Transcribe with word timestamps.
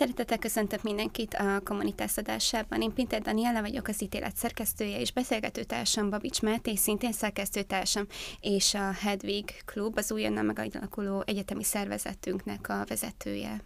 Szeretettel 0.00 0.38
köszöntök 0.38 0.82
mindenkit 0.82 1.34
a 1.34 1.60
kommunitás 1.64 2.16
adásában. 2.16 2.82
Én 2.82 2.92
Pinter 2.92 3.22
Daniela 3.22 3.60
vagyok, 3.60 3.88
az 3.88 4.02
ítélet 4.02 4.36
szerkesztője, 4.36 5.00
és 5.00 5.12
beszélgetőtársam 5.12 6.10
Babics 6.10 6.42
Máté, 6.42 6.74
szintén 6.74 7.12
szerkesztőtársam, 7.12 8.06
és 8.40 8.74
a 8.74 8.92
Hedvig 8.92 9.62
Klub, 9.64 9.96
az 9.96 10.12
újonnan 10.12 10.44
megalakuló 10.44 11.22
egyetemi 11.26 11.64
szervezetünknek 11.64 12.68
a 12.68 12.84
vezetője. 12.88 13.64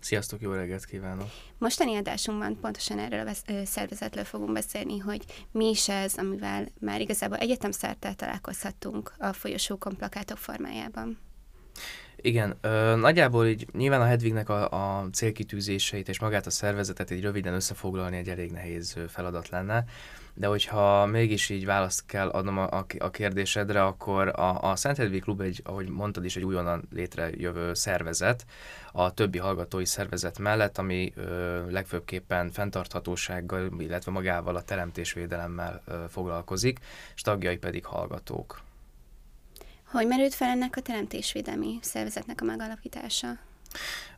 Sziasztok, 0.00 0.40
jó 0.40 0.52
reggelt 0.52 0.84
kívánok! 0.84 1.28
Mostani 1.58 1.96
adásunkban 1.96 2.60
pontosan 2.60 2.98
erről 2.98 3.28
a 3.28 3.64
szervezetről 3.64 4.24
fogunk 4.24 4.52
beszélni, 4.52 4.98
hogy 4.98 5.24
mi 5.52 5.68
is 5.68 5.88
ez, 5.88 6.16
amivel 6.16 6.68
már 6.80 7.00
igazából 7.00 7.36
egyetemszerte 7.36 8.14
találkozhattunk 8.14 9.12
a 9.18 9.32
folyosókon 9.32 9.96
plakátok 9.96 10.38
formájában. 10.38 11.18
Igen, 12.22 12.56
ö, 12.60 12.96
nagyjából 12.96 13.46
így 13.46 13.66
nyilván 13.72 14.00
a 14.00 14.04
Hedvignek 14.04 14.48
a, 14.48 14.70
a 14.70 15.08
célkitűzéseit 15.12 16.08
és 16.08 16.20
magát 16.20 16.46
a 16.46 16.50
szervezetet 16.50 17.10
egy 17.10 17.20
röviden 17.20 17.54
összefoglalni 17.54 18.16
egy 18.16 18.28
elég 18.28 18.52
nehéz 18.52 18.96
feladat 19.08 19.48
lenne, 19.48 19.84
de 20.34 20.46
hogyha 20.46 21.06
mégis 21.06 21.48
így 21.48 21.64
választ 21.64 22.06
kell 22.06 22.28
adnom 22.28 22.58
a, 22.58 22.70
a, 22.70 22.86
a 22.98 23.10
kérdésedre, 23.10 23.84
akkor 23.84 24.28
a, 24.28 24.70
a 24.70 24.76
Szent 24.76 24.96
Hedvig 24.96 25.22
Klub 25.22 25.40
egy, 25.40 25.60
ahogy 25.64 25.88
mondtad 25.88 26.24
is, 26.24 26.36
egy 26.36 26.44
újonnan 26.44 26.88
létrejövő 26.92 27.74
szervezet, 27.74 28.46
a 28.92 29.14
többi 29.14 29.38
hallgatói 29.38 29.84
szervezet 29.84 30.38
mellett, 30.38 30.78
ami 30.78 31.12
ö, 31.16 31.70
legfőbbképpen 31.70 32.50
fenntarthatósággal, 32.50 33.70
illetve 33.78 34.10
magával 34.10 34.56
a 34.56 34.62
teremtésvédelemmel 34.62 35.82
ö, 35.86 35.94
foglalkozik, 36.08 36.78
és 37.14 37.22
tagjai 37.22 37.56
pedig 37.56 37.84
hallgatók. 37.84 38.60
Hogy 39.90 40.06
merült 40.06 40.34
fel 40.34 40.48
ennek 40.48 40.76
a 40.76 40.80
teremtésvédelmi 40.80 41.78
szervezetnek 41.82 42.40
a 42.40 42.44
megalapítása? 42.44 43.28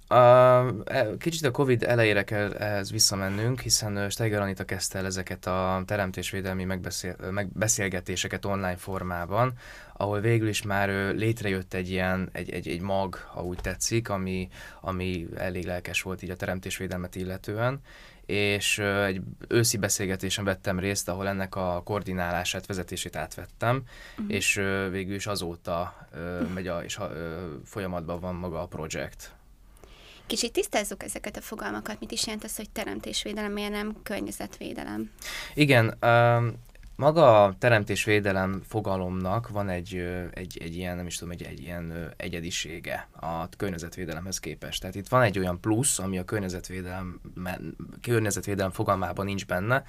A, 0.07 1.17
kicsit 1.19 1.45
a 1.45 1.51
Covid 1.51 1.83
elejére 1.83 2.25
kell 2.25 2.53
ehhez 2.53 2.91
visszamennünk, 2.91 3.61
hiszen 3.61 4.11
Steiger 4.11 4.41
Anita 4.41 4.65
kezdte 4.65 4.99
el 4.99 5.07
ezeket 5.07 5.47
a 5.47 5.83
teremtésvédelmi 5.87 6.65
megbeszél, 6.65 7.17
megbeszélgetéseket 7.31 8.45
online 8.45 8.77
formában, 8.77 9.53
ahol 10.03 10.21
végül 10.21 10.49
is 10.49 10.63
már 10.63 11.15
létrejött 11.15 11.75
egy 11.75 11.91
ilyen, 11.91 12.29
egy, 12.33 12.51
egy, 12.51 12.69
egy 12.69 12.81
mag, 12.81 13.15
ha 13.15 13.43
úgy 13.43 13.59
tetszik, 13.61 14.09
ami, 14.09 14.49
ami 14.81 15.27
elég 15.37 15.65
lelkes 15.65 16.03
volt 16.03 16.23
így 16.23 16.31
a 16.31 16.37
teremtésvédelmet 16.37 17.15
illetően, 17.15 17.81
és 18.27 18.79
egy 18.79 19.21
őszi 19.49 19.77
beszélgetésen 19.77 20.45
vettem 20.45 20.79
részt, 20.79 21.09
ahol 21.09 21.29
ennek 21.29 21.57
a 21.57 21.83
koordinálását, 21.85 22.67
vezetését 22.67 23.17
átvettem, 23.17 23.83
uh-huh. 24.17 24.35
és 24.35 24.55
végül 24.91 25.15
is 25.15 25.27
azóta 25.27 26.07
megy 26.55 26.67
a, 26.67 26.85
és 26.85 26.99
folyamatban 27.65 28.21
van 28.21 28.35
maga 28.35 28.61
a 28.61 28.67
projekt. 28.67 29.33
Kicsit 30.27 30.53
tisztázzuk 30.53 31.03
ezeket 31.03 31.37
a 31.37 31.41
fogalmakat. 31.41 32.01
Mit 32.01 32.13
is 32.13 32.27
jelent 32.27 32.45
az, 32.45 32.57
hogy 32.57 32.71
teremtésvédelem, 32.71 33.53
miért 33.53 33.71
nem 33.71 33.97
környezetvédelem? 34.03 35.11
Igen, 35.55 35.99
maga 37.03 37.45
a 37.45 37.55
teremtésvédelem 37.59 38.63
fogalomnak 38.69 39.49
van 39.49 39.69
egy, 39.69 39.95
egy, 40.35 40.59
egy 40.63 40.77
ilyen, 40.77 40.97
nem 40.97 41.07
is 41.07 41.17
tudom, 41.17 41.33
egy, 41.33 41.43
egy 41.43 41.61
ilyen 41.61 42.13
egyedisége 42.17 43.09
a 43.21 43.49
környezetvédelemhez 43.57 44.39
képest. 44.41 44.81
Tehát 44.81 44.97
itt 44.97 45.09
van 45.09 45.23
egy 45.23 45.39
olyan 45.39 45.61
plusz, 45.61 45.99
ami 45.99 46.19
a 46.19 46.25
környezetvédelem, 46.25 47.21
környezetvédelem 48.01 48.71
fogalmában 48.71 49.25
nincs 49.25 49.47
benne. 49.47 49.85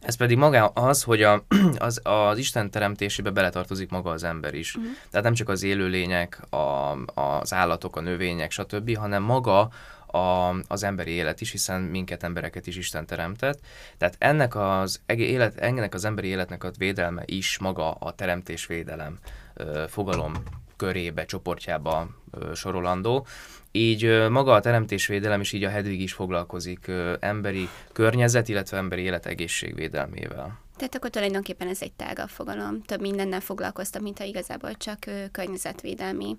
Ez 0.00 0.14
pedig 0.14 0.36
maga 0.36 0.66
az, 0.66 1.02
hogy 1.02 1.22
a, 1.22 1.44
az, 1.78 2.00
az 2.02 2.38
Isten 2.38 2.70
teremtésébe 2.70 3.30
beletartozik 3.30 3.90
maga 3.90 4.10
az 4.10 4.24
ember 4.24 4.54
is. 4.54 4.74
Uh-huh. 4.74 4.92
Tehát 5.10 5.24
nem 5.24 5.34
csak 5.34 5.48
az 5.48 5.62
élőlények, 5.62 6.52
a, 6.52 6.96
az 7.14 7.52
állatok, 7.52 7.96
a 7.96 8.00
növények, 8.00 8.50
stb., 8.50 8.96
hanem 8.96 9.22
maga 9.22 9.70
a, 10.12 10.54
az 10.68 10.82
emberi 10.82 11.10
élet 11.10 11.40
is, 11.40 11.50
hiszen 11.50 11.80
minket 11.80 12.22
embereket 12.22 12.66
is 12.66 12.76
Isten 12.76 13.06
teremtett. 13.06 13.60
Tehát 13.98 14.16
ennek 14.18 14.54
az, 14.56 15.00
élet, 15.06 15.58
ennek 15.58 15.94
az 15.94 16.04
emberi 16.04 16.28
életnek 16.28 16.64
a 16.64 16.70
védelme 16.78 17.22
is 17.26 17.58
maga 17.58 17.90
a 17.90 18.12
teremtésvédelem 18.12 19.18
fogalom 19.88 20.32
körébe, 20.76 21.24
csoportjába 21.24 22.08
sorolandó. 22.54 23.26
Így 23.72 24.28
maga 24.28 24.52
a 24.52 24.60
teremtésvédelem 24.60 25.40
és 25.40 25.52
így 25.52 25.64
a 25.64 25.68
Hedvig 25.68 26.00
is 26.00 26.12
foglalkozik 26.12 26.90
emberi 27.20 27.68
környezet, 27.92 28.48
illetve 28.48 28.76
emberi 28.76 29.02
élet 29.02 29.26
egészségvédelmével. 29.26 30.58
Tehát 30.76 30.94
akkor 30.94 31.10
tulajdonképpen 31.10 31.68
ez 31.68 31.82
egy 31.82 31.92
tágabb 31.92 32.28
fogalom. 32.28 32.82
Több 32.82 33.00
mindennel 33.00 33.40
foglalkoztam, 33.40 34.02
mint 34.02 34.18
ha 34.18 34.24
igazából 34.24 34.74
csak 34.74 34.98
környezetvédelmi 35.32 36.36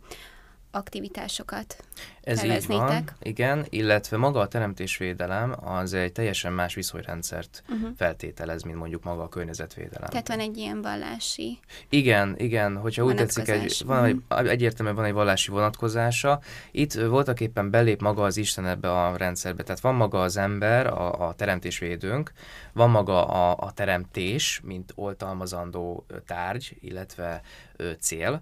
aktivitásokat 0.72 1.84
Ez 2.22 2.44
így 2.44 2.68
van, 2.68 3.04
igen, 3.22 3.66
illetve 3.70 4.18
maga 4.18 4.40
a 4.40 4.48
teremtésvédelem 4.48 5.56
az 5.64 5.94
egy 5.94 6.12
teljesen 6.12 6.54
más 6.54 6.74
viszonyrendszert 6.74 7.64
uh-huh. 7.70 7.90
feltételez, 7.98 8.64
mint 8.64 8.78
mondjuk 8.78 9.04
maga 9.04 9.24
a 9.24 9.30
környezetvédelem. 9.30 10.10
Tehát 10.10 10.28
van 10.28 10.40
egy 10.40 10.58
ilyen 10.58 10.82
vallási 10.82 11.60
Igen, 11.90 12.36
igen, 12.38 12.78
hogyha 12.78 13.04
úgy 13.04 13.16
tetszik, 13.16 13.48
egy, 13.48 13.82
van 13.86 14.04
egy, 14.04 14.22
uh-huh. 14.30 14.50
egyértelműen 14.50 14.96
van 14.96 15.06
egy 15.06 15.14
vallási 15.14 15.52
vonatkozása. 15.52 16.42
Itt 16.72 16.94
voltak 16.94 17.40
éppen 17.40 17.70
belép 17.70 18.02
maga 18.02 18.24
az 18.24 18.38
Isten 18.38 18.66
ebbe 18.66 18.92
a 18.92 19.18
rendszerbe, 19.18 19.64
tehát 19.64 19.82
van 19.82 19.96
maga 19.96 20.22
az 20.22 20.38
ember, 20.38 20.88
a, 20.88 21.28
a 21.28 21.34
teremtésvédőnk, 21.34 22.32
van 22.74 22.90
maga 22.90 23.26
a, 23.28 23.66
a 23.66 23.72
teremtés, 23.72 24.62
mint 24.64 24.92
oltalmazandó 24.96 26.06
tárgy, 26.26 26.78
illetve 26.82 27.42
ö, 27.76 27.92
cél, 28.00 28.42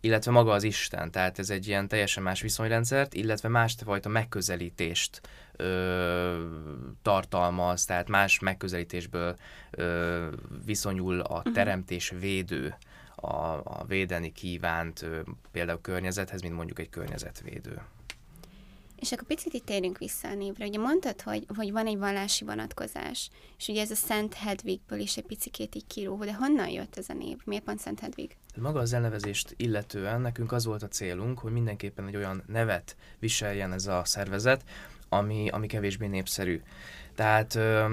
illetve 0.00 0.30
maga 0.30 0.52
az 0.52 0.62
Isten. 0.62 1.10
Tehát 1.10 1.38
ez 1.38 1.50
egy 1.50 1.66
ilyen 1.66 1.88
teljesen 1.88 2.22
más 2.22 2.40
viszonyrendszert, 2.40 3.14
illetve 3.14 3.48
másfajta 3.48 4.08
megközelítést 4.08 5.20
ö, 5.56 6.46
tartalmaz, 7.02 7.84
tehát 7.84 8.08
más 8.08 8.38
megközelítésből 8.38 9.36
ö, 9.70 10.26
viszonyul 10.64 11.20
a 11.20 11.38
mhm. 11.44 11.52
teremtés 11.52 12.12
védő 12.20 12.74
a, 13.14 13.36
a 13.64 13.84
védeni 13.86 14.32
kívánt 14.32 15.02
ö, 15.02 15.20
például 15.52 15.80
környezethez, 15.80 16.40
mint 16.40 16.54
mondjuk 16.54 16.78
egy 16.78 16.90
környezetvédő. 16.90 17.80
És 19.00 19.12
akkor 19.12 19.26
picit 19.26 19.52
itt 19.52 19.64
térünk 19.64 19.98
vissza 19.98 20.28
a 20.28 20.34
névre. 20.34 20.66
Ugye 20.66 20.78
mondtad, 20.78 21.20
hogy, 21.20 21.46
hogy 21.56 21.72
van 21.72 21.86
egy 21.86 21.98
vallási 21.98 22.44
vonatkozás, 22.44 23.30
és 23.58 23.68
ugye 23.68 23.80
ez 23.80 23.90
a 23.90 23.94
Szent 23.94 24.34
Hedvigből 24.34 24.98
is 24.98 25.16
egy 25.16 25.24
picikét 25.24 25.74
így 25.74 25.86
kirúg, 25.86 26.24
de 26.24 26.34
honnan 26.34 26.68
jött 26.68 26.96
ez 26.96 27.08
a 27.08 27.12
név? 27.12 27.36
Miért 27.44 27.64
pont 27.64 27.80
Szent 27.80 28.00
Hedvig? 28.00 28.36
Maga 28.56 28.80
az 28.80 28.92
elnevezést 28.92 29.54
illetően 29.56 30.20
nekünk 30.20 30.52
az 30.52 30.64
volt 30.64 30.82
a 30.82 30.88
célunk, 30.88 31.38
hogy 31.38 31.52
mindenképpen 31.52 32.06
egy 32.06 32.16
olyan 32.16 32.42
nevet 32.46 32.96
viseljen 33.18 33.72
ez 33.72 33.86
a 33.86 34.02
szervezet, 34.04 34.64
ami, 35.08 35.48
ami 35.48 35.66
kevésbé 35.66 36.06
népszerű. 36.06 36.62
Tehát 37.18 37.54
ö, 37.54 37.84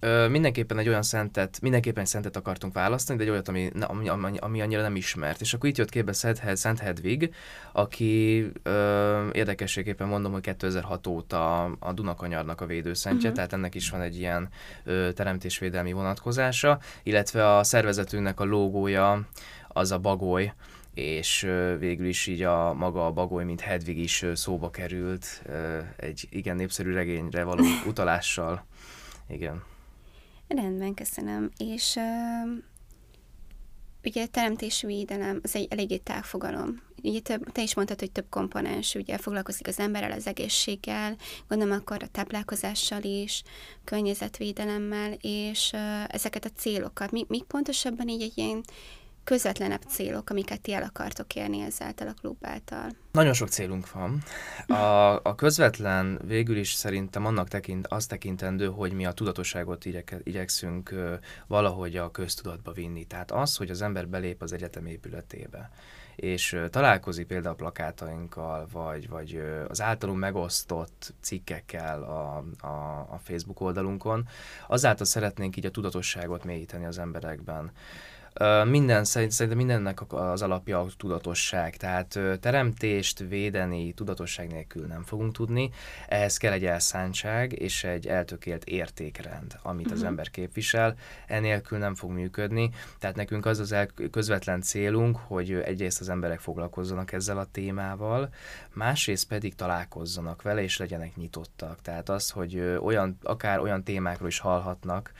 ö, 0.00 0.28
mindenképpen 0.28 0.78
egy 0.78 0.88
olyan 0.88 1.02
szentet, 1.02 1.58
mindenképpen 1.60 2.02
egy 2.02 2.08
szentet 2.08 2.36
akartunk 2.36 2.74
választani, 2.74 3.18
de 3.18 3.24
egy 3.24 3.30
olyat, 3.30 3.48
ami, 3.48 3.70
ami, 3.80 4.08
ami, 4.08 4.36
ami 4.38 4.60
annyira 4.60 4.82
nem 4.82 4.96
ismert. 4.96 5.40
És 5.40 5.54
akkor 5.54 5.68
itt 5.68 5.76
jött 5.76 5.90
képbe 5.90 6.12
Szent, 6.12 6.56
Szent 6.56 6.78
Hedvig, 6.78 7.34
aki 7.72 8.46
ö, 8.62 9.28
érdekességképpen 9.32 10.08
mondom, 10.08 10.32
hogy 10.32 10.40
2006 10.40 11.06
óta 11.06 11.64
a 11.64 11.92
Dunakanyarnak 11.92 12.60
a 12.60 12.66
védőszentje, 12.66 13.20
uh-huh. 13.20 13.34
tehát 13.34 13.52
ennek 13.52 13.74
is 13.74 13.90
van 13.90 14.00
egy 14.00 14.18
ilyen 14.18 14.48
ö, 14.84 15.12
teremtésvédelmi 15.12 15.92
vonatkozása, 15.92 16.78
illetve 17.02 17.56
a 17.56 17.64
szervezetünknek 17.64 18.40
a 18.40 18.44
logója 18.44 19.20
az 19.68 19.92
a 19.92 19.98
bagoly, 19.98 20.52
és 20.94 21.40
végül 21.78 22.06
is 22.06 22.26
így 22.26 22.42
a 22.42 22.72
maga 22.72 23.06
a 23.06 23.12
bagoly, 23.12 23.44
mint 23.44 23.60
Hedvig 23.60 23.98
is 23.98 24.24
szóba 24.34 24.70
került 24.70 25.42
egy 25.96 26.26
igen 26.30 26.56
népszerű 26.56 26.92
regényre 26.92 27.44
való 27.44 27.64
utalással. 27.88 28.66
Igen. 29.28 29.62
Rendben, 30.48 30.94
köszönöm. 30.94 31.50
És 31.56 31.98
ugye 34.04 34.26
teremtésvédelem 34.26 35.40
az 35.42 35.54
egy 35.56 35.66
eléggé 35.70 35.96
távfogalom. 35.96 36.82
Ugye 37.02 37.20
több, 37.20 37.52
te 37.52 37.62
is 37.62 37.74
mondtad, 37.74 37.98
hogy 37.98 38.12
több 38.12 38.26
komponens, 38.28 38.94
ugye 38.94 39.18
foglalkozik 39.18 39.66
az 39.66 39.78
emberrel, 39.78 40.12
az 40.12 40.26
egészséggel, 40.26 41.16
gondolom 41.48 41.78
akkor 41.78 42.02
a 42.02 42.06
táplálkozással 42.06 43.02
is, 43.02 43.42
környezetvédelemmel, 43.84 45.12
és 45.20 45.72
ezeket 46.08 46.44
a 46.44 46.50
célokat. 46.56 47.10
Mi, 47.10 47.24
mi 47.28 47.42
pontosabban 47.42 48.08
így 48.08 48.22
egy 48.22 48.38
ilyen 48.38 48.64
közvetlenebb 49.24 49.82
célok, 49.88 50.30
amiket 50.30 50.60
ti 50.60 50.72
el 50.72 50.82
akartok 50.82 51.34
érni 51.34 51.60
ezáltal 51.60 52.08
a 52.08 52.14
klub 52.20 52.36
által? 52.40 52.90
Nagyon 53.12 53.32
sok 53.32 53.48
célunk 53.48 53.92
van. 53.92 54.22
A, 54.66 55.20
a 55.22 55.34
közvetlen 55.34 56.20
végül 56.26 56.56
is 56.56 56.72
szerintem 56.72 57.26
annak 57.26 57.48
tekint, 57.48 57.86
azt 57.86 58.08
tekintendő, 58.08 58.66
hogy 58.66 58.92
mi 58.92 59.06
a 59.06 59.12
tudatosságot 59.12 59.84
igyek, 59.84 60.16
igyekszünk 60.22 60.90
ö, 60.90 61.14
valahogy 61.46 61.96
a 61.96 62.10
köztudatba 62.10 62.72
vinni. 62.72 63.04
Tehát 63.04 63.30
az, 63.30 63.56
hogy 63.56 63.70
az 63.70 63.82
ember 63.82 64.08
belép 64.08 64.42
az 64.42 64.52
egyetem 64.52 64.86
épületébe, 64.86 65.70
és 66.16 66.52
ö, 66.52 66.68
találkozik 66.68 67.26
például 67.26 67.54
a 67.54 67.56
plakátainkkal, 67.56 68.68
vagy, 68.72 69.08
vagy 69.08 69.34
ö, 69.34 69.64
az 69.68 69.80
általunk 69.80 70.18
megosztott 70.18 71.14
cikkekkel 71.20 72.02
a, 72.02 72.44
a, 72.66 73.06
a 73.10 73.20
Facebook 73.22 73.60
oldalunkon, 73.60 74.28
azáltal 74.68 75.06
szeretnénk 75.06 75.56
így 75.56 75.66
a 75.66 75.70
tudatosságot 75.70 76.44
mélyíteni 76.44 76.84
az 76.84 76.98
emberekben 76.98 77.72
Minden, 78.64 79.04
szerintem 79.04 79.56
mindennek 79.56 80.12
az 80.12 80.42
alapja 80.42 80.80
a 80.80 80.86
tudatosság, 80.96 81.76
tehát 81.76 82.18
teremtést 82.40 83.18
védeni 83.18 83.92
tudatosság 83.92 84.52
nélkül 84.52 84.86
nem 84.86 85.02
fogunk 85.02 85.32
tudni, 85.32 85.70
ehhez 86.08 86.36
kell 86.36 86.52
egy 86.52 86.64
elszántság 86.64 87.52
és 87.52 87.84
egy 87.84 88.06
eltökélt 88.06 88.64
értékrend, 88.64 89.58
amit 89.62 89.90
az 89.90 89.98
mhm. 89.98 90.06
ember 90.06 90.30
képvisel, 90.30 90.96
enélkül 91.26 91.78
nem 91.78 91.94
fog 91.94 92.10
működni, 92.10 92.70
tehát 92.98 93.16
nekünk 93.16 93.46
az 93.46 93.58
az 93.58 93.72
el, 93.72 93.88
közvetlen 94.10 94.60
célunk, 94.60 95.16
hogy 95.16 95.52
egyrészt 95.52 96.00
az 96.00 96.08
emberek 96.08 96.40
foglalkozzanak 96.40 97.12
ezzel 97.12 97.38
a 97.38 97.48
témával, 97.52 98.28
másrészt 98.72 99.28
pedig 99.28 99.54
találkozzanak 99.54 100.42
vele, 100.42 100.62
és 100.62 100.76
legyenek 100.76 101.16
nyitottak. 101.16 101.82
Tehát 101.82 102.08
az, 102.08 102.30
hogy 102.30 102.78
olyan, 102.82 103.18
akár 103.22 103.60
olyan 103.60 103.84
témákról 103.84 104.28
is 104.28 104.38
hallhatnak, 104.38 105.12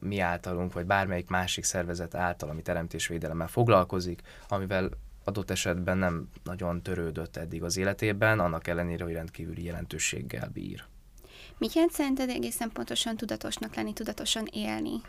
mi 0.00 0.18
általunk, 0.18 0.72
vagy 0.72 0.86
bármelyik 0.86 1.28
másik 1.28 1.64
szervezet 1.64 2.11
által, 2.14 2.48
ami 2.48 2.62
teremtésvédelemmel 2.62 3.48
foglalkozik, 3.48 4.20
amivel 4.48 4.90
adott 5.24 5.50
esetben 5.50 5.98
nem 5.98 6.28
nagyon 6.44 6.82
törődött 6.82 7.36
eddig 7.36 7.62
az 7.62 7.76
életében, 7.76 8.40
annak 8.40 8.66
ellenére, 8.66 9.04
hogy 9.04 9.12
rendkívüli 9.12 9.64
jelentőséggel 9.64 10.48
bír. 10.52 10.84
Mit 11.58 11.72
jelent 11.72 11.92
szerinted 11.92 12.28
egészen 12.28 12.70
pontosan 12.72 13.16
tudatosnak 13.16 13.74
lenni, 13.74 13.92
tudatosan 13.92 14.48
élni? 14.52 15.00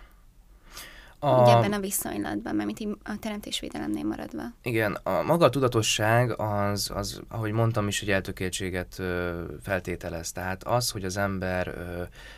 A... 1.19 1.41
Ugye 1.41 1.57
ebben 1.57 1.73
a 1.73 1.79
viszonylatban, 1.79 2.55
mert 2.55 2.79
mint 2.79 2.97
a 3.03 3.19
teremtésvédelemnél 3.19 4.03
maradva. 4.03 4.43
Igen, 4.61 4.93
a 4.93 5.21
maga 5.21 5.45
a 5.45 5.49
tudatosság 5.49 6.39
az, 6.39 6.91
az 6.93 7.21
ahogy 7.27 7.51
mondtam 7.51 7.87
is, 7.87 8.01
egy 8.01 8.09
eltökéltséget 8.09 9.01
feltételez. 9.61 10.31
Tehát 10.31 10.63
az, 10.63 10.89
hogy 10.89 11.05
az 11.05 11.17
ember, 11.17 11.75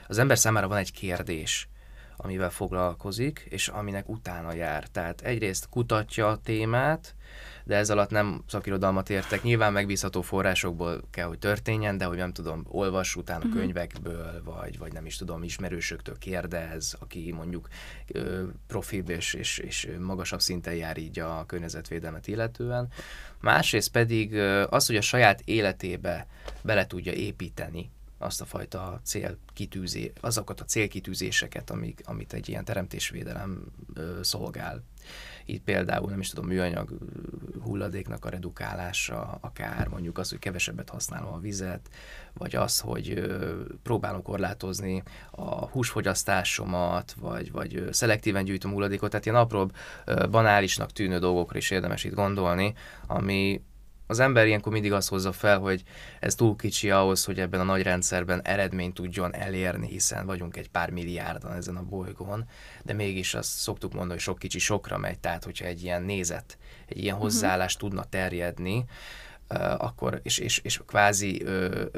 az 0.08 0.18
ember 0.18 0.38
számára 0.38 0.68
van 0.68 0.78
egy 0.78 0.92
kérdés, 0.92 1.70
amivel 2.18 2.50
foglalkozik, 2.50 3.46
és 3.50 3.68
aminek 3.68 4.10
utána 4.10 4.54
jár. 4.54 4.88
Tehát 4.88 5.22
egyrészt 5.22 5.70
kutatja 5.70 6.28
a 6.28 6.38
témát, 6.38 7.16
de 7.64 7.76
ez 7.76 7.90
alatt 7.90 8.10
nem 8.10 8.44
szakirodalmat 8.48 9.10
értek. 9.10 9.44
Nyilván 9.44 9.74
megbízható 9.74 10.22
forrásokból 10.22 11.02
kell, 11.12 11.28
hogy 11.28 11.40
történjen, 11.40 11.98
de 11.98 12.06
hogy 12.06 12.18
nem 12.18 12.34
tudom, 12.34 12.66
olvas 12.68 13.16
utána 13.16 13.46
uh-huh. 13.46 13.60
könyvekből, 13.60 14.42
vagy, 14.44 14.78
vagy 14.78 14.94
nem 14.94 15.06
is 15.06 15.18
tudom, 15.18 15.44
ismerősöktől 15.44 16.18
kérdez, 16.18 16.96
aki 17.00 17.32
mondjuk 17.32 17.68
ö, 18.08 18.44
profibb 18.68 19.10
és, 19.10 19.34
és, 19.34 19.58
és 19.58 19.90
magasabb 20.00 20.42
szinten 20.42 20.74
jár 20.74 20.98
így 20.98 21.20
a 21.20 21.44
környezetvédelmet 21.46 22.28
illetően. 22.28 22.88
Másrészt 23.42 23.92
pedig 23.92 24.36
az, 24.70 24.86
hogy 24.86 24.96
a 24.96 25.02
saját 25.02 25.42
életébe 25.46 26.28
bele 26.62 26.88
tudja 26.88 27.12
építeni 27.12 27.92
azt 28.18 28.42
a 28.42 28.46
fajta 28.46 29.00
célkitűzé, 29.04 30.14
azokat 30.22 30.62
a 30.62 30.66
célkitűzéseket, 30.66 31.70
amik, 31.70 32.02
amit 32.06 32.34
egy 32.34 32.50
ilyen 32.50 32.66
teremtésvédelem 32.66 33.66
ö, 33.94 34.20
szolgál. 34.22 34.84
Itt 35.46 35.64
például, 35.64 36.10
nem 36.10 36.20
is 36.20 36.30
tudom, 36.30 36.46
műanyag 36.46 36.98
hulladéknak 37.64 38.26
a 38.26 38.30
redukálása, 38.30 39.38
akár 39.42 39.88
mondjuk 39.88 40.18
az, 40.18 40.30
hogy 40.30 40.40
kevesebbet 40.40 40.90
használom 40.90 41.34
a 41.34 41.40
vizet, 41.40 41.90
vagy 42.34 42.56
az, 42.56 42.80
hogy 42.80 43.10
ö, 43.10 43.62
próbálom 43.84 44.22
korlátozni 44.22 45.04
a 45.32 45.66
húsfogyasztásomat, 45.66 47.16
vagy, 47.20 47.52
vagy 47.52 47.88
szelektíven 47.92 48.46
gyűjtöm 48.46 48.72
hulladékot, 48.72 49.10
tehát 49.10 49.26
ilyen 49.26 49.38
apróbb, 49.38 49.76
ö, 50.06 50.28
banálisnak 50.30 50.92
tűnő 50.92 51.20
dolgokra 51.20 51.58
is 51.58 51.72
érdemes 51.72 52.04
itt 52.04 52.14
gondolni, 52.14 52.74
ami 53.08 53.62
az 54.08 54.20
ember 54.20 54.48
ilyenkor 54.48 54.72
mindig 54.72 54.94
azt 54.94 55.10
hozza 55.10 55.32
fel, 55.32 55.60
hogy 55.60 55.84
ez 56.20 56.36
túl 56.36 56.56
kicsi 56.56 56.90
ahhoz, 56.90 57.26
hogy 57.26 57.40
ebben 57.40 57.60
a 57.60 57.64
nagy 57.64 57.82
rendszerben 57.82 58.42
eredményt 58.42 58.94
tudjon 58.94 59.36
elérni, 59.36 59.88
hiszen 59.88 60.26
vagyunk 60.26 60.58
egy 60.58 60.70
pár 60.70 60.90
milliárdan 60.90 61.54
ezen 61.54 61.76
a 61.76 61.84
bolygón, 61.84 62.48
de 62.84 62.94
mégis 62.94 63.34
azt 63.34 63.50
szoktuk 63.50 63.92
mondani, 63.92 64.14
hogy 64.14 64.22
sok 64.22 64.40
kicsi 64.40 64.60
sokra 64.60 64.98
megy, 64.98 65.20
tehát 65.20 65.44
hogyha 65.44 65.66
egy 65.66 65.84
ilyen 65.84 66.04
nézet, 66.04 66.58
egy 66.86 66.98
ilyen 66.98 67.16
mhm. 67.16 67.24
hozzáállás 67.24 67.76
tudna 67.76 68.04
terjedni, 68.04 68.86
akkor, 69.78 70.20
és, 70.24 70.38
és, 70.38 70.58
és 70.58 70.82
kvázi 70.86 71.46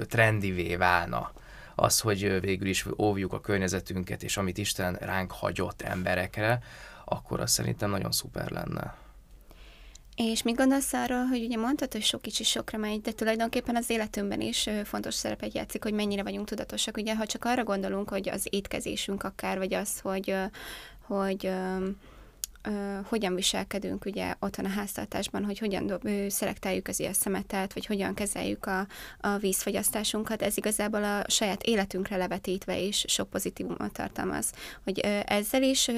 trendivé 0.08 0.76
válna 0.76 1.32
az, 1.76 2.00
hogy 2.00 2.40
végül 2.40 2.68
is 2.68 2.86
óvjuk 2.98 3.34
a 3.34 3.42
környezetünket, 3.42 4.24
és 4.24 4.38
amit 4.38 4.58
Isten 4.58 4.94
ránk 4.94 5.32
hagyott 5.32 5.82
emberekre, 5.82 6.60
akkor 7.06 7.40
az 7.40 7.52
szerintem 7.52 7.90
nagyon 7.90 8.12
szuper 8.12 8.52
lenne. 8.52 8.96
És 10.18 10.44
mit 10.44 10.56
gondolsz 10.56 10.94
arról, 10.94 11.26
hogy 11.26 11.44
ugye 11.44 11.58
mondtad, 11.58 11.92
hogy 11.92 12.02
sok 12.02 12.22
kicsi 12.22 12.44
sokra 12.44 12.78
megy, 12.78 13.02
de 13.02 13.12
tulajdonképpen 13.12 13.76
az 13.76 13.90
életünkben 13.90 14.42
is 14.42 14.70
fontos 14.84 15.14
szerepet 15.14 15.54
játszik, 15.54 15.84
hogy 15.84 15.94
mennyire 15.94 16.24
vagyunk 16.24 16.48
tudatosak. 16.48 16.98
Ugye, 16.98 17.16
ha 17.16 17.26
csak 17.26 17.46
arra 17.46 17.64
gondolunk, 17.64 18.10
hogy 18.10 18.30
az 18.30 18.48
étkezésünk 18.50 19.24
akár, 19.24 19.58
vagy 19.58 19.74
az, 19.74 20.00
hogy, 20.00 20.36
hogy 21.08 21.52
hogyan 23.04 23.36
viselkedünk 23.36 24.06
ugye 24.06 24.34
otthon 24.40 24.66
a 24.66 24.70
háztartásban, 24.70 25.46
hogy 25.46 25.58
hogyan 25.58 25.88
dob, 25.88 26.10
szelektáljuk 26.28 26.88
az 26.88 27.00
ilyen 27.00 27.14
szemetet, 27.14 27.74
vagy 27.74 27.86
hogyan 27.86 28.14
kezeljük 28.14 28.66
a, 28.66 28.88
a 29.20 29.38
vízfogyasztásunkat, 29.38 30.42
ez 30.42 30.58
igazából 30.58 31.04
a 31.04 31.24
saját 31.28 31.64
életünkre 31.64 32.18
levetítve 32.18 32.80
is 32.80 33.06
sok 33.08 33.30
pozitívumot 33.30 33.94
tartalmaz. 33.94 34.52
Hogy 34.84 35.00
ezzel 35.26 35.64
is, 35.64 35.90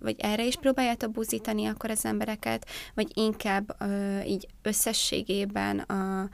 vagy 0.00 0.16
erre 0.18 0.44
is 0.44 0.56
próbáljátok 0.56 1.10
buzítani 1.10 1.66
akkor 1.66 1.90
az 1.90 2.04
embereket, 2.04 2.68
vagy 2.94 3.10
inkább 3.14 3.76
így 4.26 4.46
összességében 4.62 5.78
a, 5.78 6.28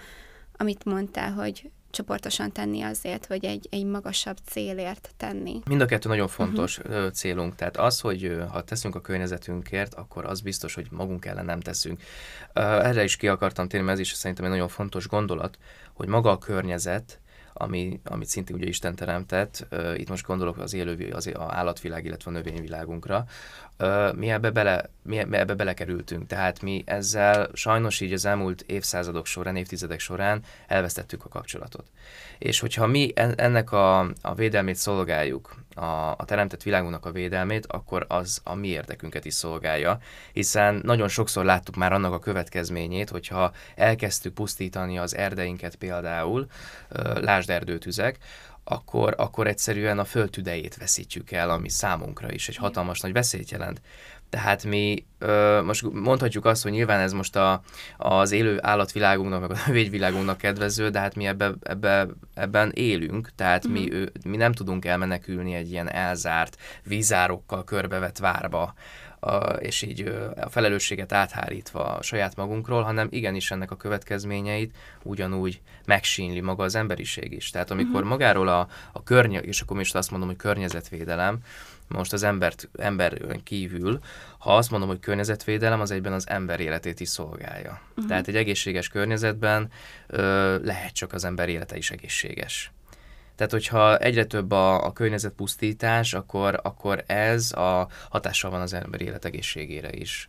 amit 0.57 0.85
mondtál, 0.85 1.33
hogy 1.33 1.71
csoportosan 1.91 2.53
tenni 2.53 2.83
azért, 2.83 3.27
hogy 3.27 3.45
egy, 3.45 3.69
egy 3.71 3.85
magasabb 3.85 4.37
célért 4.47 5.11
tenni. 5.17 5.61
Mind 5.69 5.81
a 5.81 5.87
kettő 5.87 6.09
nagyon 6.09 6.29
fontos 6.29 6.79
uh-huh. 6.79 7.11
célunk. 7.11 7.55
Tehát 7.55 7.77
az, 7.77 8.01
hogy 8.01 8.39
ha 8.51 8.63
teszünk 8.63 8.95
a 8.95 9.01
környezetünkért, 9.01 9.95
akkor 9.95 10.25
az 10.25 10.41
biztos, 10.41 10.75
hogy 10.75 10.87
magunk 10.91 11.25
ellen 11.25 11.45
nem 11.45 11.61
teszünk. 11.61 12.01
Erre 12.53 13.05
is 13.05 13.17
ki 13.17 13.29
akartam 13.29 13.69
térni, 13.69 13.87
mert 13.87 13.99
ez 13.99 14.05
is 14.05 14.13
szerintem 14.13 14.45
egy 14.45 14.51
nagyon 14.51 14.69
fontos 14.69 15.09
gondolat, 15.09 15.59
hogy 15.93 16.09
maga 16.09 16.31
a 16.31 16.39
környezet, 16.39 17.21
ami, 17.59 18.01
amit 18.05 18.29
szintén 18.29 18.57
ugye 18.57 18.67
Isten 18.67 18.95
teremtett, 18.95 19.67
itt 19.97 20.09
most 20.09 20.27
gondolok 20.27 20.59
az 20.59 20.75
élő, 20.75 21.11
az 21.13 21.31
állatvilág, 21.39 22.05
illetve 22.05 22.31
a 22.31 22.35
növényvilágunkra, 22.35 23.25
mi, 24.15 24.31
ebbe 24.31 24.51
bele, 24.51 24.91
mi 25.03 25.19
ebbe 25.19 25.55
belekerültünk, 25.55 26.27
tehát 26.27 26.63
mi 26.63 26.83
ezzel 26.87 27.49
sajnos 27.53 28.01
így 28.01 28.13
az 28.13 28.25
elmúlt 28.25 28.65
évszázadok 28.67 29.27
során, 29.27 29.57
évtizedek 29.57 30.01
során 30.01 30.43
elvesztettük 30.67 31.25
a 31.25 31.29
kapcsolatot. 31.29 31.87
És 32.39 32.61
hogyha 32.61 32.87
mi 32.87 33.13
ennek 33.15 33.73
a, 33.73 33.99
a 34.23 34.35
védelmét 34.35 34.77
szolgáljuk, 34.77 35.55
a, 35.79 36.11
a 36.11 36.25
teremtett 36.25 36.63
világunknak 36.63 37.07
a 37.07 37.13
védelmét, 37.13 37.67
akkor 37.67 38.05
az 38.09 38.41
a 38.45 38.55
mi 38.55 38.69
érdekünket 38.69 39.25
is 39.25 39.35
szolgálja, 39.35 39.99
hiszen 40.33 40.81
nagyon 40.85 41.09
sokszor 41.09 41.45
láttuk 41.45 41.77
már 41.77 41.93
annak 41.93 42.13
a 42.13 42.19
következményét, 42.19 43.11
hogyha 43.11 43.53
elkezdtük 43.77 44.35
pusztítani 44.35 44.99
az 44.99 45.17
erdeinket 45.17 45.77
például, 45.77 46.47
lásd 47.15 47.51
erdőtüzek, 47.51 48.19
akkor, 48.65 49.15
akkor 49.17 49.47
egyszerűen 49.47 49.99
a 49.99 50.05
földtüdejét 50.05 50.77
veszítjük 50.77 51.31
el, 51.31 51.51
ami 51.51 51.69
számunkra 51.69 52.33
is 52.33 52.49
egy 52.49 52.57
hatalmas 52.57 53.01
nagy 53.01 53.13
veszélyt 53.13 53.51
jelent. 53.51 53.81
Tehát 54.31 54.65
mi 54.65 55.05
ö, 55.19 55.63
most 55.63 55.93
mondhatjuk 55.93 56.45
azt, 56.45 56.63
hogy 56.63 56.73
nyilván 56.73 57.01
ez 57.01 57.13
most 57.13 57.37
a, 57.37 57.63
az 57.97 58.33
élő 58.33 58.59
állatvilágunknak, 58.63 59.41
meg 59.41 59.51
a 59.51 59.57
növényvilágunknak 59.67 60.39
kedvező, 60.39 60.89
de 60.89 60.99
hát 60.99 61.15
mi 61.15 61.27
ebbe, 61.27 61.53
ebbe, 61.63 62.07
ebben 62.35 62.71
élünk, 62.75 63.31
tehát 63.35 63.67
mm-hmm. 63.67 63.81
mi, 63.81 63.87
mhm. 63.87 63.95
ő, 63.95 64.13
mi 64.25 64.37
nem 64.37 64.53
tudunk 64.53 64.85
elmenekülni 64.85 65.55
egy 65.55 65.71
ilyen 65.71 65.91
elzárt, 65.91 66.57
vízárokkal 66.85 67.65
körbevett 67.65 68.19
várba, 68.19 68.75
a, 69.21 69.37
és 69.47 69.83
így 69.83 70.13
a 70.41 70.49
felelősséget 70.49 71.13
áthárítva 71.13 71.85
a 71.85 72.03
saját 72.03 72.37
magunkról, 72.37 72.83
hanem 72.83 73.09
igenis 73.11 73.51
ennek 73.51 73.71
a 73.71 73.77
következményeit 73.77 74.77
ugyanúgy 75.03 75.61
megsínli 75.85 76.41
maga 76.41 76.65
az 76.65 76.75
emberiség 76.75 77.33
is. 77.33 77.51
Tehát 77.51 77.71
amikor 77.71 78.01
mm-hmm. 78.01 78.09
magáról 78.09 78.49
a, 78.49 78.69
a 78.93 79.03
környe, 79.03 79.41
és 79.41 79.61
akkor 79.61 79.77
most 79.77 79.95
azt 79.95 80.11
mondom, 80.11 80.29
hogy 80.29 80.39
környezetvédelem, 80.39 81.39
most 81.89 82.13
az 82.13 82.23
embert, 82.23 82.69
ember 82.79 83.19
kívül, 83.45 83.99
ha 84.39 84.57
azt 84.57 84.71
mondom, 84.71 84.89
hogy 84.89 84.99
környezetvédelem, 84.99 85.81
az 85.81 85.91
egyben 85.91 86.13
az 86.13 86.29
ember 86.29 86.61
életét 86.61 87.01
is 87.01 87.09
szolgálja. 87.09 87.81
Uh-huh. 87.91 88.07
Tehát 88.07 88.29
egy 88.29 88.37
egészséges 88.37 88.89
környezetben 88.89 89.71
ö, 90.07 90.57
lehet 90.65 90.93
csak 90.93 91.13
az 91.13 91.25
ember 91.25 91.49
élete 91.49 91.77
is 91.77 91.91
egészséges. 91.91 92.73
Tehát, 93.37 93.53
hogyha 93.53 93.99
egyre 93.99 94.25
több 94.25 94.51
a, 94.51 94.85
a 94.85 94.93
környezetpusztítás, 94.93 96.15
akkor, 96.15 96.61
akkor 96.63 97.05
ez 97.07 97.53
a 97.53 97.89
hatással 98.11 98.51
van 98.51 98.61
az 98.61 98.73
ember 98.73 99.01
élet 99.01 99.25
egészségére 99.25 99.93
is. 99.93 100.29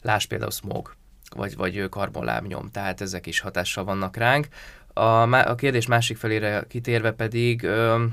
Láss 0.00 0.24
például 0.24 0.50
smog, 0.50 0.94
vagy, 1.36 1.56
vagy 1.56 1.88
karbonlábnyom, 1.88 2.70
tehát 2.70 3.00
ezek 3.00 3.26
is 3.26 3.40
hatással 3.40 3.84
vannak 3.84 4.16
ránk. 4.16 4.48
A, 4.92 5.32
a 5.32 5.54
kérdés 5.54 5.86
másik 5.86 6.16
felére 6.16 6.64
kitérve 6.68 7.12
pedig, 7.12 7.62
ö, 7.62 8.04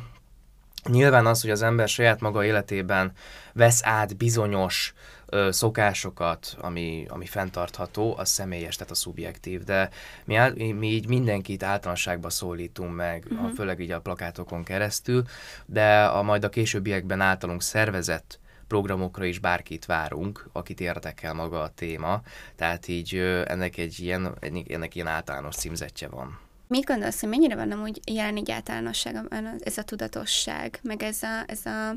Nyilván 0.89 1.25
az, 1.25 1.41
hogy 1.41 1.49
az 1.49 1.61
ember 1.61 1.87
saját 1.87 2.19
maga 2.19 2.43
életében 2.43 3.11
vesz 3.53 3.81
át 3.83 4.17
bizonyos 4.17 4.93
ö, 5.25 5.51
szokásokat, 5.51 6.55
ami, 6.61 7.05
ami 7.09 7.25
fenntartható, 7.25 8.17
az 8.17 8.29
személyes, 8.29 8.75
tehát 8.75 8.91
a 8.91 8.95
szubjektív, 8.95 9.63
de 9.63 9.89
mi, 10.25 10.35
áll, 10.35 10.53
mi 10.53 10.87
így 10.87 11.07
mindenkit 11.07 11.63
általánosságban 11.63 12.29
szólítunk 12.29 12.95
meg, 12.95 13.23
uh-huh. 13.23 13.39
a, 13.39 13.47
mhm. 13.47 13.55
főleg 13.55 13.79
így 13.79 13.91
a 13.91 14.01
plakátokon 14.01 14.63
keresztül, 14.63 15.23
de 15.65 16.03
a 16.03 16.21
majd 16.21 16.43
a 16.43 16.49
későbbiekben 16.49 17.21
általunk 17.21 17.61
szervezett 17.61 18.39
programokra 18.67 19.25
is 19.25 19.39
bárkit 19.39 19.85
várunk, 19.85 20.47
akit 20.51 20.79
érdekel 20.79 21.33
maga 21.33 21.61
a 21.61 21.69
téma, 21.75 22.21
tehát 22.55 22.87
így 22.87 23.15
ennek 23.45 23.77
egy 23.77 23.99
ilyen, 23.99 24.37
ennek 24.67 24.95
ilyen 24.95 25.07
általános 25.07 25.55
címzetje 25.55 26.07
van. 26.07 26.39
Mit 26.73 26.85
gondolsz, 26.85 27.19
hogy 27.19 27.29
mennyire 27.29 27.55
van 27.55 27.71
amúgy 27.71 27.99
jelen 28.11 28.37
egy 28.37 28.51
általánosságban 28.51 29.55
ez 29.63 29.77
a 29.77 29.83
tudatosság, 29.83 30.79
meg 30.83 31.03
ez 31.03 31.23
a, 31.23 31.43
ez 31.45 31.65
a 31.65 31.95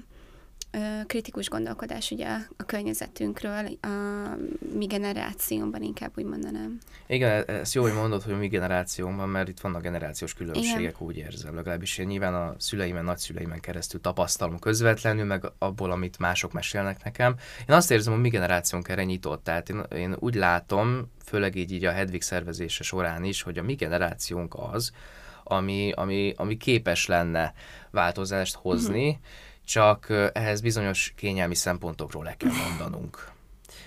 kritikus 1.06 1.48
gondolkodás 1.48 2.10
ugye 2.10 2.26
a 2.56 2.62
környezetünkről, 2.66 3.66
a 3.80 3.88
mi 4.74 4.86
generációban 4.86 5.82
inkább 5.82 6.12
úgy 6.16 6.24
mondanám. 6.24 6.78
Igen, 7.06 7.44
e, 7.46 7.52
ezt 7.52 7.74
jó, 7.74 7.82
hogy 7.82 7.92
mondod, 7.92 8.22
hogy 8.22 8.32
a 8.32 8.36
mi 8.36 8.48
generációnkban, 8.48 9.28
mert 9.28 9.48
itt 9.48 9.60
vannak 9.60 9.82
generációs 9.82 10.34
különbségek, 10.34 10.80
Igen. 10.80 10.94
úgy 10.98 11.16
érzem. 11.16 11.54
Legalábbis 11.54 11.98
én 11.98 12.06
nyilván 12.06 12.34
a 12.34 12.54
szüleimen, 12.58 13.04
nagyszüleimen 13.04 13.60
keresztül 13.60 14.00
tapasztalom 14.00 14.58
közvetlenül, 14.58 15.24
meg 15.24 15.44
abból, 15.58 15.90
amit 15.90 16.18
mások 16.18 16.52
mesélnek 16.52 17.04
nekem. 17.04 17.34
Én 17.68 17.74
azt 17.74 17.90
érzem, 17.90 18.12
hogy 18.12 18.22
mi 18.22 18.28
generációnk 18.28 18.88
erre 18.88 19.04
nyitott. 19.04 19.44
Tehát 19.44 19.68
én, 19.68 19.82
én 19.94 20.16
úgy 20.18 20.34
látom, 20.34 21.10
főleg 21.24 21.54
így, 21.54 21.72
így 21.72 21.84
a 21.84 21.92
Hedvig 21.92 22.22
szervezése 22.22 22.82
során 22.82 23.24
is, 23.24 23.42
hogy 23.42 23.58
a 23.58 23.62
mi 23.62 23.74
generációnk 23.74 24.54
az, 24.72 24.90
ami, 25.44 25.92
ami, 25.92 26.32
ami 26.36 26.56
képes 26.56 27.06
lenne 27.06 27.54
változást 27.90 28.54
hozni, 28.54 29.08
uh-huh 29.08 29.24
csak 29.66 30.30
ehhez 30.32 30.60
bizonyos 30.60 31.12
kényelmi 31.16 31.54
szempontokról 31.54 32.24
le 32.24 32.34
kell 32.36 32.52
mondanunk. 32.68 33.34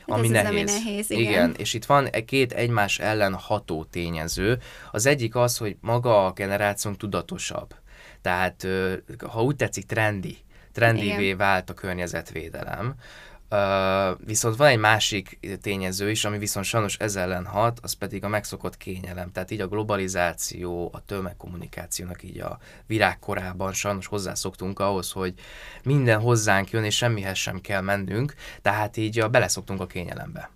Hát 0.08 0.18
ami, 0.18 0.28
nehéz. 0.28 0.50
ami 0.50 0.64
nehéz. 0.64 1.10
Igen. 1.10 1.24
igen, 1.24 1.54
és 1.58 1.74
itt 1.74 1.86
van 1.86 2.10
két 2.26 2.54
egymás 2.54 3.00
ellen 3.00 3.34
ható 3.34 3.84
tényező. 3.84 4.60
Az 4.92 5.06
egyik 5.06 5.36
az, 5.36 5.58
hogy 5.58 5.78
maga 5.82 6.26
a 6.26 6.32
generációnk 6.32 6.98
tudatosabb. 6.98 7.76
Tehát, 8.22 8.68
ha 9.28 9.44
úgy 9.44 9.56
tetszik, 9.56 9.86
trendi. 9.86 10.38
Trendivé 10.72 11.34
vált 11.34 11.70
a 11.70 11.74
környezetvédelem. 11.74 12.96
Viszont 14.18 14.56
van 14.56 14.68
egy 14.68 14.78
másik 14.78 15.40
tényező 15.62 16.10
is, 16.10 16.26
ami 16.26 16.38
viszont 16.38 16.66
sajnos 16.66 16.98
ez 16.98 17.16
ellen 17.16 17.46
hat, 17.46 17.80
az 17.82 17.94
pedig 17.94 18.24
a 18.24 18.28
megszokott 18.28 18.78
kényelem. 18.78 19.32
Tehát 19.32 19.52
így 19.52 19.62
a 19.62 19.68
globalizáció, 19.68 20.90
a 20.94 21.06
tömegkommunikációnak 21.06 22.24
így 22.24 22.40
a 22.40 22.60
virágkorában 22.86 23.74
sajnos 23.74 24.08
hozzászoktunk 24.08 24.80
ahhoz, 24.80 25.12
hogy 25.12 25.34
minden 25.84 26.20
hozzánk 26.20 26.70
jön, 26.70 26.84
és 26.84 26.96
semmihez 26.96 27.38
sem 27.38 27.62
kell 27.62 27.82
mennünk, 27.82 28.34
tehát 28.62 28.98
így 28.98 29.20
a, 29.20 29.30
beleszoktunk 29.30 29.82
a 29.82 29.88
kényelembe 29.88 30.50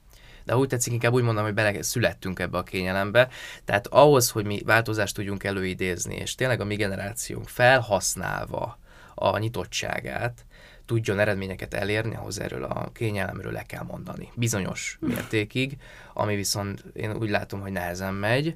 de 0.46 0.58
úgy 0.58 0.68
tetszik, 0.68 0.94
inkább 0.94 1.14
úgy 1.14 1.24
mondom, 1.24 1.44
hogy 1.44 1.54
bele 1.54 1.84
születtünk 1.84 2.40
ebbe 2.40 2.58
a 2.58 2.64
kényelembe. 2.64 3.28
Tehát 3.66 3.88
ahhoz, 3.88 4.30
hogy 4.30 4.46
mi 4.46 4.62
változást 4.66 5.16
tudjunk 5.16 5.44
előidézni, 5.44 6.16
és 6.16 6.36
tényleg 6.36 6.62
a 6.62 6.66
mi 6.66 6.76
generációnk 6.76 7.50
felhasználva 7.50 8.78
a 9.16 9.38
nyitottságát, 9.38 10.46
tudjon 10.86 11.20
eredményeket 11.20 11.74
elérni, 11.74 12.16
ahhoz 12.16 12.40
erről 12.40 12.64
a 12.64 12.92
kényelemről 12.94 13.52
le 13.52 13.64
kell 13.64 13.84
mondani. 13.84 14.32
Bizonyos 14.36 14.98
mértékig, 15.02 15.78
ami 16.14 16.36
viszont 16.36 16.86
én 16.94 17.16
úgy 17.16 17.30
látom, 17.30 17.62
hogy 17.62 17.72
nehezen 17.72 18.14
megy, 18.14 18.56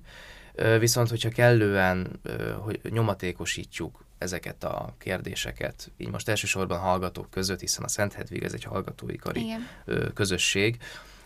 viszont 0.80 1.10
hogyha 1.10 1.30
kellően 1.30 2.20
hogy 2.60 2.80
nyomatékosítjuk 2.90 4.06
ezeket 4.18 4.64
a 4.64 4.96
kérdéseket, 4.98 5.92
így 5.98 6.10
most 6.10 6.30
elsősorban 6.30 6.80
hallgatók 6.80 7.30
között, 7.30 7.60
hiszen 7.60 7.84
a 7.84 7.88
Szent 7.88 8.14
Hedvig 8.14 8.44
ez 8.44 8.54
egy 8.54 8.64
hallgatói 8.64 9.16
kari 9.16 9.42
Igen. 9.42 9.68
közösség, 10.14 10.78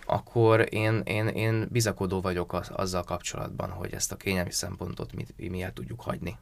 akkor 0.05 0.67
én, 0.69 1.01
én, 1.05 1.27
én 1.27 1.67
bizakodó 1.69 2.21
vagyok 2.21 2.53
az, 2.53 2.69
azzal 2.73 3.03
kapcsolatban, 3.03 3.69
hogy 3.69 3.93
ezt 3.93 4.11
a 4.11 4.15
kényelmi 4.15 4.51
szempontot 4.51 5.13
mi, 5.13 5.25
mi 5.49 5.61
el 5.61 5.73
tudjuk 5.73 6.01
hagyni. 6.01 6.37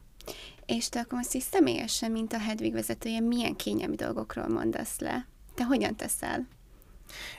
És 0.76 0.88
te 0.88 1.00
akkor 1.00 1.18
most 1.18 1.34
is 1.34 1.42
személyesen, 1.42 2.10
mint 2.10 2.32
a 2.32 2.38
Hedvig 2.38 2.72
vezetője, 2.72 3.20
milyen 3.20 3.56
kényelmi 3.56 3.96
dolgokról 3.96 4.48
mondasz 4.48 4.98
le? 4.98 5.26
Te 5.54 5.64
hogyan 5.64 5.96
teszel? 5.96 6.46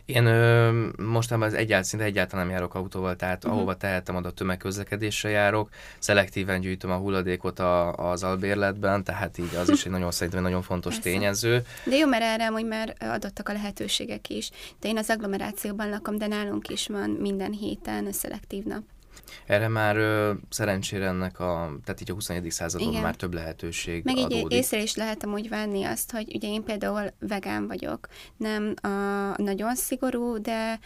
Én 0.06 0.26
ö, 0.26 0.72
mostanában 0.98 1.48
az 1.48 1.54
egyáltalán, 1.54 1.84
szinte 1.84 2.06
egyáltalán 2.06 2.46
nem 2.46 2.56
járok 2.56 2.76
autóval, 2.76 3.16
tehát 3.16 3.44
uh-huh. 3.44 3.58
ahova 3.60 3.76
tehetem, 3.78 4.16
oda 4.16 4.32
tömegközlekedésre 4.32 5.30
járok. 5.30 5.70
Szelektíven 6.00 6.62
gyűjtöm 6.62 6.92
a 6.92 6.98
hulladékot 6.98 7.60
a, 7.60 7.94
az 7.94 8.24
albérletben, 8.24 9.04
tehát 9.04 9.38
így 9.38 9.56
az 9.56 9.70
is 9.70 9.86
egy 9.86 9.92
nagyon 9.92 10.12
szerintem 10.12 10.42
nagyon 10.42 10.62
fontos 10.62 10.94
Persze. 10.94 11.10
tényező. 11.10 11.66
De 11.86 11.96
jó, 11.96 12.08
mert 12.08 12.24
erre 12.24 12.48
hogy 12.48 12.66
már 12.66 12.96
adottak 13.00 13.50
a 13.50 13.54
lehetőségek 13.54 14.30
is. 14.30 14.50
De 14.80 14.88
én 14.88 14.98
az 14.98 15.10
agglomerációban 15.10 15.90
lakom, 15.90 16.18
de 16.18 16.28
nálunk 16.28 16.70
is 16.70 16.88
van 16.88 17.10
minden 17.10 17.52
héten 17.52 18.12
szelektív 18.12 18.64
nap. 18.64 18.84
Erre 19.46 19.68
már 19.68 19.98
ö, 19.98 20.34
szerencsére 20.50 21.06
ennek 21.06 21.40
a, 21.40 21.80
tehát 21.84 22.02
így 22.02 22.12
a 22.12 22.14
21. 22.14 22.52
században 22.52 22.90
Igen. 22.90 23.02
már 23.02 23.16
több 23.16 23.34
lehetőség 23.34 24.04
Meg 24.04 24.18
adódik. 24.18 24.38
így 24.38 24.52
észre 24.52 24.82
is 24.82 24.96
lehetem 24.96 25.34
úgy 25.34 25.50
venni 25.50 25.84
azt, 25.84 26.12
hogy 26.12 26.36
ugye 26.36 26.48
én 26.48 26.64
például 26.64 27.14
vegán 27.20 27.68
vagyok, 27.68 28.08
nem 28.38 28.74
a 28.82 28.88
nagyon 29.42 29.76
szigorú, 29.76 30.38
de 30.42 30.80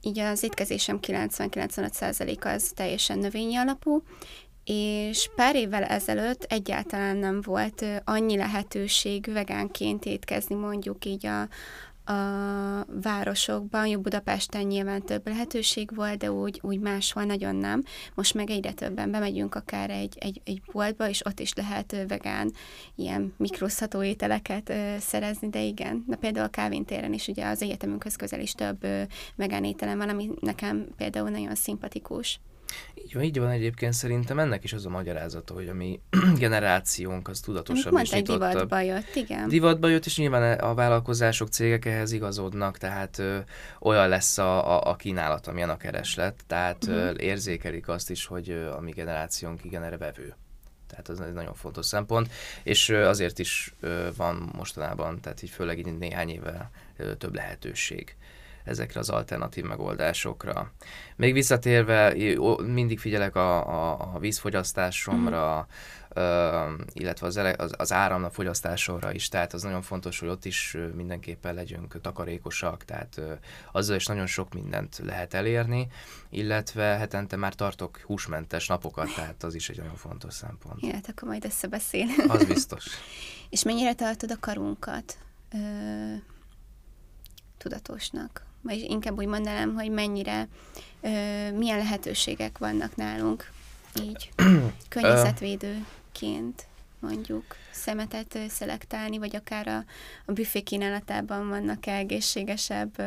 így 0.00 0.18
az 0.18 0.42
étkezésem 0.42 0.98
90-95% 1.02 2.54
az 2.54 2.72
teljesen 2.74 3.18
növényi 3.18 3.56
alapú, 3.56 4.02
és 4.64 5.30
pár 5.36 5.56
évvel 5.56 5.84
ezelőtt 5.84 6.42
egyáltalán 6.42 7.16
nem 7.16 7.40
volt 7.40 7.84
annyi 8.04 8.36
lehetőség 8.36 9.32
vegánként 9.32 10.04
étkezni 10.04 10.54
mondjuk 10.54 11.04
így 11.04 11.26
a, 11.26 11.48
a 12.04 12.84
városokban, 13.02 13.86
jó 13.86 14.00
Budapesten 14.00 14.62
nyilván 14.62 15.02
több 15.02 15.28
lehetőség 15.28 15.94
volt, 15.94 16.18
de 16.18 16.32
úgy, 16.32 16.58
úgy 16.62 16.78
máshol 16.78 17.24
nagyon 17.24 17.56
nem. 17.56 17.82
Most 18.14 18.34
meg 18.34 18.50
egyre 18.50 18.72
többen 18.72 19.10
bemegyünk 19.10 19.54
akár 19.54 19.90
egy, 19.90 20.16
egy, 20.20 20.40
egy 20.44 20.62
boltba, 20.72 21.08
és 21.08 21.26
ott 21.26 21.40
is 21.40 21.52
lehet 21.54 21.96
vegán 22.08 22.52
ilyen 22.94 23.34
mikrozható 23.36 24.02
ételeket 24.02 24.68
ö, 24.68 24.94
szerezni, 24.98 25.48
de 25.48 25.62
igen. 25.62 26.04
De 26.06 26.16
például 26.16 26.46
a 26.46 26.50
Kávin 26.50 26.84
téren 26.84 27.12
is 27.12 27.28
ugye 27.28 27.46
az 27.46 27.62
egyetemünkhöz 27.62 28.16
közel 28.16 28.40
is 28.40 28.52
több 28.52 28.84
ö, 28.84 29.02
vegán 29.36 29.64
ételem 29.64 29.98
van, 29.98 30.08
ami 30.08 30.30
nekem 30.40 30.86
például 30.96 31.30
nagyon 31.30 31.54
szimpatikus. 31.54 32.40
Így 32.94 33.14
van, 33.14 33.22
így 33.22 33.38
van 33.38 33.48
egyébként 33.48 33.92
szerintem 33.92 34.38
ennek 34.38 34.64
is 34.64 34.72
az 34.72 34.86
a 34.86 34.88
magyarázata, 34.88 35.54
hogy 35.54 35.68
a 35.68 35.74
mi 35.74 36.00
generációnk 36.38 37.28
az 37.28 37.40
tudatosabb 37.40 37.98
és 38.00 38.10
nyitottabb. 38.10 38.50
divatba 38.50 38.80
jött, 38.80 39.14
igen. 39.14 39.48
Divatba 39.48 39.88
jött, 39.88 40.06
és 40.06 40.16
nyilván 40.16 40.58
a 40.58 40.74
vállalkozások, 40.74 41.48
cégek 41.48 41.84
ehhez 41.84 42.12
igazodnak, 42.12 42.78
tehát 42.78 43.18
ö, 43.18 43.38
olyan 43.80 44.08
lesz 44.08 44.38
a, 44.38 44.76
a, 44.76 44.90
a 44.90 44.96
kínálat, 44.96 45.46
amilyen 45.46 45.70
a 45.70 45.76
kereslet, 45.76 46.40
tehát 46.46 46.84
uh-huh. 46.84 47.02
ö, 47.02 47.12
érzékelik 47.18 47.88
azt 47.88 48.10
is, 48.10 48.26
hogy 48.26 48.50
ö, 48.50 48.70
a 48.70 48.80
mi 48.80 48.90
generációnk 48.90 49.64
igen 49.64 49.82
erre 49.82 49.96
vevő. 49.96 50.34
Tehát 50.86 51.08
ez 51.08 51.18
egy 51.18 51.32
nagyon 51.32 51.54
fontos 51.54 51.86
szempont, 51.86 52.30
és 52.62 52.88
azért 52.88 53.38
is 53.38 53.74
van 54.16 54.50
mostanában, 54.52 55.20
tehát 55.20 55.42
így 55.42 55.50
főleg 55.50 55.78
így 55.78 55.98
néhány 55.98 56.28
éve 56.28 56.70
több 57.18 57.34
lehetőség 57.34 58.16
ezekre 58.64 59.00
az 59.00 59.08
alternatív 59.08 59.64
megoldásokra. 59.64 60.72
Még 61.16 61.32
visszatérve, 61.32 62.14
mindig 62.66 62.98
figyelek 62.98 63.36
a, 63.36 63.68
a, 63.68 64.14
a 64.14 64.18
vízfogyasztásomra, 64.18 65.66
mm. 66.20 66.74
illetve 66.92 67.26
az, 67.26 67.36
az, 67.36 67.72
az 67.76 67.92
áramnak 67.92 68.34
fogyasztásomra 68.34 69.12
is, 69.12 69.28
tehát 69.28 69.52
az 69.52 69.62
nagyon 69.62 69.82
fontos, 69.82 70.18
hogy 70.18 70.28
ott 70.28 70.44
is 70.44 70.76
mindenképpen 70.94 71.54
legyünk 71.54 72.00
takarékosak, 72.00 72.84
tehát 72.84 73.20
azzal 73.72 73.96
is 73.96 74.06
nagyon 74.06 74.26
sok 74.26 74.54
mindent 74.54 75.00
lehet 75.04 75.34
elérni, 75.34 75.88
illetve 76.30 76.84
hetente 76.84 77.36
már 77.36 77.54
tartok 77.54 77.98
húsmentes 78.06 78.66
napokat, 78.66 79.14
tehát 79.14 79.42
az 79.42 79.54
is 79.54 79.68
egy 79.68 79.76
nagyon 79.76 79.96
fontos 79.96 80.34
szempont. 80.34 80.80
Ja, 80.82 80.92
hát 80.92 81.08
akkor 81.08 81.28
majd 81.28 81.44
összebeszélünk. 81.44 82.32
Az 82.32 82.44
biztos. 82.44 82.86
És 83.50 83.62
mennyire 83.62 83.94
tartod 83.94 84.30
a 84.30 84.36
karunkat 84.40 85.18
ö, 85.52 85.58
tudatosnak? 87.58 88.50
Vagy 88.62 88.86
inkább 88.88 89.18
úgy 89.18 89.26
mondanám, 89.26 89.74
hogy 89.74 89.90
mennyire, 89.90 90.48
ö, 91.00 91.08
milyen 91.50 91.78
lehetőségek 91.78 92.58
vannak 92.58 92.96
nálunk 92.96 93.50
így 94.02 94.30
környezetvédőként 94.88 96.66
mondjuk 96.98 97.56
szemetet 97.70 98.38
szelektálni, 98.48 99.18
vagy 99.18 99.36
akár 99.36 99.68
a, 99.68 99.84
a 100.24 100.32
büfé 100.32 100.60
kínálatában 100.60 101.48
vannak 101.48 101.86
egészségesebb 101.86 102.96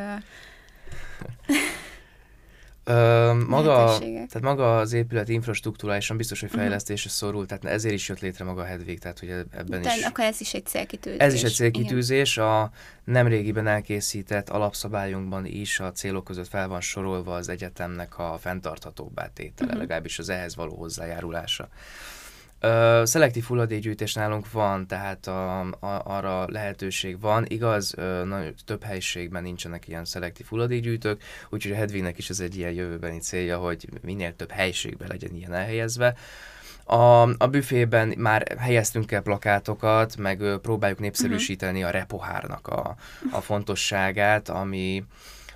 Ö, 2.87 3.33
maga, 3.47 3.97
tehát 3.99 4.41
maga 4.41 4.77
az 4.77 4.93
épület 4.93 5.29
infrastruktúrálisan 5.29 6.17
biztos, 6.17 6.39
hogy 6.39 6.49
mhm. 6.49 6.59
fejlesztésre 6.59 7.09
uh-huh. 7.09 7.29
szorul, 7.29 7.45
tehát 7.45 7.65
ezért 7.65 7.93
is 7.93 8.09
jött 8.09 8.19
létre 8.19 8.45
maga 8.45 8.61
a 8.61 8.65
Hedvig, 8.65 8.99
tehát 8.99 9.19
hogy 9.19 9.29
ebben 9.29 9.81
De 9.81 9.95
is... 9.97 10.03
akkor 10.03 10.23
ez 10.23 10.41
is 10.41 10.53
egy 10.53 10.65
célkitűzés. 10.65 11.19
Ez 11.19 11.33
is 11.33 11.43
egy 11.43 11.53
célkitűzés, 11.53 12.35
Igen. 12.35 12.49
a 12.49 12.71
nemrégiben 13.03 13.67
elkészített 13.67 14.49
alapszabályunkban 14.49 15.45
is 15.45 15.79
a 15.79 15.91
célok 15.91 16.23
között 16.23 16.47
fel 16.47 16.67
van 16.67 16.81
sorolva 16.81 17.35
az 17.35 17.49
egyetemnek 17.49 18.17
a 18.17 18.37
fenntarthatóbbá 18.39 19.27
tétele, 19.33 19.67
uh-huh. 19.67 19.81
legalábbis 19.81 20.19
az 20.19 20.29
ehhez 20.29 20.55
való 20.55 20.75
hozzájárulása. 20.75 21.69
Uh, 22.61 23.03
szelektív 23.03 23.43
hulladékgyűjtés 23.43 24.13
nálunk 24.13 24.51
van, 24.51 24.87
tehát 24.87 25.27
a, 25.27 25.59
a, 25.59 26.01
arra 26.03 26.45
lehetőség 26.49 27.19
van. 27.19 27.45
Igaz, 27.47 27.93
uh, 27.97 28.23
nagy, 28.23 28.53
több 28.65 28.83
helyiségben 28.83 29.43
nincsenek 29.43 29.87
ilyen 29.87 30.05
szelektív 30.05 30.45
hulladékgyűjtők, 30.45 31.23
úgyhogy 31.49 31.71
a 31.71 31.75
Hedvignek 31.75 32.17
is 32.17 32.29
ez 32.29 32.39
egy 32.39 32.57
ilyen 32.57 32.71
jövőbeni 32.71 33.19
célja, 33.19 33.57
hogy 33.57 33.89
minél 34.01 34.35
több 34.35 34.51
helyiségben 34.51 35.07
legyen 35.07 35.35
ilyen 35.35 35.53
elhelyezve. 35.53 36.15
A, 36.85 37.21
a 37.21 37.47
büfében 37.49 38.13
már 38.17 38.55
helyeztünk 38.59 39.11
el 39.11 39.21
plakátokat, 39.21 40.17
meg 40.17 40.41
ö, 40.41 40.57
próbáljuk 40.57 40.99
népszerűsíteni 40.99 41.83
a 41.83 41.89
repohárnak 41.89 42.67
a, 42.67 42.95
a 43.31 43.41
fontosságát, 43.41 44.49
ami, 44.49 45.03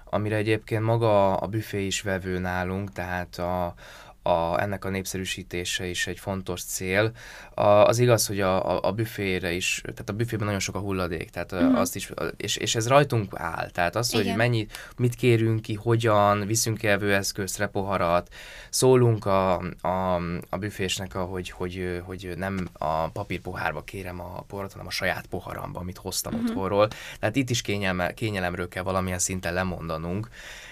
amire 0.05 0.35
egyébként 0.35 0.83
maga 0.83 1.35
a 1.35 1.47
büfé 1.47 1.85
is 1.85 2.01
vevő 2.01 2.39
nálunk, 2.39 2.91
tehát 2.91 3.37
a, 3.37 3.73
a, 4.21 4.61
ennek 4.61 4.85
a 4.85 4.89
népszerűsítése 4.89 5.85
is 5.85 6.07
egy 6.07 6.19
fontos 6.19 6.63
cél. 6.63 7.11
A, 7.53 7.61
az 7.61 7.99
igaz, 7.99 8.27
hogy 8.27 8.41
a, 8.41 8.75
a, 8.75 8.87
a 8.87 8.91
büfére 8.91 9.51
is, 9.51 9.81
tehát 9.81 10.09
a 10.09 10.13
büfében 10.13 10.45
nagyon 10.45 10.59
sok 10.59 10.75
a 10.75 10.79
hulladék, 10.79 11.29
tehát 11.29 11.51
uh-huh. 11.51 11.79
azt 11.79 11.95
is, 11.95 12.11
és, 12.37 12.55
és 12.55 12.75
ez 12.75 12.87
rajtunk 12.87 13.33
áll, 13.35 13.69
tehát 13.69 13.95
az, 13.95 14.11
hogy 14.11 14.33
mennyi, 14.35 14.67
mit 14.97 15.15
kérünk 15.15 15.61
ki, 15.61 15.73
hogyan, 15.73 16.45
viszünk 16.45 16.83
evőeszközt, 16.83 17.57
repoharat, 17.57 18.33
szólunk 18.69 19.25
a, 19.25 19.57
a, 19.81 20.15
a 20.49 20.57
büfésnek, 20.57 21.13
hogy, 21.13 21.49
hogy, 21.49 22.01
hogy 22.05 22.33
nem 22.35 22.67
a 22.73 23.09
papírpohárba 23.09 23.81
kérem 23.81 24.19
a 24.19 24.41
poharat, 24.41 24.71
hanem 24.71 24.87
a 24.87 24.91
saját 24.91 25.25
poharamba, 25.27 25.79
amit 25.79 25.97
hoztam 25.97 26.33
uh-huh. 26.33 26.49
otthonról. 26.49 26.87
Tehát 27.19 27.35
itt 27.35 27.49
is 27.49 27.61
kényelme, 27.61 28.13
kényelemről 28.13 28.67
kell 28.67 28.83
valamilyen 28.83 29.19
szinten 29.19 29.53
lemondanunk. 29.53 30.29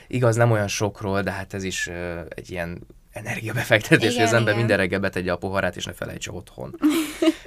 Igaz, 0.07 0.35
nem 0.35 0.51
olyan 0.51 0.67
sokról, 0.67 1.21
de 1.21 1.31
hát 1.31 1.53
ez 1.53 1.63
is 1.63 1.87
egy 2.29 2.51
ilyen 2.51 2.81
energiabefektetés, 3.17 4.15
hogy 4.15 4.23
az 4.23 4.33
ember 4.33 4.47
igen. 4.47 4.57
minden 4.57 4.77
reggel 4.77 4.99
betegye 4.99 5.31
a 5.31 5.37
poharát, 5.37 5.75
és 5.75 5.85
ne 5.85 5.93
felejtse 5.93 6.31
otthon. 6.31 6.75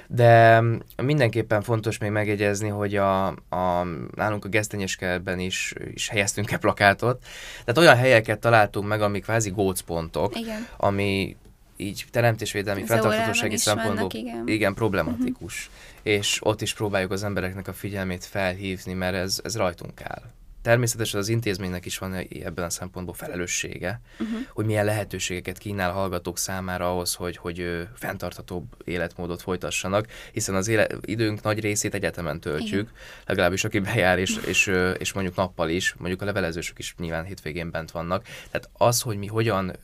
De 0.07 0.63
mindenképpen 1.03 1.61
fontos 1.61 1.97
még 1.97 2.09
megjegyezni, 2.09 2.69
hogy 2.69 2.95
a, 2.95 3.27
a, 3.27 3.85
nálunk 4.15 4.45
a 4.45 4.49
gesztenyeskertben 4.49 5.39
is, 5.39 5.73
is 5.93 6.09
helyeztünk-e 6.09 6.57
plakátot. 6.57 7.23
Tehát 7.65 7.77
olyan 7.77 7.95
helyeket 7.95 8.39
találtunk 8.39 8.87
meg, 8.87 9.01
amik 9.01 9.23
kvázi 9.23 9.49
gócpontok, 9.49 10.39
igen. 10.39 10.67
ami 10.77 11.35
így 11.77 12.05
teremtésvédelmi, 12.11 12.85
fenntarthatósági 12.85 13.57
szempontból 13.57 14.09
igen. 14.11 14.43
igen, 14.47 14.73
problematikus. 14.73 15.69
Uh-huh. 15.69 16.13
És 16.13 16.39
ott 16.41 16.61
is 16.61 16.73
próbáljuk 16.73 17.11
az 17.11 17.23
embereknek 17.23 17.67
a 17.67 17.73
figyelmét 17.73 18.25
felhívni, 18.25 18.93
mert 18.93 19.15
ez, 19.15 19.39
ez 19.43 19.57
rajtunk 19.57 20.01
áll. 20.01 20.21
Természetesen 20.61 21.19
az 21.19 21.27
intézménynek 21.27 21.85
is 21.85 21.97
van 21.97 22.13
ebben 22.43 22.65
a 22.65 22.69
szempontból 22.69 23.13
felelőssége, 23.13 24.01
uh-huh. 24.19 24.39
hogy 24.53 24.65
milyen 24.65 24.85
lehetőségeket 24.85 25.57
kínál 25.57 25.89
a 25.89 25.93
hallgatók 25.93 26.37
számára 26.37 26.91
ahhoz, 26.91 27.13
hogy, 27.13 27.37
hogy 27.37 27.87
fenntarthatóbb 27.95 28.65
életmódot 28.83 29.41
folytassanak, 29.41 30.07
hiszen 30.31 30.55
az 30.55 30.67
éle, 30.67 30.87
időnk 31.01 31.41
nagy 31.41 31.59
részét 31.59 31.93
egyetemen 31.93 32.39
töltjük, 32.39 32.89
Igen. 32.89 32.93
legalábbis 33.25 33.63
aki 33.63 33.79
bejár, 33.79 34.19
és, 34.19 34.37
és, 34.45 34.71
és 34.97 35.13
mondjuk 35.13 35.35
nappal 35.35 35.69
is, 35.69 35.93
mondjuk 35.97 36.21
a 36.21 36.25
levelezősök 36.25 36.79
is 36.79 36.95
nyilván 36.97 37.25
hétvégén 37.25 37.71
bent 37.71 37.91
vannak. 37.91 38.23
Tehát 38.23 38.69
az, 38.73 39.01
hogy 39.01 39.17
mi 39.17 39.27
hogyan 39.27 39.75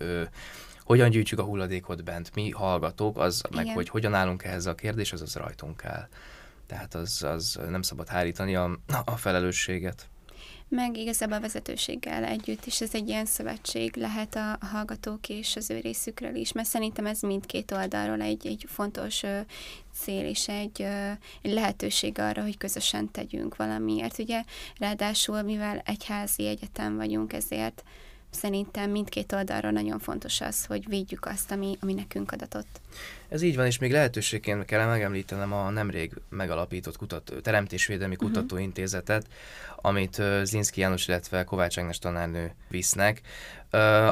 hogyan 0.83 1.09
gyűjtjük 1.09 1.39
a 1.39 1.43
hulladékot 1.43 2.03
bent, 2.03 2.31
mi 2.35 2.49
hallgatók, 2.49 3.17
az 3.17 3.41
Igen. 3.51 3.65
meg, 3.65 3.75
hogy 3.75 3.89
hogyan 3.89 4.13
állunk 4.13 4.43
ehhez 4.43 4.65
a 4.65 4.75
kérdés, 4.75 5.11
az 5.11 5.21
az 5.21 5.35
rajtunk 5.35 5.85
áll. 5.85 6.07
Tehát 6.67 6.95
az, 6.95 7.23
az 7.23 7.59
nem 7.69 7.81
szabad 7.81 8.07
hárítani 8.07 8.55
a, 8.55 8.79
a 9.05 9.17
felelősséget 9.17 10.07
meg 10.69 10.97
igazából 10.97 11.37
a 11.37 11.39
vezetőséggel 11.39 12.23
együtt 12.23 12.65
is 12.65 12.81
ez 12.81 12.93
egy 12.93 13.07
ilyen 13.07 13.25
szövetség 13.25 13.95
lehet 13.95 14.35
a, 14.35 14.51
a 14.51 14.65
hallgatók 14.65 15.29
és 15.29 15.55
az 15.55 15.69
ő 15.69 15.79
részükről 15.79 16.35
is, 16.35 16.51
mert 16.51 16.67
szerintem 16.67 17.05
ez 17.05 17.21
mindkét 17.21 17.71
oldalról 17.71 18.21
egy, 18.21 18.47
egy 18.47 18.65
fontos 18.67 19.23
ö, 19.23 19.39
cél 19.93 20.25
és 20.25 20.47
egy, 20.47 20.81
egy 21.41 21.53
lehetőség 21.53 22.19
arra, 22.19 22.41
hogy 22.41 22.57
közösen 22.57 23.11
tegyünk 23.11 23.55
valamiért. 23.55 24.19
Ugye 24.19 24.43
ráadásul, 24.77 25.41
mivel 25.41 25.81
egyházi 25.85 26.47
egyetem 26.47 26.95
vagyunk, 26.95 27.33
ezért 27.33 27.83
szerintem 28.37 28.91
mindkét 28.91 29.33
oldalról 29.33 29.71
nagyon 29.71 29.99
fontos 29.99 30.41
az, 30.41 30.65
hogy 30.65 30.87
védjük 30.89 31.25
azt, 31.25 31.51
ami, 31.51 31.77
ami 31.79 31.93
nekünk 31.93 32.31
adatott. 32.31 32.81
Ez 33.29 33.41
így 33.41 33.55
van, 33.55 33.65
és 33.65 33.77
még 33.77 33.91
lehetőségként 33.91 34.65
kell 34.65 34.87
megemlítenem 34.87 35.53
a 35.53 35.69
nemrég 35.69 36.13
megalapított 36.29 36.97
kutató, 36.97 37.39
Teremtésvédelmi 37.39 38.13
uh-huh. 38.13 38.29
Kutatóintézetet, 38.29 39.27
amit 39.75 40.21
Zinszki 40.43 40.79
János, 40.79 41.07
illetve 41.07 41.43
Kovács 41.43 41.79
Ágnes 41.79 41.99
tanárnő 41.99 42.53
visznek, 42.67 43.21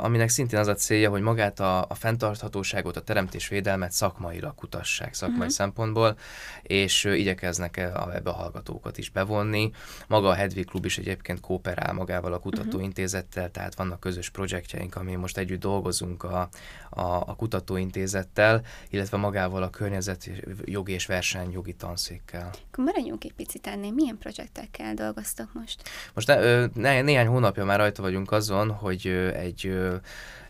aminek 0.02 0.30
szintén 0.30 0.60
az 0.60 0.68
a 0.68 0.74
célja, 0.74 1.10
hogy 1.10 1.22
magát 1.22 1.60
a, 1.60 1.86
a 1.88 1.94
fenntarthatóságot, 1.94 2.98
a 2.98 3.02
teremtésvédelmet 3.02 3.92
szakmailag 3.92 4.56
kutassák, 4.56 5.14
szakmai 5.14 5.38
uh-huh. 5.38 5.54
szempontból, 5.54 6.18
és 6.62 7.04
igyekeznek 7.04 7.78
ebbe 7.78 8.30
a 8.30 8.34
hallgatókat 8.34 8.98
is 8.98 9.10
bevonni. 9.10 9.72
Maga 10.08 10.28
a 10.28 10.34
Hedvig 10.34 10.66
Klub 10.66 10.86
is 10.86 10.98
egyébként 10.98 11.40
kooperál 11.40 11.94
magával 11.94 12.34
a 12.34 12.40
kutatóintézettel, 12.40 13.52
tehát 13.52 13.76
vannak 13.76 14.00
közös 14.00 14.30
projektjeink, 14.30 14.96
ami 14.96 15.16
most 15.16 15.38
együtt 15.38 15.60
dolgozunk 15.60 16.24
a, 16.24 16.50
a, 16.90 17.02
a 17.02 17.36
kutatóintézettel, 17.36 18.62
illetve 18.90 19.18
magával 19.18 19.64
a 19.64 19.70
környezetjogi 19.70 20.94
és 20.94 21.06
versenyjogi 21.06 21.74
tanszékkel. 21.74 22.50
Akkor 22.72 22.84
maradjunk 22.84 23.24
egy 23.24 23.34
picit 23.34 23.68
ennél, 23.68 23.92
milyen 23.92 24.18
projektekkel 24.18 24.94
dolgoztok 24.94 25.54
most? 25.54 25.90
Most 26.14 26.28
ne, 26.28 26.66
ne, 26.66 27.02
néhány 27.02 27.28
hónapja 27.28 27.66
már 27.66 27.80
rajta 27.80 28.02
vagyunk 28.02 28.32
azon, 28.32 28.72
hogy 28.72 29.08
egy 29.34 29.45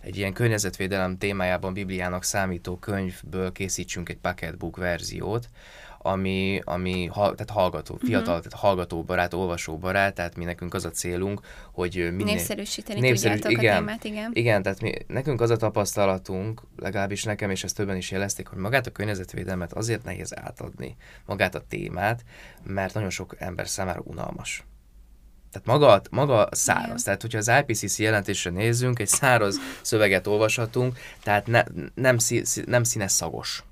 egy 0.01 0.17
ilyen 0.17 0.33
környezetvédelem 0.33 1.17
témájában 1.17 1.73
Bibliának 1.73 2.23
számító 2.23 2.77
könyvből 2.77 3.51
készítsünk 3.51 4.09
egy 4.09 4.17
pocketbook 4.17 4.77
verziót, 4.77 5.49
ami, 6.05 6.61
ami 6.63 7.09
tehát 7.13 7.49
hallgató, 7.49 7.93
uh-huh. 7.93 8.09
fiatal, 8.09 8.41
tehát 8.41 8.53
hallgatóbarát, 8.53 9.33
olvasóbarát, 9.33 10.13
tehát 10.13 10.35
mi 10.35 10.43
nekünk 10.43 10.73
az 10.73 10.85
a 10.85 10.89
célunk, 10.89 11.41
hogy 11.71 11.95
minél... 11.95 12.35
Népszerűsíteni 12.35 12.99
népszerűs, 12.99 13.39
tudjátok 13.39 13.61
igen, 13.61 13.75
a 13.75 13.79
témát, 13.79 14.03
igen. 14.03 14.31
Igen, 14.33 14.61
tehát 14.61 14.81
mi, 14.81 14.91
nekünk 15.07 15.41
az 15.41 15.49
a 15.49 15.57
tapasztalatunk, 15.57 16.61
legalábbis 16.77 17.23
nekem, 17.23 17.49
és 17.49 17.63
ezt 17.63 17.75
többen 17.75 17.95
is 17.95 18.11
jelezték, 18.11 18.47
hogy 18.47 18.57
magát 18.57 18.87
a 18.87 18.91
környezetvédelmet 18.91 19.73
azért 19.73 20.03
nehéz 20.03 20.39
átadni, 20.39 20.95
magát 21.25 21.55
a 21.55 21.63
témát, 21.67 22.23
mert 22.63 22.93
nagyon 22.93 23.09
sok 23.09 23.35
ember 23.39 23.67
számára 23.67 24.01
unalmas. 24.03 24.63
Tehát 25.55 25.79
maga, 25.79 26.01
maga 26.11 26.47
száraz. 26.51 26.85
Igen. 26.85 26.97
Tehát, 27.03 27.21
hogyha 27.21 27.37
az 27.37 27.51
IPCC 27.59 27.99
jelentésre 27.99 28.51
nézzünk, 28.51 28.99
egy 28.99 29.07
száraz 29.07 29.59
szöveget 29.81 30.27
olvashatunk, 30.27 30.97
tehát 31.23 31.47
ne, 31.47 31.63
nem, 31.93 32.17
szí, 32.17 32.43
nem 32.65 32.83
színes 32.83 33.11
szagos. 33.11 33.63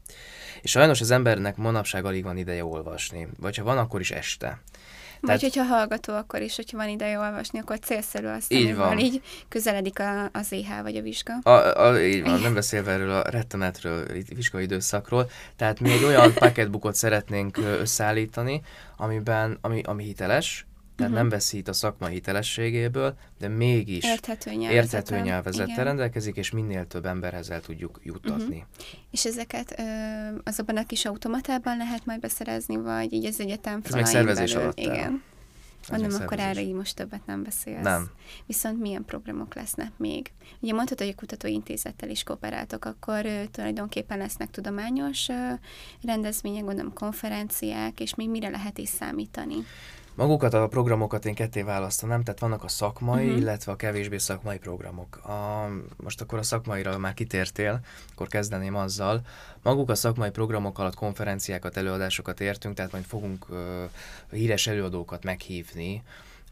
És 0.62 0.72
sajnos 0.72 1.02
az 1.02 1.12
embernek 1.12 1.56
manapság 1.56 2.06
alig 2.06 2.24
van 2.24 2.38
ideje 2.38 2.66
olvasni, 2.66 3.28
vagy 3.40 3.58
ha 3.58 3.64
van, 3.64 3.78
akkor 3.78 4.00
is 4.00 4.12
este. 4.12 4.48
Vagy 4.48 5.40
Tehát, 5.40 5.42
hogyha 5.42 5.76
hallgató, 5.76 6.14
akkor 6.14 6.42
is, 6.42 6.56
hogyha 6.56 6.78
van 6.78 6.90
ideje 6.90 7.20
olvasni, 7.20 7.60
akkor 7.60 7.80
célszerű 7.80 8.28
azt, 8.28 8.54
így 8.54 8.76
van. 8.76 9.00
így 9.00 9.22
közeledik 9.50 10.00
a, 10.00 10.30
az 10.32 10.54
EH 10.54 10.82
vagy 10.82 10.96
a 10.96 11.02
vizsga. 11.02 11.34
A, 11.44 11.86
a, 11.86 12.02
így 12.02 12.24
van, 12.24 12.40
nem 12.40 12.54
beszélve 12.54 12.92
erről 12.92 13.12
a 13.12 13.30
rettenetről, 13.30 14.06
vizsgai 14.36 14.64
időszakról. 14.64 15.30
Tehát 15.56 15.80
mi 15.80 15.92
egy 15.92 16.04
olyan 16.04 16.34
packetbookot 16.44 16.96
szeretnénk 16.96 17.58
összeállítani, 17.58 18.62
amiben, 18.98 19.58
ami, 19.62 19.82
ami 19.82 20.04
hiteles, 20.04 20.66
tehát 20.96 21.12
uh-huh. 21.12 21.30
nem 21.30 21.30
veszít 21.30 21.68
a 21.68 21.74
szakma 21.74 22.08
hitelességéből, 22.08 23.16
de 23.40 23.48
mégis 23.48 24.04
érthető 24.04 24.52
nyelvezettel, 24.52 25.00
érthető 25.00 25.20
nyelvezettel 25.20 25.84
rendelkezik, 25.84 26.36
és 26.36 26.52
minél 26.52 26.88
több 26.88 27.06
emberhez 27.06 27.50
el 27.50 27.62
tudjuk 27.62 28.00
juttatni. 28.04 28.56
Uh-huh. 28.56 29.00
És 29.12 29.26
ezeket 29.26 29.76
ö, 29.80 29.84
azokban 30.44 30.78
a 30.78 30.86
kis 30.86 31.06
automatában 31.06 31.78
lehet 31.78 32.06
majd 32.06 32.20
beszerezni, 32.20 32.76
vagy 32.78 33.14
így 33.14 33.26
az 33.26 33.40
egyetem 33.40 33.82
Ez 33.84 33.92
még 33.92 34.06
szervezés 34.06 34.52
belül. 34.52 34.64
alatt 34.64 34.80
Igen. 34.80 35.24
Mondom, 35.92 36.22
akkor 36.22 36.40
erre 36.40 36.62
így 36.62 36.74
most 36.74 36.96
többet 36.96 37.26
nem 37.26 37.44
beszélsz. 37.44 37.84
Nem. 37.84 38.10
Viszont 38.46 38.80
milyen 38.80 39.06
programok 39.06 39.56
lesznek 39.56 39.92
még? 39.98 40.32
Ugye 40.60 40.74
mondtad, 40.74 41.00
hogy 41.00 41.08
a 41.08 41.16
kutatóintézettel 41.16 42.10
is 42.10 42.24
kooperáltok, 42.24 42.86
akkor 42.86 43.26
ö, 43.26 43.44
tulajdonképpen 43.52 44.18
lesznek 44.18 44.52
tudományos 44.52 45.30
ö, 45.30 45.54
rendezvények, 46.04 46.64
gondolom 46.64 46.94
konferenciák, 46.94 48.00
és 48.00 48.16
még 48.16 48.30
mire 48.30 48.50
lehet 48.50 48.78
is 48.78 48.90
számítani? 48.90 49.56
Magukat 50.16 50.54
a 50.54 50.68
programokat 50.68 51.26
én 51.26 51.34
ketté 51.34 51.62
választanám, 51.62 52.24
tehát 52.24 52.40
vannak 52.40 52.64
a 52.64 52.68
szakmai, 52.68 53.26
uh-huh. 53.26 53.40
illetve 53.40 53.72
a 53.72 53.76
kevésbé 53.76 54.18
szakmai 54.18 54.58
programok. 54.58 55.16
A, 55.16 55.70
most 56.04 56.22
akkor 56.22 56.40
a 56.40 56.44
szakmaira 56.44 56.98
már 56.98 57.14
kitértél, 57.14 57.80
akkor 58.12 58.28
kezdeném 58.28 58.76
azzal. 58.76 59.22
Maguk 59.62 59.90
a 59.90 59.96
szakmai 59.96 60.30
programok 60.30 60.80
alatt 60.80 60.96
konferenciákat, 60.96 61.78
előadásokat 61.78 62.42
értünk, 62.42 62.76
tehát 62.76 62.92
majd 62.92 63.04
fogunk 63.04 63.50
uh, 63.50 63.58
híres 64.32 64.68
előadókat 64.68 65.24
meghívni, 65.24 66.04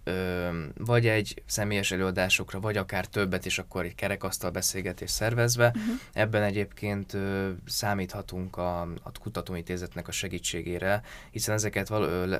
ö, 0.03 0.47
vagy 0.77 1.07
egy 1.07 1.43
személyes 1.45 1.91
előadásokra, 1.91 2.59
vagy 2.59 2.77
akár 2.77 3.05
többet, 3.05 3.45
és 3.45 3.59
akkor 3.59 3.85
egy 3.85 3.95
kerekasztal 3.95 4.49
beszélgetés 4.49 5.09
szervezve. 5.09 5.67
Uh-huh. 5.67 5.99
Ebben 6.13 6.43
egyébként 6.43 7.13
ö, 7.13 7.49
számíthatunk 7.65 8.57
a, 8.57 8.81
a 8.81 9.11
kutatóintézetnek 9.19 10.07
a 10.07 10.11
segítségére, 10.11 11.01
hiszen 11.31 11.55
ezeket 11.55 11.87
val- 11.87 12.09
ö, 12.09 12.35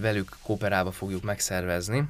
velük 0.00 0.36
kooperálva 0.42 0.90
fogjuk 0.90 1.22
megszervezni 1.22 2.08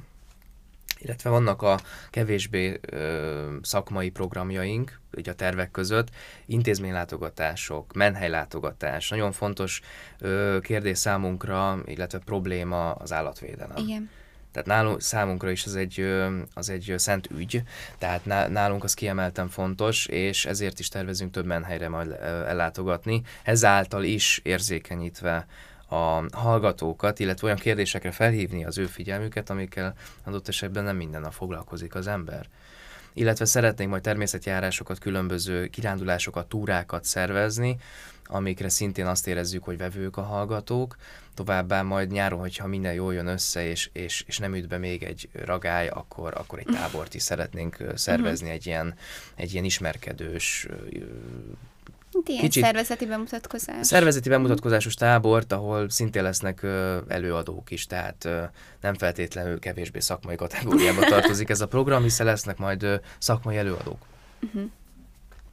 illetve 0.99 1.29
vannak 1.29 1.61
a 1.61 1.79
kevésbé 2.09 2.79
ö, 2.81 3.55
szakmai 3.61 4.09
programjaink, 4.09 4.99
ugye 5.13 5.31
a 5.31 5.35
tervek 5.35 5.71
között, 5.71 6.07
intézménylátogatások, 6.45 7.93
menhelylátogatás, 7.93 9.09
nagyon 9.09 9.31
fontos 9.31 9.81
ö, 10.19 10.57
kérdés 10.61 10.97
számunkra, 10.97 11.79
illetve 11.85 12.19
probléma 12.19 12.91
az 12.91 13.13
állatvédelem. 13.13 13.77
Igen 13.77 14.09
Tehát 14.57 14.81
nálunk, 14.81 15.01
számunkra 15.01 15.49
is 15.49 15.65
az 15.65 15.75
egy, 15.75 16.05
az 16.53 16.69
egy 16.69 16.93
szent 16.97 17.27
ügy, 17.31 17.63
tehát 17.97 18.25
nálunk 18.49 18.83
az 18.83 18.93
kiemelten 18.93 19.49
fontos, 19.49 20.05
és 20.05 20.45
ezért 20.45 20.79
is 20.79 20.87
tervezünk 20.87 21.31
több 21.31 21.45
menhelyre 21.45 21.89
majd 21.89 22.11
ellátogatni, 22.47 23.21
ezáltal 23.43 24.03
is 24.03 24.39
érzékenyítve 24.43 25.45
a 25.89 26.37
hallgatókat, 26.37 27.19
illetve 27.19 27.45
olyan 27.45 27.57
kérdésekre 27.57 28.11
felhívni 28.11 28.65
az 28.65 28.77
ő 28.77 28.85
figyelmüket, 28.85 29.49
amikkel 29.49 29.93
adott 30.23 30.47
esetben 30.47 30.83
nem 30.83 30.95
minden 30.95 31.21
nap 31.21 31.33
foglalkozik 31.33 31.95
az 31.95 32.07
ember 32.07 32.45
illetve 33.13 33.45
szeretnénk 33.45 33.89
majd 33.89 34.01
természetjárásokat, 34.01 34.99
különböző 34.99 35.67
kirándulásokat, 35.67 36.49
túrákat 36.49 37.03
szervezni, 37.03 37.77
amikre 38.25 38.69
szintén 38.69 39.05
azt 39.05 39.27
érezzük, 39.27 39.63
hogy 39.63 39.77
vevők 39.77 40.17
a 40.17 40.21
hallgatók. 40.21 40.95
Továbbá 41.33 41.81
majd 41.81 42.11
nyáron, 42.11 42.39
hogyha 42.39 42.67
minden 42.67 42.93
jól 42.93 43.13
jön 43.13 43.27
össze, 43.27 43.65
és, 43.65 43.89
és, 43.93 44.23
és 44.27 44.37
nem 44.37 44.55
üt 44.55 44.67
be 44.67 44.77
még 44.77 45.03
egy 45.03 45.29
ragály, 45.33 45.87
akkor, 45.87 46.33
akkor 46.35 46.59
egy 46.59 46.69
tábort 46.73 47.13
is 47.13 47.21
szeretnénk 47.21 47.77
szervezni, 47.95 48.49
egy 48.49 48.65
ilyen, 48.65 48.93
egy 49.35 49.51
ilyen 49.51 49.65
ismerkedős 49.65 50.67
Ilyen 52.25 52.41
kicsit 52.41 52.63
szervezeti 52.63 53.05
bemutatkozás. 53.05 53.87
Szervezeti 53.87 54.29
bemutatkozásos 54.29 54.93
tábort, 54.93 55.51
ahol 55.51 55.89
szintén 55.89 56.23
lesznek 56.23 56.63
előadók 57.07 57.71
is, 57.71 57.85
tehát 57.85 58.29
nem 58.81 58.93
feltétlenül 58.93 59.59
kevésbé 59.59 59.99
szakmai 59.99 60.35
kategóriába 60.35 61.01
tartozik 61.01 61.49
ez 61.49 61.61
a 61.61 61.67
program, 61.67 62.03
hiszen 62.03 62.25
lesznek 62.25 62.57
majd 62.57 63.01
szakmai 63.17 63.57
előadók. 63.57 63.99
Uh-huh 64.41 64.69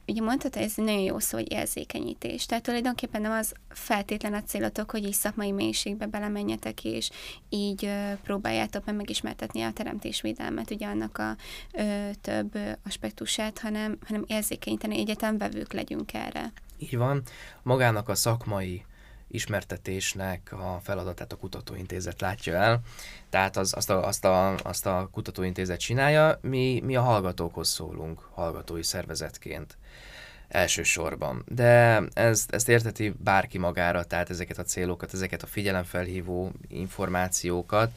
ugye 0.07 0.21
mondtad, 0.21 0.55
ez 0.55 0.73
nagyon 0.75 1.01
jó 1.01 1.19
szó, 1.19 1.37
hogy 1.37 1.51
érzékenyítés. 1.51 2.45
Tehát 2.45 2.63
tulajdonképpen 2.63 3.21
nem 3.21 3.31
az 3.31 3.53
feltétlen 3.69 4.33
a 4.33 4.43
célotok, 4.43 4.91
hogy 4.91 5.05
így 5.05 5.13
szakmai 5.13 5.51
mélységbe 5.51 6.05
belemenjetek, 6.05 6.83
és 6.83 7.09
így 7.49 7.85
ö, 7.85 8.13
próbáljátok 8.23 8.85
meg 8.85 8.95
megismertetni 8.95 9.61
a 9.61 9.71
teremtésvédelmet, 9.71 10.71
ugye 10.71 10.87
annak 10.87 11.17
a 11.17 11.35
ö, 11.71 12.09
több 12.21 12.57
aspektusát, 12.85 13.59
hanem, 13.59 13.97
hanem 14.07 14.23
érzékenyíteni, 14.27 14.99
egyetem 14.99 15.37
vevők 15.37 15.73
legyünk 15.73 16.13
erre. 16.13 16.53
Így 16.77 16.97
van. 16.97 17.21
Magának 17.63 18.09
a 18.09 18.15
szakmai 18.15 18.85
ismertetésnek 19.35 20.51
a 20.51 20.79
feladatát 20.83 21.31
a 21.31 21.35
kutatóintézet 21.35 22.21
látja 22.21 22.53
el, 22.53 22.81
tehát 23.29 23.57
az, 23.57 23.73
azt, 23.75 23.89
a, 23.89 24.07
azt, 24.07 24.25
a, 24.25 24.55
azt 24.55 24.85
a 24.85 25.09
kutatóintézet 25.11 25.79
csinálja, 25.79 26.39
mi, 26.41 26.81
mi 26.85 26.95
a 26.95 27.01
hallgatókhoz 27.01 27.69
szólunk 27.69 28.19
hallgatói 28.33 28.83
szervezetként 28.83 29.77
elsősorban. 30.47 31.43
De 31.47 32.03
ez, 32.13 32.45
ezt 32.49 32.69
érteti 32.69 33.13
bárki 33.23 33.57
magára, 33.57 34.03
tehát 34.03 34.29
ezeket 34.29 34.57
a 34.57 34.63
célokat, 34.63 35.13
ezeket 35.13 35.43
a 35.43 35.47
figyelemfelhívó 35.47 36.51
információkat, 36.67 37.91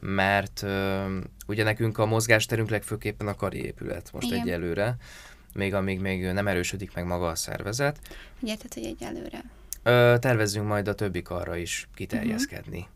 mert 0.00 0.62
ö, 0.62 1.04
ugye 1.46 1.64
nekünk 1.64 1.98
a 1.98 2.06
mozgásterünk 2.06 2.70
legfőképpen 2.70 3.28
a 3.28 3.34
kari 3.34 3.64
épület 3.64 4.12
most 4.12 4.26
Igen. 4.26 4.40
egyelőre, 4.40 4.96
még 5.54 5.74
amíg 5.74 6.00
még 6.00 6.32
nem 6.32 6.46
erősödik 6.48 6.94
meg 6.94 7.06
maga 7.06 7.28
a 7.28 7.34
szervezet. 7.34 7.98
Ugye, 8.40 8.54
tehát, 8.54 8.74
hogy 8.74 8.84
egyelőre. 8.84 9.44
Ö, 9.86 10.16
tervezzünk 10.20 10.66
majd 10.66 10.88
a 10.88 10.94
többi 10.94 11.22
karra 11.22 11.56
is 11.56 11.88
kiterjeszkedni. 11.94 12.78
Uh-huh. 12.78 12.94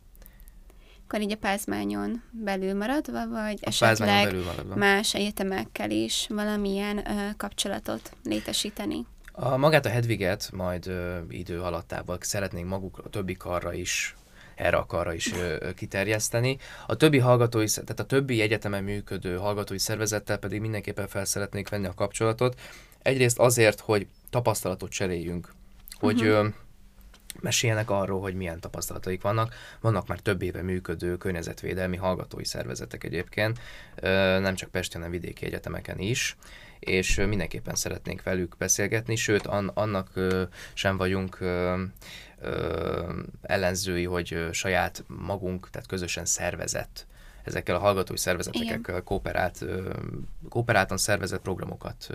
Akkor 1.06 1.20
így 1.20 1.32
a 1.32 1.36
pázmányon 1.36 2.22
belül 2.30 2.74
maradva, 2.74 3.28
vagy 3.28 3.58
a 3.60 3.68
esetleg 3.68 4.24
belül 4.24 4.44
maradva. 4.44 4.76
más 4.76 5.14
egyetemekkel 5.14 5.90
is 5.90 6.26
valamilyen 6.28 6.98
ö, 6.98 7.30
kapcsolatot 7.36 8.16
létesíteni? 8.24 9.06
A, 9.32 9.56
magát 9.56 9.86
a 9.86 9.88
Hedviget 9.88 10.50
majd 10.52 10.86
ö, 10.86 11.18
idő 11.28 11.60
alattában 11.60 12.18
szeretnénk 12.20 12.68
maguk 12.68 12.98
a 13.04 13.08
többi 13.08 13.34
karra 13.34 13.72
is 13.72 14.14
erre 14.54 14.76
a 14.76 14.86
karra 14.86 15.12
is 15.12 15.32
ö, 15.32 15.70
kiterjeszteni. 15.74 16.58
A 16.86 16.96
többi 16.96 17.18
hallgatói, 17.18 17.66
tehát 17.66 18.00
a 18.00 18.04
többi 18.04 18.40
egyetemen 18.40 18.84
működő 18.84 19.36
hallgatói 19.36 19.78
szervezettel 19.78 20.38
pedig 20.38 20.60
mindenképpen 20.60 21.08
fel 21.08 21.24
szeretnék 21.24 21.68
venni 21.68 21.86
a 21.86 21.94
kapcsolatot. 21.94 22.60
Egyrészt 23.02 23.38
azért, 23.38 23.80
hogy 23.80 24.06
tapasztalatot 24.30 24.90
cseréljünk, 24.90 25.52
hogy 25.98 26.22
uh-huh 26.22 26.52
meséljenek 27.40 27.90
arról, 27.90 28.20
hogy 28.20 28.34
milyen 28.34 28.60
tapasztalataik 28.60 29.22
vannak. 29.22 29.54
Vannak 29.80 30.06
már 30.06 30.18
több 30.18 30.42
éve 30.42 30.62
működő 30.62 31.16
környezetvédelmi 31.16 31.96
hallgatói 31.96 32.44
szervezetek 32.44 33.04
egyébként, 33.04 33.58
nem 34.40 34.54
csak 34.54 34.70
Pesten, 34.70 35.00
hanem 35.00 35.20
vidéki 35.20 35.46
egyetemeken 35.46 35.98
is, 35.98 36.36
és 36.78 37.16
mindenképpen 37.16 37.74
szeretnénk 37.74 38.22
velük 38.22 38.56
beszélgetni, 38.58 39.16
sőt, 39.16 39.46
annak 39.74 40.10
sem 40.74 40.96
vagyunk 40.96 41.38
ellenzői, 43.42 44.04
hogy 44.04 44.48
saját 44.52 45.04
magunk, 45.06 45.70
tehát 45.70 45.88
közösen 45.88 46.24
szervezett 46.24 47.06
ezekkel 47.44 47.74
a 47.74 47.78
hallgatói 47.78 48.18
szervezetekkel 48.18 49.02
kooperált, 49.02 49.64
kooperáltan 50.48 50.96
szervezett 50.96 51.40
programokat 51.42 52.08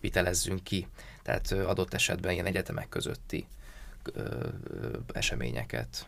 vitelezzünk 0.00 0.64
ki, 0.64 0.86
tehát 1.22 1.52
adott 1.52 1.94
esetben 1.94 2.32
ilyen 2.32 2.46
egyetemek 2.46 2.88
közötti 2.88 3.46
eseményeket. 5.12 6.06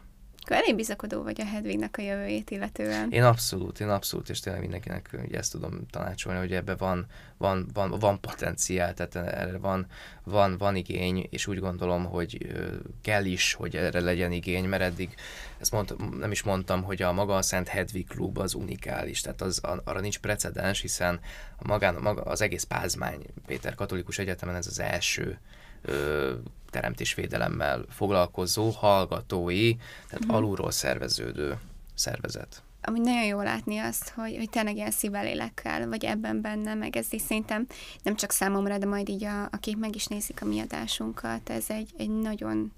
Akkor 0.49 0.57
elég 0.57 0.75
bizakodó 0.75 1.23
vagy 1.23 1.41
a 1.41 1.45
Hedvignek 1.45 1.97
a 1.99 2.03
jövőjét 2.03 2.51
illetően. 2.51 3.11
Én 3.11 3.23
abszolút, 3.23 3.81
én 3.81 3.89
abszolút, 3.89 4.29
és 4.29 4.41
tényleg 4.41 4.63
mindenkinek 4.63 5.11
ugye 5.25 5.39
ezt 5.39 5.53
tudom 5.53 5.87
tanácsolni, 5.91 6.39
hogy 6.39 6.53
ebbe 6.53 6.75
van, 6.75 7.07
van, 7.37 7.67
van, 7.73 7.91
van 7.99 8.21
potenciál, 8.21 8.95
tehát 8.95 9.17
erre 9.35 9.59
van, 9.59 9.87
van, 10.25 10.59
van 10.59 10.77
igény, 10.77 11.27
és 11.31 11.47
úgy 11.47 11.59
gondolom, 11.59 12.05
hogy 12.05 12.55
kell 13.03 13.25
is, 13.25 13.55
hogy 13.55 13.77
erre 13.77 14.01
legyen 14.01 14.33
igény, 14.33 14.65
mert 14.65 14.83
eddig 14.83 15.15
ezt 15.59 15.73
mond, 15.73 16.17
nem 16.19 16.31
is 16.31 16.43
mondtam, 16.43 16.83
hogy 16.83 17.03
a 17.03 17.13
maga 17.13 17.37
a 17.37 17.43
Szent 17.43 17.69
Hedvig 17.69 18.09
klub 18.09 18.39
az 18.39 18.55
unikális, 18.55 19.21
tehát 19.21 19.43
az, 19.43 19.61
arra 19.85 20.01
nincs 20.01 20.19
precedens, 20.19 20.81
hiszen 20.81 21.21
a 21.57 21.67
magán, 21.67 21.95
maga, 21.95 22.23
az 22.23 22.41
egész 22.41 22.65
Pázmány 22.65 23.27
Péter 23.47 23.75
Katolikus 23.75 24.19
Egyetemen 24.19 24.55
ez 24.55 24.67
az 24.67 24.81
első 24.81 25.39
ö, 25.87 26.33
teremtésvédelemmel 26.71 27.85
foglalkozó 27.89 28.71
hallgatói, 28.71 29.75
tehát 30.09 30.25
uh-huh. 30.25 30.37
alulról 30.37 30.71
szerveződő 30.71 31.59
szervezet. 31.95 32.63
Ami 32.83 32.99
nagyon 32.99 33.25
jó 33.25 33.41
látni 33.41 33.79
azt, 33.79 34.09
hogy, 34.09 34.37
hogy 34.37 34.51
tényleg 34.51 34.77
ilyen 34.77 34.91
szívvelélekkel, 34.91 35.89
vagy 35.89 36.05
ebben 36.05 36.41
benne, 36.41 36.75
meg 36.75 36.97
ez 36.97 37.07
is 37.11 37.21
szerintem 37.23 37.67
nem 38.03 38.17
csak 38.17 38.31
számomra, 38.31 38.79
de 38.79 38.87
majd 38.87 39.09
így 39.09 39.25
a, 39.25 39.43
akik 39.43 39.77
meg 39.77 39.95
is 39.95 40.07
nézik 40.07 40.43
a 40.43 40.45
mi 40.45 40.61
adásunkat, 40.61 41.51
ez 41.51 41.65
egy, 41.69 41.91
egy 41.97 42.11
nagyon 42.11 42.73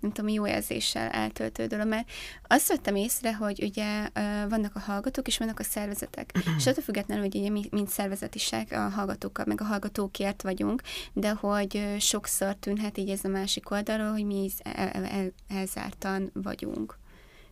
nem 0.00 0.12
tudom, 0.12 0.30
jó 0.30 0.46
érzéssel 0.46 1.08
eltöltő 1.08 1.66
dolog, 1.66 1.86
mert 1.86 2.10
azt 2.46 2.68
vettem 2.68 2.94
észre, 2.94 3.34
hogy 3.34 3.62
ugye 3.62 4.08
vannak 4.48 4.74
a 4.74 4.78
hallgatók, 4.78 5.26
és 5.26 5.38
vannak 5.38 5.58
a 5.58 5.62
szervezetek. 5.62 6.30
és 6.58 6.66
attól 6.66 6.82
függetlenül, 6.82 7.24
hogy 7.24 7.36
ugye 7.36 7.50
mi, 7.50 7.68
mint 7.70 7.88
szervezetisek 7.88 8.72
a 8.72 8.88
hallgatókkal, 8.88 9.44
meg 9.48 9.60
a 9.60 9.64
hallgatókért 9.64 10.42
vagyunk, 10.42 10.82
de 11.12 11.30
hogy 11.30 11.96
sokszor 11.98 12.54
tűnhet 12.54 12.98
így 12.98 13.10
ez 13.10 13.24
a 13.24 13.28
másik 13.28 13.70
oldalról, 13.70 14.10
hogy 14.10 14.26
mi 14.26 14.50
el, 14.62 14.88
el, 14.88 15.04
el, 15.04 15.32
elzártan 15.48 16.30
vagyunk. 16.34 16.98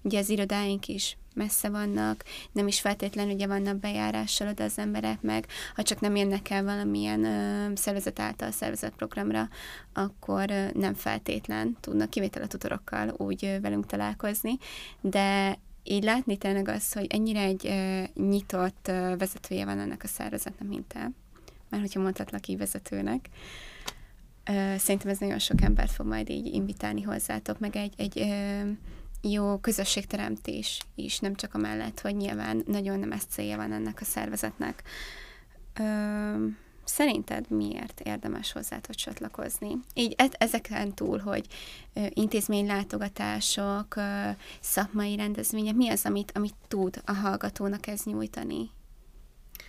Ugye 0.03 0.19
az 0.19 0.29
irodáink 0.29 0.89
is 0.89 1.17
messze 1.37 1.68
vannak, 1.68 2.25
nem 2.53 2.66
is 2.66 2.81
feltétlenül 2.81 3.35
ugye 3.35 3.46
vannak 3.46 3.77
bejárással 3.77 4.49
oda 4.49 4.64
az 4.64 4.79
emberek 4.79 5.22
meg, 5.22 5.46
ha 5.75 5.83
csak 5.83 6.01
nem 6.01 6.16
jönnek 6.16 6.51
el 6.51 6.64
valamilyen 6.64 7.25
ö, 7.25 7.75
szervezet 7.75 8.20
által 8.20 8.51
szervezett 8.51 8.94
programra, 8.94 9.49
akkor 9.92 10.51
ö, 10.51 10.66
nem 10.75 10.94
feltétlen 10.94 11.77
tudnak 11.81 12.11
kivétel 12.11 12.46
tutorokkal 12.46 13.14
úgy 13.16 13.44
ö, 13.44 13.61
velünk 13.61 13.87
találkozni, 13.87 14.59
de 15.01 15.59
így 15.83 16.05
látni 16.05 16.37
tényleg 16.37 16.68
az, 16.68 16.92
hogy 16.92 17.07
ennyire 17.09 17.40
egy 17.40 17.66
ö, 17.66 18.03
nyitott 18.22 18.88
ö, 18.88 19.14
vezetője 19.18 19.64
van 19.64 19.79
ennek 19.79 20.03
a 20.03 20.07
szervezetnek, 20.07 20.68
mint 20.68 20.87
te, 20.87 21.11
mert 21.68 21.83
hogyha 21.83 22.01
mondhatlak 22.01 22.46
így 22.46 22.59
vezetőnek, 22.59 23.29
ö, 24.44 24.75
szerintem 24.79 25.11
ez 25.11 25.18
nagyon 25.18 25.38
sok 25.38 25.62
embert 25.62 25.92
fog 25.92 26.07
majd 26.07 26.31
így 26.31 26.46
invitálni 26.46 27.03
hozzátok, 27.03 27.59
meg 27.59 27.77
egy, 27.77 27.94
egy 27.96 28.18
ö, 28.18 28.70
jó 29.31 29.59
közösségteremtés 29.59 30.81
is, 30.95 31.19
nem 31.19 31.35
csak 31.35 31.55
amellett, 31.55 32.01
hogy 32.01 32.17
nyilván 32.17 32.62
nagyon 32.67 32.99
nem 32.99 33.12
ez 33.12 33.25
célja 33.29 33.57
van 33.57 33.73
ennek 33.73 34.01
a 34.01 34.05
szervezetnek. 34.05 34.83
Ö, 35.81 36.47
szerinted 36.85 37.51
miért 37.51 38.01
érdemes 38.01 38.53
hozzátok 38.53 38.95
csatlakozni? 38.95 39.77
Így 39.95 40.15
e- 40.17 40.37
ezeken 40.39 40.95
túl, 40.95 41.19
hogy 41.19 41.47
ö, 41.93 42.07
intézménylátogatások, 42.09 43.97
ö, 43.97 44.29
szakmai 44.61 45.17
rendezvények, 45.17 45.75
mi 45.75 45.89
az, 45.89 46.05
amit, 46.05 46.33
amit 46.35 46.55
tud 46.69 47.01
a 47.05 47.12
hallgatónak 47.12 47.87
ez 47.87 48.03
nyújtani? 48.05 48.71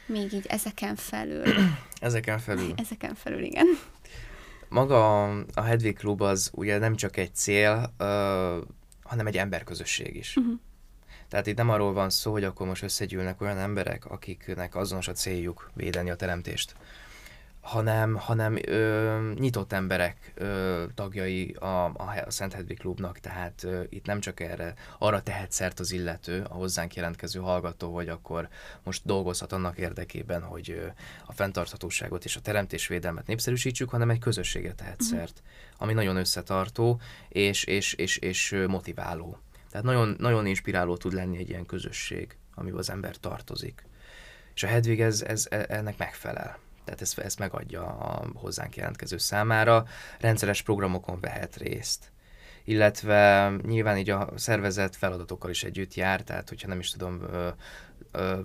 Még 0.06 0.34
így 0.34 0.46
ezeken 0.46 0.96
felül. 0.96 1.54
Ezeken 2.00 2.40
felül. 2.40 2.74
Ezeken 2.76 3.16
felül, 3.16 3.44
igen. 3.44 3.66
Maga 4.70 5.24
a 5.54 5.62
Hedvig 5.62 5.98
Klub 5.98 6.22
az 6.22 6.50
ugye 6.54 6.78
nem 6.78 6.96
csak 6.96 7.18
egy 7.18 7.36
cél, 7.36 7.94
ö, 7.98 8.58
hanem 9.08 9.28
egy 9.28 9.38
emberközösség 9.38 10.16
is. 10.16 10.36
Uh-huh. 10.36 10.60
Tehát 11.28 11.48
itt 11.48 11.58
nem 11.58 11.70
arról 11.70 11.94
van 11.94 12.10
szó, 12.10 12.32
hogy 12.32 12.44
akkor 12.44 12.68
most 12.68 12.84
összegyűlnek 12.84 13.42
olyan 13.42 13.58
emberek, 13.58 14.06
akiknek 14.06 14.76
azonos 14.76 15.08
a 15.08 15.12
céljuk 15.12 15.72
védeni 15.74 16.10
a 16.10 16.16
teremtést, 16.16 16.76
hanem, 17.68 18.16
hanem 18.16 18.58
ö, 18.66 19.32
nyitott 19.36 19.74
emberek 19.74 20.32
ö, 20.36 20.84
tagjai 20.96 21.52
a, 21.52 21.86
a, 21.86 22.14
Szent 22.28 22.54
Hedvig 22.54 22.80
Klubnak, 22.80 23.20
tehát 23.20 23.64
ö, 23.64 23.82
itt 23.90 24.06
nem 24.06 24.20
csak 24.20 24.40
erre, 24.40 24.74
arra 24.98 25.22
tehet 25.22 25.52
szert 25.52 25.80
az 25.80 25.92
illető, 25.92 26.46
a 26.50 26.54
hozzánk 26.54 26.96
jelentkező 26.96 27.40
hallgató, 27.40 27.94
hogy 27.94 28.10
akkor 28.10 28.48
most 28.84 29.02
dolgozhat 29.06 29.52
annak 29.52 29.78
érdekében, 29.78 30.42
hogy 30.42 30.72
ö, 30.72 30.86
a 31.26 31.34
fenntarthatóságot 31.34 32.26
és 32.26 32.36
a 32.36 32.42
teremtésvédelmet 32.42 33.28
népszerűsítsük, 33.28 33.90
hanem 33.90 34.10
egy 34.10 34.20
közösséget 34.20 34.76
tehet 34.76 35.02
uh-huh. 35.02 35.18
szert, 35.18 35.42
ami 35.78 35.94
nagyon 35.94 36.16
összetartó 36.16 37.00
és, 37.30 37.64
és, 37.64 37.94
és, 37.94 38.18
és 38.18 38.56
motiváló. 38.68 39.38
Tehát 39.72 39.86
nagyon, 39.86 40.16
nagyon 40.20 40.46
inspiráló 40.46 40.98
tud 40.98 41.14
lenni 41.14 41.38
egy 41.38 41.50
ilyen 41.50 41.66
közösség, 41.66 42.38
amiben 42.56 42.80
az 42.80 42.90
ember 42.90 43.16
tartozik. 43.16 43.86
És 44.54 44.64
a 44.64 44.68
Hedvig 44.68 45.02
ez, 45.02 45.22
ez, 45.22 45.48
e, 45.50 45.66
ennek 45.70 45.98
megfelel 45.98 46.66
tehát 46.88 47.02
ezt, 47.02 47.18
ezt 47.20 47.40
megadja 47.40 47.84
a 47.86 48.26
hozzánk 48.34 48.76
jelentkező 48.76 49.18
számára, 49.18 49.86
rendszeres 50.20 50.62
programokon 50.62 51.20
vehet 51.20 51.56
részt 51.56 52.12
illetve 52.64 53.52
nyilván 53.62 53.98
így 53.98 54.10
a 54.10 54.30
szervezet 54.36 54.96
feladatokkal 54.96 55.50
is 55.50 55.64
együtt 55.64 55.94
jár, 55.94 56.22
tehát 56.22 56.50
hogyha 56.50 56.68
nem 56.68 56.80
is 56.80 56.92
tudom, 56.92 57.22
ö, 57.22 57.48
ö, 58.12 58.40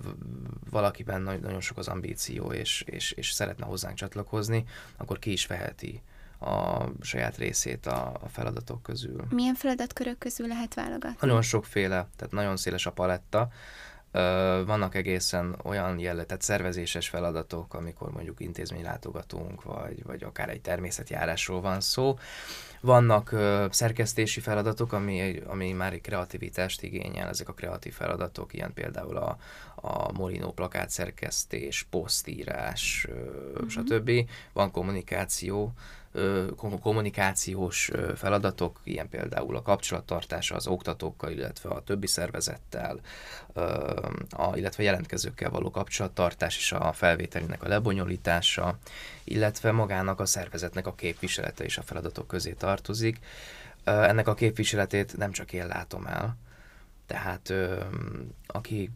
valakiben 0.69 1.21
nagyon 1.21 1.61
sok 1.61 1.77
az 1.77 1.87
ambíció, 1.87 2.51
és, 2.51 2.83
és, 2.85 3.11
és 3.11 3.31
szeretne 3.31 3.65
hozzánk 3.65 3.95
csatlakozni, 3.95 4.63
akkor 4.97 5.19
ki 5.19 5.31
is 5.31 5.45
veheti 5.45 6.01
a 6.39 6.85
saját 7.01 7.37
részét 7.37 7.85
a, 7.85 8.19
a 8.21 8.27
feladatok 8.27 8.83
közül. 8.83 9.25
Milyen 9.29 9.55
feladatkörök 9.55 10.17
közül 10.17 10.47
lehet 10.47 10.73
válogatni? 10.73 11.27
Nagyon 11.27 11.41
sokféle, 11.41 12.07
tehát 12.15 12.33
nagyon 12.33 12.57
széles 12.57 12.85
a 12.85 12.91
paletta 12.91 13.49
vannak 14.65 14.95
egészen 14.95 15.55
olyan 15.63 15.99
jelletet 15.99 16.41
szervezéses 16.41 17.09
feladatok, 17.09 17.73
amikor 17.73 18.11
mondjuk 18.11 18.39
intézmény 18.39 18.83
látogatunk, 18.83 19.63
vagy, 19.63 20.03
vagy 20.03 20.23
akár 20.23 20.49
egy 20.49 20.61
természetjárásról 20.61 21.61
van 21.61 21.81
szó. 21.81 22.17
Vannak 22.81 23.31
ö, 23.31 23.65
szerkesztési 23.71 24.39
feladatok, 24.39 24.93
ami, 24.93 25.41
ami 25.47 25.71
már 25.71 25.93
egy 25.93 26.01
kreativitást 26.01 26.81
igényel, 26.81 27.27
ezek 27.27 27.49
a 27.49 27.53
kreatív 27.53 27.93
feladatok, 27.93 28.53
ilyen 28.53 28.73
például 28.73 29.17
a, 29.17 29.37
a 29.75 30.11
Molino 30.11 30.51
plakát 30.51 30.89
szerkesztés, 30.89 31.87
posztírás, 31.89 33.07
ö, 33.09 33.49
uh-huh. 33.51 33.69
stb. 33.69 34.11
Van 34.53 34.71
kommunikáció, 34.71 35.73
kommunikációs 36.81 37.91
feladatok, 38.15 38.79
ilyen 38.83 39.09
például 39.09 39.55
a 39.55 39.61
kapcsolattartása 39.61 40.55
az 40.55 40.67
oktatókkal, 40.67 41.31
illetve 41.31 41.69
a 41.69 41.83
többi 41.83 42.07
szervezettel, 42.07 42.99
a, 44.29 44.55
illetve 44.57 44.83
jelentkezőkkel 44.83 45.49
való 45.49 45.71
kapcsolattartás 45.71 46.57
és 46.57 46.71
a 46.71 46.93
felvételének 46.93 47.63
a 47.63 47.67
lebonyolítása, 47.67 48.77
illetve 49.23 49.71
magának 49.71 50.19
a 50.19 50.25
szervezetnek 50.25 50.87
a 50.87 50.95
képviselete 50.95 51.65
is 51.65 51.77
a 51.77 51.81
feladatok 51.81 52.27
közé 52.27 52.51
tartozik. 52.51 53.19
Ennek 53.83 54.27
a 54.27 54.33
képviseletét 54.33 55.17
nem 55.17 55.31
csak 55.31 55.53
én 55.53 55.67
látom 55.67 56.05
el, 56.05 56.37
tehát 57.05 57.53
aki 58.47 58.89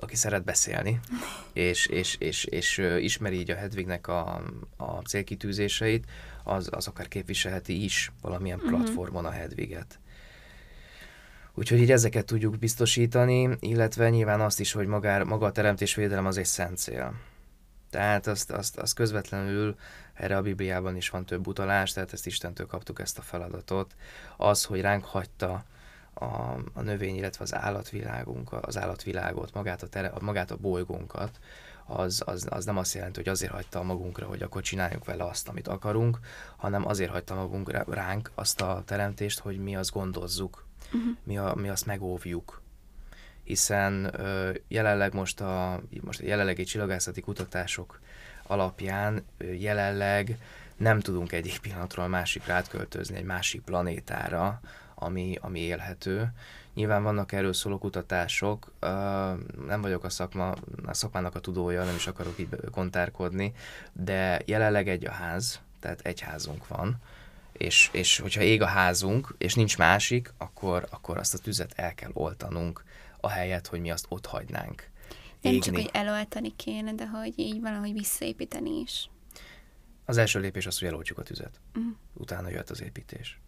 aki 0.00 0.16
szeret 0.16 0.44
beszélni, 0.44 1.00
és, 1.52 1.86
és, 1.86 2.16
és, 2.18 2.44
és 2.44 2.78
ismeri 2.98 3.38
így 3.38 3.50
a 3.50 3.54
Hedvignek 3.54 4.08
a, 4.08 4.42
a 4.76 4.92
célkitűzéseit, 4.92 6.04
az, 6.46 6.68
az 6.70 6.86
akár 6.86 7.08
képviselheti 7.08 7.84
is 7.84 8.12
valamilyen 8.20 8.58
uh-huh. 8.58 8.72
platformon 8.72 9.24
a 9.24 9.30
Hedviget. 9.30 9.98
Úgyhogy 11.54 11.78
így 11.78 11.90
ezeket 11.90 12.26
tudjuk 12.26 12.58
biztosítani, 12.58 13.56
illetve 13.60 14.10
nyilván 14.10 14.40
azt 14.40 14.60
is, 14.60 14.72
hogy 14.72 14.86
magár, 14.86 15.22
maga 15.22 15.46
a 15.46 15.52
teremtésvédelem 15.52 16.26
az 16.26 16.36
egy 16.36 16.44
szent 16.44 16.78
cél. 16.78 17.14
Tehát 17.90 18.26
azt, 18.26 18.50
azt, 18.50 18.78
azt 18.78 18.94
közvetlenül 18.94 19.76
erre 20.14 20.36
a 20.36 20.42
Bibliában 20.42 20.96
is 20.96 21.10
van 21.10 21.26
több 21.26 21.46
utalás, 21.46 21.92
tehát 21.92 22.12
ezt 22.12 22.26
Istentől 22.26 22.66
kaptuk 22.66 23.00
ezt 23.00 23.18
a 23.18 23.22
feladatot. 23.22 23.94
Az, 24.36 24.64
hogy 24.64 24.80
ránk 24.80 25.04
hagyta 25.04 25.64
a, 26.14 26.24
a 26.72 26.82
növény, 26.82 27.16
illetve 27.16 27.44
az 27.44 27.54
állatvilágunk, 27.54 28.52
az 28.52 28.76
állatvilágot, 28.76 29.54
magát 29.54 29.82
a, 29.82 29.86
tere, 29.86 30.12
magát 30.20 30.50
a 30.50 30.56
bolygónkat, 30.56 31.38
az, 31.86 32.22
az, 32.24 32.46
az 32.50 32.64
nem 32.64 32.76
azt 32.76 32.94
jelenti, 32.94 33.18
hogy 33.18 33.28
azért 33.28 33.52
hagyta 33.52 33.82
magunkra, 33.82 34.26
hogy 34.26 34.42
akkor 34.42 34.62
csináljuk 34.62 35.04
vele 35.04 35.24
azt, 35.24 35.48
amit 35.48 35.68
akarunk, 35.68 36.18
hanem 36.56 36.86
azért 36.86 37.10
hagyta 37.10 37.34
magunkra 37.34 37.84
ránk 37.88 38.30
azt 38.34 38.60
a 38.60 38.82
teremtést, 38.86 39.38
hogy 39.38 39.58
mi 39.58 39.76
azt 39.76 39.92
gondozzuk, 39.92 40.66
uh-huh. 40.86 41.16
mi, 41.22 41.38
a, 41.38 41.54
mi 41.54 41.68
azt 41.68 41.86
megóvjuk. 41.86 42.62
Hiszen 43.44 44.20
ö, 44.20 44.50
jelenleg 44.68 45.14
most 45.14 45.40
a, 45.40 45.80
most 46.00 46.20
a 46.20 46.26
jelenlegi 46.26 46.64
csillagászati 46.64 47.20
kutatások 47.20 48.00
alapján 48.42 49.24
ö, 49.38 49.44
jelenleg 49.44 50.38
nem 50.76 51.00
tudunk 51.00 51.32
egyik 51.32 51.58
pillanatról 51.58 52.04
a 52.04 52.08
másikra 52.08 52.54
átköltözni 52.54 53.16
egy 53.16 53.24
másik 53.24 53.60
planétára, 53.60 54.60
ami, 54.94 55.38
ami 55.40 55.60
élhető. 55.60 56.32
Nyilván 56.76 57.02
vannak 57.02 57.32
erről 57.32 57.52
szóló 57.52 57.78
kutatások, 57.78 58.72
nem 59.66 59.80
vagyok 59.80 60.04
a, 60.04 60.08
szakma, 60.08 60.54
a 60.86 60.94
szakmának 60.94 61.34
a 61.34 61.40
tudója, 61.40 61.84
nem 61.84 61.94
is 61.94 62.06
akarok 62.06 62.38
így 62.38 62.48
kontárkodni, 62.70 63.52
de 63.92 64.40
jelenleg 64.44 64.88
egy 64.88 65.06
a 65.06 65.10
ház, 65.10 65.60
tehát 65.80 66.00
egy 66.00 66.20
házunk 66.20 66.68
van, 66.68 66.96
és, 67.52 67.88
és 67.92 68.18
hogyha 68.18 68.42
ég 68.42 68.62
a 68.62 68.66
házunk, 68.66 69.34
és 69.38 69.54
nincs 69.54 69.78
másik, 69.78 70.32
akkor, 70.38 70.86
akkor 70.90 71.18
azt 71.18 71.34
a 71.34 71.38
tüzet 71.38 71.72
el 71.76 71.94
kell 71.94 72.10
oltanunk, 72.12 72.84
ahelyett, 73.20 73.66
hogy 73.66 73.80
mi 73.80 73.90
azt 73.90 74.06
ott 74.08 74.26
hagynánk. 74.26 74.90
Nem 75.40 75.52
égni. 75.52 75.64
csak, 75.64 75.74
hogy 75.74 75.90
eloltani 75.92 76.56
kéne, 76.56 76.92
de 76.92 77.06
hogy 77.06 77.38
így 77.38 77.60
valahogy 77.60 77.92
visszaépíteni 77.92 78.80
is. 78.80 79.10
Az 80.04 80.16
első 80.16 80.40
lépés 80.40 80.66
az, 80.66 80.78
hogy 80.78 80.88
eloltjuk 80.88 81.18
a 81.18 81.22
tüzet. 81.22 81.60
Uh-huh. 81.74 81.92
Utána 82.14 82.48
jött 82.48 82.70
az 82.70 82.82
építés. 82.82 83.40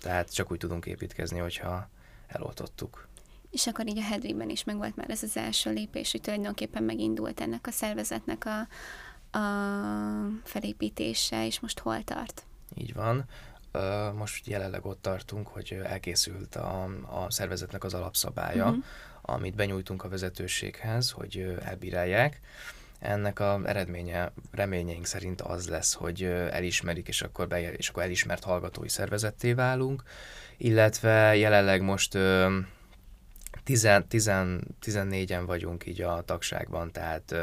Tehát 0.00 0.34
csak 0.34 0.50
úgy 0.50 0.58
tudunk 0.58 0.86
építkezni, 0.86 1.38
hogyha 1.38 1.88
eloltottuk. 2.34 3.08
És 3.50 3.66
akkor 3.66 3.86
így 3.88 3.98
a 3.98 4.02
Hedvigben 4.02 4.48
is 4.50 4.64
megvolt 4.64 4.96
már 4.96 5.10
ez 5.10 5.22
az 5.22 5.36
első 5.36 5.72
lépés, 5.72 6.10
hogy 6.10 6.20
tulajdonképpen 6.20 6.82
megindult 6.82 7.40
ennek 7.40 7.66
a 7.66 7.70
szervezetnek 7.70 8.44
a, 8.44 8.58
a 9.38 9.42
felépítése, 10.44 11.46
és 11.46 11.60
most 11.60 11.78
hol 11.78 12.04
tart? 12.04 12.44
Így 12.74 12.94
van. 12.94 13.24
Most 14.14 14.46
jelenleg 14.46 14.86
ott 14.86 15.02
tartunk, 15.02 15.48
hogy 15.48 15.80
elkészült 15.84 16.56
a, 16.56 16.84
a 17.06 17.30
szervezetnek 17.30 17.84
az 17.84 17.94
alapszabálya, 17.94 18.66
uh-huh. 18.66 18.84
amit 19.22 19.54
benyújtunk 19.54 20.04
a 20.04 20.08
vezetőséghez, 20.08 21.10
hogy 21.10 21.56
elbírálják. 21.64 22.40
Ennek 23.04 23.40
a 23.40 23.60
eredménye 23.64 24.32
reményeink 24.50 25.06
szerint 25.06 25.40
az 25.40 25.68
lesz, 25.68 25.94
hogy 25.94 26.22
elismerik, 26.50 27.08
és 27.08 27.22
akkor, 27.22 27.48
be, 27.48 27.72
és 27.72 27.88
akkor 27.88 28.02
elismert 28.02 28.44
hallgatói 28.44 28.88
szervezetté 28.88 29.52
válunk, 29.52 30.02
illetve 30.56 31.36
jelenleg 31.36 31.82
most 31.82 32.18
14-en 33.66 35.42
vagyunk 35.46 35.86
így 35.86 36.02
a 36.02 36.22
tagságban, 36.24 36.92
tehát 36.92 37.34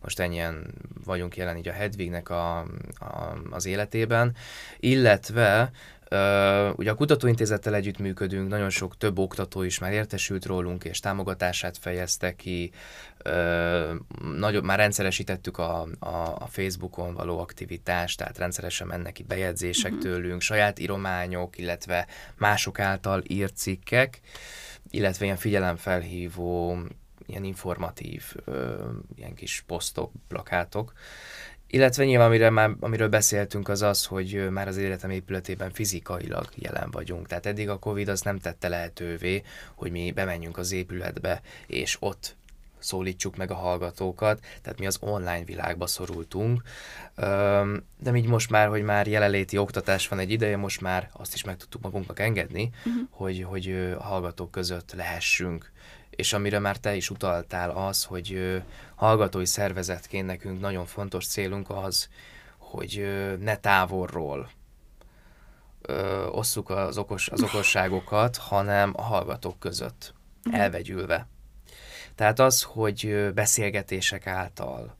most 0.00 0.20
ennyien 0.20 0.74
vagyunk 1.04 1.36
jelen 1.36 1.56
így 1.56 1.68
a 1.68 1.72
Hedvignek 1.72 2.28
a, 2.28 2.58
a, 2.98 3.38
az 3.50 3.66
életében, 3.66 4.36
illetve 4.78 5.70
Uh, 6.12 6.78
ugye 6.78 6.90
a 6.90 6.94
kutatóintézettel 6.94 7.74
együtt 7.74 7.98
működünk, 7.98 8.48
nagyon 8.48 8.70
sok 8.70 8.96
több 8.96 9.18
oktató 9.18 9.62
is 9.62 9.78
már 9.78 9.92
értesült 9.92 10.44
rólunk, 10.44 10.84
és 10.84 11.00
támogatását 11.00 11.78
fejezte 11.78 12.36
ki. 12.36 12.72
Uh, 13.24 13.90
nagyobb, 14.38 14.64
már 14.64 14.78
rendszeresítettük 14.78 15.58
a, 15.58 15.86
a, 15.98 16.36
a 16.38 16.46
Facebookon 16.46 17.14
való 17.14 17.38
aktivitást, 17.38 18.18
tehát 18.18 18.38
rendszeresen 18.38 18.86
mennek 18.86 19.12
ki 19.12 19.22
bejegyzések 19.22 19.92
uh-huh. 19.92 20.06
tőlünk, 20.06 20.40
saját 20.40 20.78
írományok, 20.78 21.58
illetve 21.58 22.06
mások 22.36 22.78
által 22.78 23.22
írt 23.26 23.56
cikkek, 23.56 24.20
illetve 24.90 25.24
ilyen 25.24 25.36
figyelemfelhívó, 25.36 26.78
ilyen 27.26 27.44
informatív, 27.44 28.24
uh, 28.46 28.54
ilyen 29.16 29.34
kis 29.34 29.64
posztok, 29.66 30.12
plakátok. 30.28 30.92
Illetve 31.72 32.04
nyilván, 32.04 32.26
amire 32.26 32.50
már, 32.50 32.70
amiről 32.80 33.08
beszéltünk, 33.08 33.68
az 33.68 33.82
az, 33.82 34.04
hogy 34.04 34.48
már 34.50 34.68
az 34.68 34.76
életem 34.76 35.10
épületében 35.10 35.70
fizikailag 35.70 36.48
jelen 36.54 36.90
vagyunk. 36.90 37.26
Tehát 37.26 37.46
eddig 37.46 37.68
a 37.68 37.78
Covid 37.78 38.08
az 38.08 38.20
nem 38.20 38.38
tette 38.38 38.68
lehetővé, 38.68 39.42
hogy 39.74 39.90
mi 39.90 40.12
bemenjünk 40.12 40.58
az 40.58 40.72
épületbe, 40.72 41.40
és 41.66 41.96
ott 42.00 42.36
szólítsuk 42.78 43.36
meg 43.36 43.50
a 43.50 43.54
hallgatókat, 43.54 44.40
tehát 44.62 44.78
mi 44.78 44.86
az 44.86 44.96
online 45.00 45.44
világba 45.44 45.86
szorultunk, 45.86 46.62
de 47.98 48.14
így 48.14 48.26
most 48.26 48.50
már, 48.50 48.68
hogy 48.68 48.82
már 48.82 49.06
jelenléti 49.06 49.58
oktatás 49.58 50.08
van 50.08 50.18
egy 50.18 50.30
ideje, 50.30 50.56
most 50.56 50.80
már 50.80 51.10
azt 51.12 51.34
is 51.34 51.44
meg 51.44 51.56
tudtuk 51.56 51.82
magunknak 51.82 52.18
engedni, 52.18 52.70
uh-huh. 52.84 53.02
hogy, 53.10 53.42
hogy 53.42 53.94
a 53.98 54.02
hallgatók 54.02 54.50
között 54.50 54.92
lehessünk 54.96 55.70
és 56.20 56.32
amire 56.32 56.58
már 56.58 56.76
te 56.76 56.94
is 56.94 57.10
utaltál 57.10 57.70
az, 57.70 58.04
hogy 58.04 58.62
hallgatói 58.94 59.46
szervezetként 59.46 60.26
nekünk 60.26 60.60
nagyon 60.60 60.86
fontos 60.86 61.26
célunk 61.26 61.70
az, 61.70 62.08
hogy 62.58 63.04
ne 63.40 63.56
távolról 63.56 64.50
osszuk 66.30 66.70
az, 66.70 66.98
okos, 66.98 67.28
az 67.28 67.42
okosságokat, 67.42 68.36
hanem 68.36 68.92
a 68.96 69.02
hallgatók 69.02 69.58
között 69.58 70.14
mhm. 70.42 70.54
elvegyülve. 70.54 71.26
Tehát 72.14 72.38
az, 72.38 72.62
hogy 72.62 73.30
beszélgetések 73.34 74.26
által, 74.26 74.96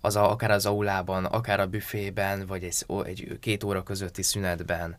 az 0.00 0.16
a, 0.16 0.30
akár 0.30 0.50
az 0.50 0.66
aulában, 0.66 1.24
akár 1.24 1.60
a 1.60 1.66
büfében, 1.66 2.46
vagy 2.46 2.64
egy, 2.64 2.84
egy 3.04 3.38
két 3.40 3.64
óra 3.64 3.82
közötti 3.82 4.22
szünetben 4.22 4.98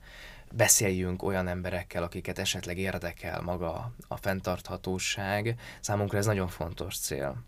beszéljünk 0.54 1.24
olyan 1.24 1.48
emberekkel, 1.48 2.04
akiket 2.04 2.40
esetleg 2.40 2.78
érdekel 2.78 3.42
maga 3.42 3.92
a 4.08 4.18
fenntarthatóság. 4.18 5.56
Számunkra 5.80 6.18
ez 6.18 6.26
nagyon 6.26 6.48
fontos 6.48 7.00
cél. 7.00 7.44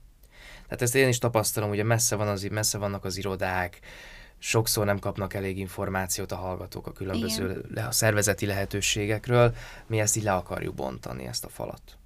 Tehát 0.63 0.81
ezt 0.81 0.95
én 0.95 1.07
is 1.07 1.17
tapasztalom, 1.17 1.69
ugye 1.69 1.83
messze, 1.83 2.15
van 2.15 2.27
az, 2.27 2.47
messze 2.51 2.77
vannak 2.77 3.05
az 3.05 3.17
irodák, 3.17 3.79
sokszor 4.37 4.85
nem 4.85 4.99
kapnak 4.99 5.33
elég 5.33 5.57
információt 5.57 6.31
a 6.31 6.35
hallgatók 6.35 6.87
a 6.87 6.91
különböző 6.91 7.65
le, 7.73 7.85
a 7.85 7.91
szervezeti 7.91 8.45
lehetőségekről, 8.45 9.55
mi 9.87 9.99
ezt 9.99 10.15
így 10.15 10.23
le 10.23 10.33
akarjuk 10.33 10.75
bontani, 10.75 11.25
ezt 11.25 11.45
a 11.45 11.49
falat. 11.49 11.97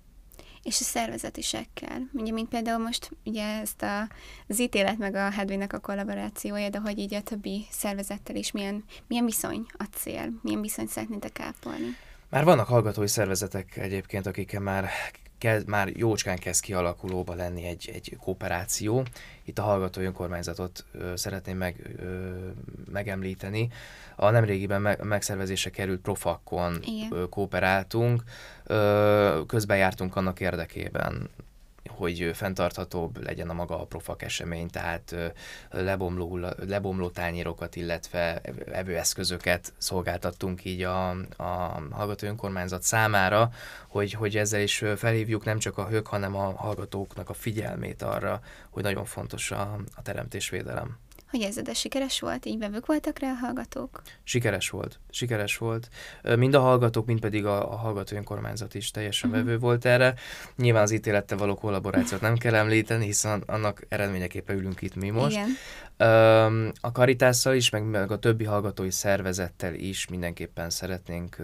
És 0.68 0.80
a 0.80 0.84
szervezetisekkel. 0.84 2.10
Ugye, 2.14 2.32
mint 2.32 2.50
például 2.50 2.84
most 2.84 3.12
ugye 3.26 3.60
ezt 3.60 3.82
a, 3.82 4.08
az 4.48 4.60
ítélet 4.60 4.98
meg 4.98 5.16
a 5.16 5.30
Hedvének 5.30 5.74
a 5.74 5.80
kollaborációja, 5.80 6.70
de 6.70 6.80
hogy 6.80 7.00
így 7.00 7.14
a 7.14 7.22
többi 7.22 7.66
szervezettel 7.72 8.36
is 8.36 8.52
milyen, 8.52 8.84
milyen 9.08 9.26
viszony 9.26 9.66
a 9.78 9.84
cél, 9.84 10.40
milyen 10.42 10.62
viszony 10.62 10.88
szeretnétek 10.88 11.40
ápolni? 11.40 11.96
Már 12.30 12.44
vannak 12.44 12.68
hallgatói 12.68 13.08
szervezetek 13.08 13.78
egyébként, 13.78 14.26
akikkel 14.26 14.60
már 14.60 14.90
kezd, 15.38 15.68
már 15.68 15.88
jócskán 15.88 16.38
kezd 16.38 16.62
kialakulóba 16.62 17.34
lenni 17.34 17.64
egy, 17.64 17.90
egy 17.94 18.18
kooperáció. 18.20 19.04
Itt 19.44 19.60
a 19.60 19.64
hallgató 19.64 20.02
önkormányzatot 20.02 20.86
ö, 20.92 21.16
szeretném 21.16 21.58
meg, 21.58 21.96
ö, 22.00 22.36
megemlíteni. 22.92 23.70
A 24.16 24.30
nemrégiben 24.30 24.82
me, 24.82 24.98
megszervezése 25.04 25.70
került 25.70 26.02
Profakon 26.02 26.80
ö, 27.12 27.30
kooperáltunk, 27.30 28.24
ö, 28.64 29.42
közben 29.48 29.78
jártunk 29.78 30.16
annak 30.16 30.40
érdekében 30.40 31.30
hogy 31.88 32.32
fenntarthatóbb 32.34 33.24
legyen 33.24 33.50
a 33.50 33.54
maga 33.54 33.82
a 33.82 33.86
profak 33.86 34.22
esemény, 34.22 34.68
tehát 34.68 35.16
lebomló, 35.70 36.40
lebomló 36.68 37.10
tányérokat, 37.10 37.76
illetve 37.76 38.42
evőeszközöket 38.72 39.74
szolgáltattunk 39.78 40.66
így 40.66 40.82
a, 40.82 41.10
a 41.38 41.82
hallgató 41.92 42.28
önkormányzat 42.28 42.84
számára, 42.84 43.52
hogy, 43.88 44.14
hogy 44.14 44.38
ezzel 44.38 44.62
is 44.62 44.84
felhívjuk 44.96 45.46
nem 45.46 45.60
csak 45.60 45.78
a 45.78 45.88
hők, 45.88 46.08
hanem 46.08 46.36
a 46.36 46.56
hallgatóknak 46.56 47.30
a 47.30 47.34
figyelmét 47.34 48.02
arra, 48.02 48.42
hogy 48.70 48.84
nagyon 48.84 49.06
fontos 49.06 49.52
a, 49.52 49.78
a 49.96 50.02
teremtésvédelem. 50.02 50.98
Hogy 51.30 51.42
ez 51.42 51.56
de 51.56 51.74
sikeres 51.74 52.20
volt? 52.20 52.46
Így 52.46 52.58
vevők 52.58 52.86
voltak 52.86 53.20
rá 53.20 53.32
a 53.32 53.46
hallgatók? 53.46 54.02
Sikeres 54.24 54.70
volt. 54.70 55.00
Sikeres 55.10 55.58
volt. 55.58 55.90
Mind 56.36 56.54
a 56.54 56.60
hallgatók, 56.60 57.06
mind 57.06 57.20
pedig 57.20 57.46
a, 57.46 57.72
a 57.72 57.76
hallgató 57.76 58.16
önkormányzat 58.16 58.74
is 58.74 58.92
teljesen 58.92 59.30
uh-huh. 59.30 59.46
vevő 59.46 59.60
volt 59.60 59.86
erre. 59.86 60.14
Nyilván 60.56 60.84
az 60.84 60.92
ítélettel 60.92 61.38
való 61.38 61.56
kollaborációt 61.56 62.22
nem 62.22 62.38
kell 62.38 62.56
említeni, 62.56 63.06
hiszen 63.06 63.44
annak 63.46 63.86
eredményeképpen 63.90 64.58
ülünk 64.58 64.82
itt 64.82 64.96
mi 64.96 65.10
most. 65.10 65.36
Igen. 65.36 65.50
A 66.82 66.92
Karitásszal 66.92 67.56
is, 67.56 67.70
meg, 67.70 67.84
meg 67.84 68.12
a 68.12 68.20
többi 68.20 68.44
hallgatói 68.44 68.92
szervezettel 68.92 69.74
is 69.74 70.08
mindenképpen 70.08 70.70
szeretnénk 70.70 71.38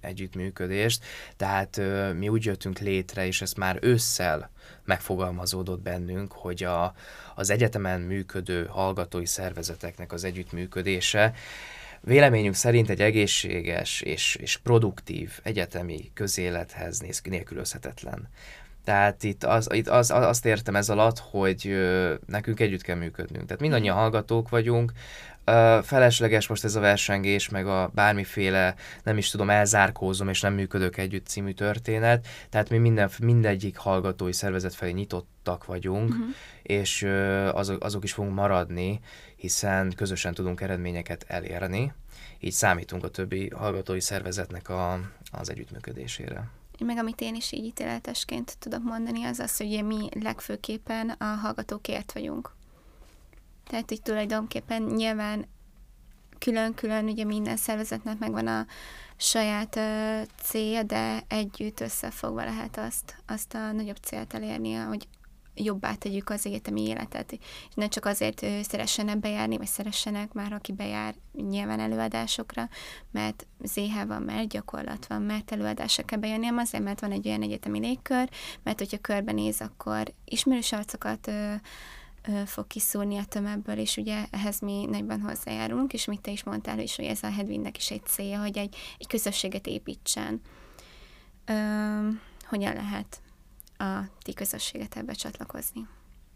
együttműködést, 0.00 1.04
tehát 1.36 1.80
mi 2.18 2.28
úgy 2.28 2.44
jöttünk 2.44 2.78
létre, 2.78 3.26
és 3.26 3.42
ezt 3.42 3.56
már 3.56 3.78
ősszel 3.80 4.50
megfogalmazódott 4.84 5.80
bennünk, 5.80 6.32
hogy 6.32 6.64
a, 6.64 6.94
az 7.34 7.50
egyetemen 7.50 8.00
működő 8.00 8.66
hallgatói 8.66 9.26
szervezeteknek 9.26 10.12
az 10.12 10.24
együttműködése 10.24 11.34
véleményünk 12.00 12.54
szerint 12.54 12.90
egy 12.90 13.00
egészséges 13.00 14.00
és, 14.00 14.34
és 14.34 14.56
produktív 14.56 15.40
egyetemi 15.42 16.10
közélethez 16.14 16.98
néz 16.98 17.20
nélkülözhetetlen. 17.24 18.28
Tehát 18.88 19.22
itt, 19.22 19.44
az, 19.44 19.68
itt 19.72 19.88
az, 19.88 20.10
azt 20.10 20.46
értem 20.46 20.76
ez 20.76 20.90
alatt, 20.90 21.18
hogy 21.18 21.76
nekünk 22.26 22.60
együtt 22.60 22.82
kell 22.82 22.96
működnünk. 22.96 23.46
Tehát 23.46 23.60
mindannyian 23.60 23.96
hallgatók 23.96 24.48
vagyunk, 24.48 24.92
felesleges 25.82 26.46
most 26.46 26.64
ez 26.64 26.74
a 26.74 26.80
versengés, 26.80 27.48
meg 27.48 27.66
a 27.66 27.90
bármiféle, 27.94 28.74
nem 29.02 29.18
is 29.18 29.30
tudom, 29.30 29.50
elzárkózom 29.50 30.28
és 30.28 30.40
nem 30.40 30.54
működök 30.54 30.96
együtt 30.96 31.26
című 31.26 31.52
történet. 31.52 32.26
Tehát 32.50 32.70
mi 32.70 32.78
minden, 32.78 33.10
mindegyik 33.18 33.76
hallgatói 33.76 34.32
szervezet 34.32 34.74
felé 34.74 34.90
nyitottak 34.90 35.64
vagyunk, 35.64 36.08
uh-huh. 36.08 36.26
és 36.62 37.06
azok, 37.52 37.84
azok 37.84 38.04
is 38.04 38.12
fogunk 38.12 38.34
maradni, 38.34 39.00
hiszen 39.36 39.92
közösen 39.96 40.34
tudunk 40.34 40.60
eredményeket 40.60 41.24
elérni. 41.28 41.92
Így 42.40 42.52
számítunk 42.52 43.04
a 43.04 43.10
többi 43.10 43.48
hallgatói 43.48 44.00
szervezetnek 44.00 44.68
a, 44.68 45.00
az 45.30 45.50
együttműködésére 45.50 46.50
meg 46.84 46.96
amit 46.96 47.20
én 47.20 47.34
is 47.34 47.52
így 47.52 47.64
ítéletesként 47.64 48.56
tudok 48.58 48.82
mondani, 48.82 49.24
az 49.24 49.38
az, 49.38 49.56
hogy 49.56 49.84
mi 49.84 50.08
legfőképpen 50.20 51.10
a 51.10 51.24
hallgatókért 51.24 52.12
vagyunk. 52.12 52.54
Tehát 53.64 53.90
így 53.90 54.02
tulajdonképpen 54.02 54.82
nyilván 54.82 55.46
külön-külön 56.38 57.04
ugye 57.04 57.24
minden 57.24 57.56
szervezetnek 57.56 58.18
megvan 58.18 58.46
a 58.46 58.66
saját 59.16 59.76
uh, 59.76 60.22
célja, 60.42 60.82
de 60.82 61.24
együtt 61.28 61.80
összefogva 61.80 62.44
lehet 62.44 62.76
azt, 62.76 63.16
azt 63.26 63.54
a 63.54 63.72
nagyobb 63.72 63.96
célt 63.96 64.34
elérni, 64.34 64.72
hogy 64.72 65.08
jobbá 65.58 65.94
tegyük 65.94 66.30
az 66.30 66.46
egyetemi 66.46 66.82
életet, 66.82 67.32
és 67.32 67.74
ne 67.74 67.88
csak 67.88 68.04
azért 68.04 68.46
szeressenek 68.62 69.18
bejárni, 69.18 69.56
vagy 69.56 69.66
szeressenek 69.66 70.32
már, 70.32 70.52
aki 70.52 70.72
bejár 70.72 71.14
nyilván 71.32 71.80
előadásokra, 71.80 72.68
mert 73.10 73.46
ZH 73.62 74.06
van, 74.06 74.22
mert 74.22 74.48
gyakorlat 74.48 75.06
van, 75.06 75.22
mert 75.22 75.52
előadásra 75.52 76.02
kell 76.02 76.18
bejönni, 76.18 76.44
hanem 76.44 76.58
azért, 76.58 76.84
mert 76.84 77.00
van 77.00 77.12
egy 77.12 77.28
olyan 77.28 77.42
egyetemi 77.42 77.78
légkör, 77.78 78.28
mert 78.62 78.78
hogyha 78.78 78.98
körbenéz, 78.98 79.60
akkor 79.60 80.12
ismerős 80.24 80.72
arcokat 80.72 81.26
ö, 81.26 81.52
ö, 82.28 82.42
fog 82.46 82.66
kiszúrni 82.66 83.18
a 83.18 83.24
tömegből, 83.24 83.78
és 83.78 83.96
ugye 83.96 84.24
ehhez 84.30 84.60
mi 84.60 84.86
nagyban 84.90 85.20
hozzájárulunk, 85.20 85.92
és 85.92 86.04
mit 86.04 86.20
te 86.20 86.30
is 86.30 86.44
mondtál 86.44 86.78
is, 86.78 86.96
hogy 86.96 87.04
ez 87.04 87.22
a 87.22 87.30
Hedwindnek 87.30 87.76
is 87.76 87.90
egy 87.90 88.04
célja, 88.04 88.40
hogy 88.40 88.58
egy, 88.58 88.76
egy 88.98 89.06
közösséget 89.06 89.66
építsen. 89.66 90.40
Ö, 91.44 91.54
hogyan 92.48 92.74
lehet 92.74 93.20
a 93.78 94.00
ti 94.22 94.34
közösségetekbe 94.34 95.12
csatlakozni? 95.12 95.86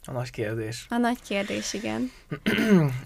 A 0.05 0.11
nagy 0.11 0.31
kérdés. 0.31 0.87
A 0.89 0.97
nagy 0.97 1.23
kérdés, 1.23 1.73
igen. 1.73 2.11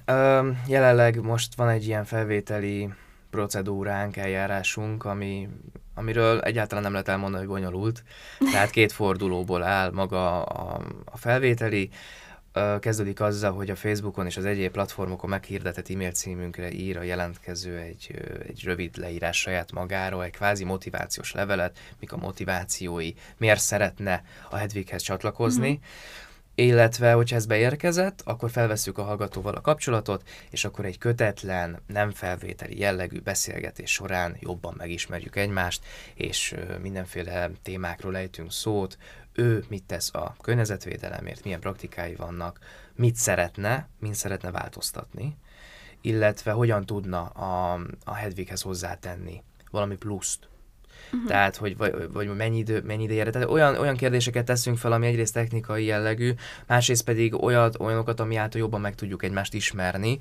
Jelenleg 0.68 1.20
most 1.20 1.54
van 1.54 1.68
egy 1.68 1.86
ilyen 1.86 2.04
felvételi 2.04 2.88
procedúránk, 3.30 4.16
eljárásunk, 4.16 5.04
ami, 5.04 5.48
amiről 5.94 6.40
egyáltalán 6.40 6.82
nem 6.82 6.92
lehet 6.92 7.08
elmondani, 7.08 7.44
hogy 7.44 7.52
bonyolult. 7.52 8.02
Tehát 8.52 8.70
két 8.70 8.92
fordulóból 8.92 9.62
áll 9.62 9.90
maga 9.90 10.42
a, 10.42 10.80
a 11.04 11.16
felvételi, 11.16 11.90
kezdődik 12.80 13.20
azzal, 13.20 13.52
hogy 13.52 13.70
a 13.70 13.76
Facebookon 13.76 14.26
és 14.26 14.36
az 14.36 14.44
egyéb 14.44 14.72
platformokon 14.72 15.30
meghirdetett 15.30 15.90
e-mail 15.90 16.10
címünkre 16.10 16.70
ír 16.72 16.96
a 16.96 17.02
jelentkező 17.02 17.78
egy, 17.78 18.10
egy 18.48 18.62
rövid 18.64 18.96
leírás 18.96 19.38
saját 19.38 19.72
magáról, 19.72 20.24
egy 20.24 20.32
kvázi 20.32 20.64
motivációs 20.64 21.32
levelet, 21.32 21.78
mik 22.00 22.12
a 22.12 22.16
motivációi, 22.16 23.12
miért 23.36 23.60
szeretne 23.60 24.22
a 24.50 24.56
Hedvighez 24.56 25.02
csatlakozni. 25.02 25.68
Mm-hmm 25.68 25.82
illetve, 26.58 27.12
hogyha 27.12 27.36
ez 27.36 27.46
beérkezett, 27.46 28.22
akkor 28.24 28.50
felveszük 28.50 28.98
a 28.98 29.02
hallgatóval 29.02 29.54
a 29.54 29.60
kapcsolatot, 29.60 30.28
és 30.50 30.64
akkor 30.64 30.84
egy 30.84 30.98
kötetlen, 30.98 31.82
nem 31.86 32.10
felvételi 32.10 32.78
jellegű 32.78 33.20
beszélgetés 33.20 33.92
során 33.92 34.36
jobban 34.40 34.74
megismerjük 34.76 35.36
egymást, 35.36 35.84
és 36.14 36.54
mindenféle 36.82 37.50
témákról 37.62 38.16
ejtünk 38.16 38.52
szót, 38.52 38.98
ő 39.36 39.64
mit 39.68 39.84
tesz 39.84 40.14
a 40.14 40.34
környezetvédelemért, 40.42 41.44
milyen 41.44 41.60
praktikái 41.60 42.14
vannak, 42.14 42.58
mit 42.94 43.16
szeretne, 43.16 43.88
mint 43.98 44.14
szeretne 44.14 44.50
változtatni, 44.50 45.36
illetve 46.00 46.52
hogyan 46.52 46.86
tudna 46.86 47.26
a, 47.26 47.80
a 48.04 48.14
Hedvighez 48.14 48.62
hozzátenni 48.62 49.42
valami 49.70 49.96
pluszt, 49.96 50.48
Uh-huh. 51.16 51.30
Tehát, 51.30 51.56
hogy 51.56 51.76
vagy, 51.76 51.94
vagy 52.12 52.36
mennyi, 52.36 52.58
idő, 52.58 52.82
mennyi 52.86 53.02
ideje. 53.02 53.30
Tehát 53.30 53.48
olyan, 53.48 53.76
olyan 53.76 53.96
kérdéseket 53.96 54.44
teszünk 54.44 54.78
fel, 54.78 54.92
ami 54.92 55.06
egyrészt 55.06 55.34
technikai 55.34 55.84
jellegű, 55.84 56.32
másrészt 56.66 57.04
pedig 57.04 57.42
olyat, 57.42 57.80
olyanokat, 57.80 58.20
ami 58.20 58.36
által 58.36 58.60
jobban 58.60 58.80
meg 58.80 58.94
tudjuk 58.94 59.22
egymást 59.22 59.54
ismerni. 59.54 60.18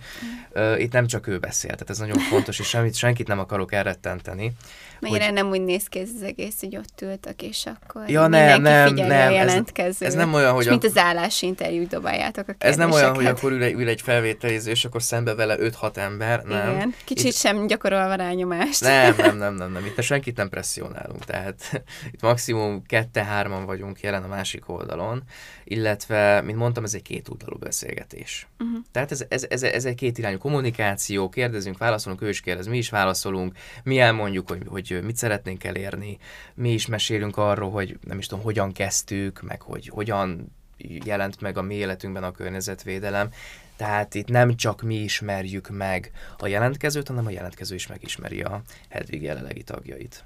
Uh-huh. 0.53 0.73
Uh, 0.73 0.81
itt 0.81 0.91
nem 0.91 1.08
csak 1.08 1.27
ő 1.27 1.38
beszél, 1.38 1.71
tehát 1.71 1.89
ez 1.89 1.97
nagyon 1.97 2.17
fontos, 2.17 2.60
és 2.60 2.67
semmit, 2.67 2.95
senkit 2.95 3.27
nem 3.27 3.39
akarok 3.39 3.73
elrettenteni. 3.73 4.51
Mennyire 4.99 5.25
hogy... 5.25 5.34
nem 5.34 5.49
úgy 5.49 5.62
néz 5.62 5.88
ki 5.88 5.99
ez 5.99 6.10
az 6.15 6.23
egész, 6.23 6.55
hogy 6.60 6.77
ott 6.77 7.01
ültek, 7.01 7.41
és 7.41 7.65
akkor 7.65 8.10
ja, 8.10 8.27
nem, 8.27 8.62
nem, 8.62 8.93
nem, 8.93 9.47
a 9.47 9.71
Ez, 9.73 10.01
ez 10.01 10.13
nem 10.13 10.34
olyan, 10.34 10.53
hogy... 10.53 10.62
És 10.62 10.67
a... 10.67 10.71
mint 10.71 10.84
az 10.84 10.97
állásinterjút 10.97 11.88
dobáljátok 11.88 12.47
a 12.47 12.55
Ez 12.58 12.75
nem 12.75 12.91
olyan, 12.91 13.15
hogy 13.15 13.25
akkor 13.25 13.51
ül 13.51 13.63
egy, 13.63 13.73
ül 13.73 13.88
egy 13.88 14.01
felvételiző, 14.01 14.71
és 14.71 14.86
akkor 14.86 15.01
szembe 15.03 15.36
vele 15.36 15.55
5-6 15.60 15.97
ember, 15.97 16.43
nem. 16.43 16.75
Igen, 16.75 16.93
kicsit 17.05 17.25
itt... 17.25 17.36
sem 17.36 17.67
gyakorolva 17.67 18.15
rányomást. 18.15 18.81
Nem, 18.81 19.15
nem, 19.17 19.38
nem, 19.45 19.53
nem, 19.55 19.71
nem, 19.71 19.86
itt 19.86 20.01
senkit 20.01 20.38
nem 20.38 20.49
presszionálunk, 20.88 21.26
tehát 21.26 21.84
itt 22.13 22.21
maximum 22.21 22.84
kette-hárman 22.86 23.65
vagyunk 23.65 24.02
jelen 24.02 24.24
a 24.24 24.28
másik 24.28 24.69
oldalon, 24.69 25.24
illetve, 25.63 26.41
mint 26.41 26.58
mondtam, 26.58 26.84
ez 26.84 26.93
egy 26.93 27.02
két 27.02 27.30
oldalú 27.30 27.58
beszélgetés. 27.58 28.48
Uh-huh. 28.60 28.77
Tehát 28.92 29.12
ez, 29.12 29.25
ez, 29.29 29.46
ez, 29.50 29.63
ez 29.63 29.86
egy 29.86 29.96
két 29.96 30.17
irányú 30.17 30.38
kommunikáció, 30.38 31.29
kérdezünk, 31.29 31.77
válaszolunk, 31.77 32.21
ő 32.21 32.29
is 32.29 32.42
kérdez, 32.42 32.67
mi 32.67 32.77
is 32.77 32.90
válaszolunk, 32.90 33.58
mi 33.83 34.00
elmondjuk, 34.00 34.50
hogy, 34.50 34.62
hogy 34.67 35.00
mit 35.04 35.17
szeretnénk 35.17 35.63
elérni, 35.63 36.17
mi 36.54 36.73
is 36.73 36.86
mesélünk 36.86 37.38
arról, 37.38 37.71
hogy 37.71 37.98
nem 38.02 38.17
is 38.17 38.27
tudom, 38.27 38.44
hogyan 38.44 38.71
kezdtük, 38.71 39.42
meg 39.42 39.62
hogy 39.62 39.88
hogyan 39.88 40.54
jelent 40.77 41.42
meg 41.42 41.58
a 41.58 41.62
mi 41.62 41.75
életünkben 41.75 42.23
a 42.23 42.31
környezetvédelem. 42.31 43.29
Tehát 43.75 44.15
itt 44.15 44.27
nem 44.27 44.56
csak 44.56 44.81
mi 44.81 44.96
ismerjük 44.96 45.69
meg 45.69 46.12
a 46.38 46.48
jelentkezőt, 46.48 47.08
hanem 47.08 47.25
a 47.25 47.29
jelentkező 47.29 47.75
is 47.75 47.88
megismeri 47.88 48.42
a 48.42 48.62
Hedvig 48.90 49.21
jelenlegi 49.21 49.63
tagjait. 49.63 50.23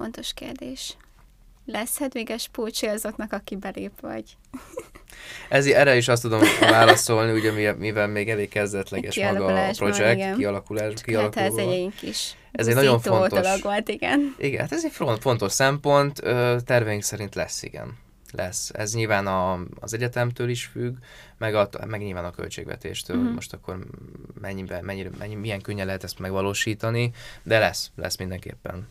Fontos 0.00 0.32
kérdés. 0.34 0.96
Lesz 1.64 1.98
hedviges 1.98 2.48
pulcsi 2.48 2.86
azoknak, 2.86 3.32
aki 3.32 3.56
belép 3.56 4.00
vagy? 4.00 4.36
Ez, 5.48 5.66
erre 5.66 5.96
is 5.96 6.08
azt 6.08 6.22
tudom 6.22 6.40
válaszolni, 6.60 7.32
ugye 7.32 7.72
mivel 7.72 8.06
még 8.06 8.28
elég 8.28 8.48
kezdetleges 8.48 9.16
maga 9.16 9.46
a 9.46 9.70
projekt, 9.76 10.36
kialakulás, 10.36 11.02
kialakuló. 11.02 11.92
is. 12.00 12.36
Ez 12.52 12.66
egy 12.66 12.74
nagyon 12.74 13.00
fontos... 13.00 13.60
volt, 13.62 13.88
igen. 13.88 14.34
Igen, 14.38 14.60
hát 14.60 14.72
ez 14.72 14.84
egy 14.84 14.92
fontos 15.20 15.52
szempont, 15.52 16.20
terveink 16.64 17.02
szerint 17.02 17.34
lesz, 17.34 17.62
igen. 17.62 17.98
Lesz. 18.32 18.70
Ez 18.72 18.94
nyilván 18.94 19.26
a, 19.26 19.60
az 19.80 19.94
egyetemtől 19.94 20.48
is 20.48 20.64
függ, 20.64 20.96
meg, 21.38 21.54
a, 21.54 21.68
meg 21.86 22.00
nyilván 22.00 22.24
a 22.24 22.30
költségvetéstől, 22.30 23.16
uh-huh. 23.16 23.34
most 23.34 23.52
akkor 23.52 23.86
mennyiben, 24.40 24.84
mennyire, 24.84 25.10
mennyi, 25.18 25.34
milyen 25.34 25.60
könnyen 25.60 25.86
lehet 25.86 26.04
ezt 26.04 26.18
megvalósítani, 26.18 27.12
de 27.42 27.58
lesz, 27.58 27.90
lesz 27.96 28.16
mindenképpen. 28.16 28.88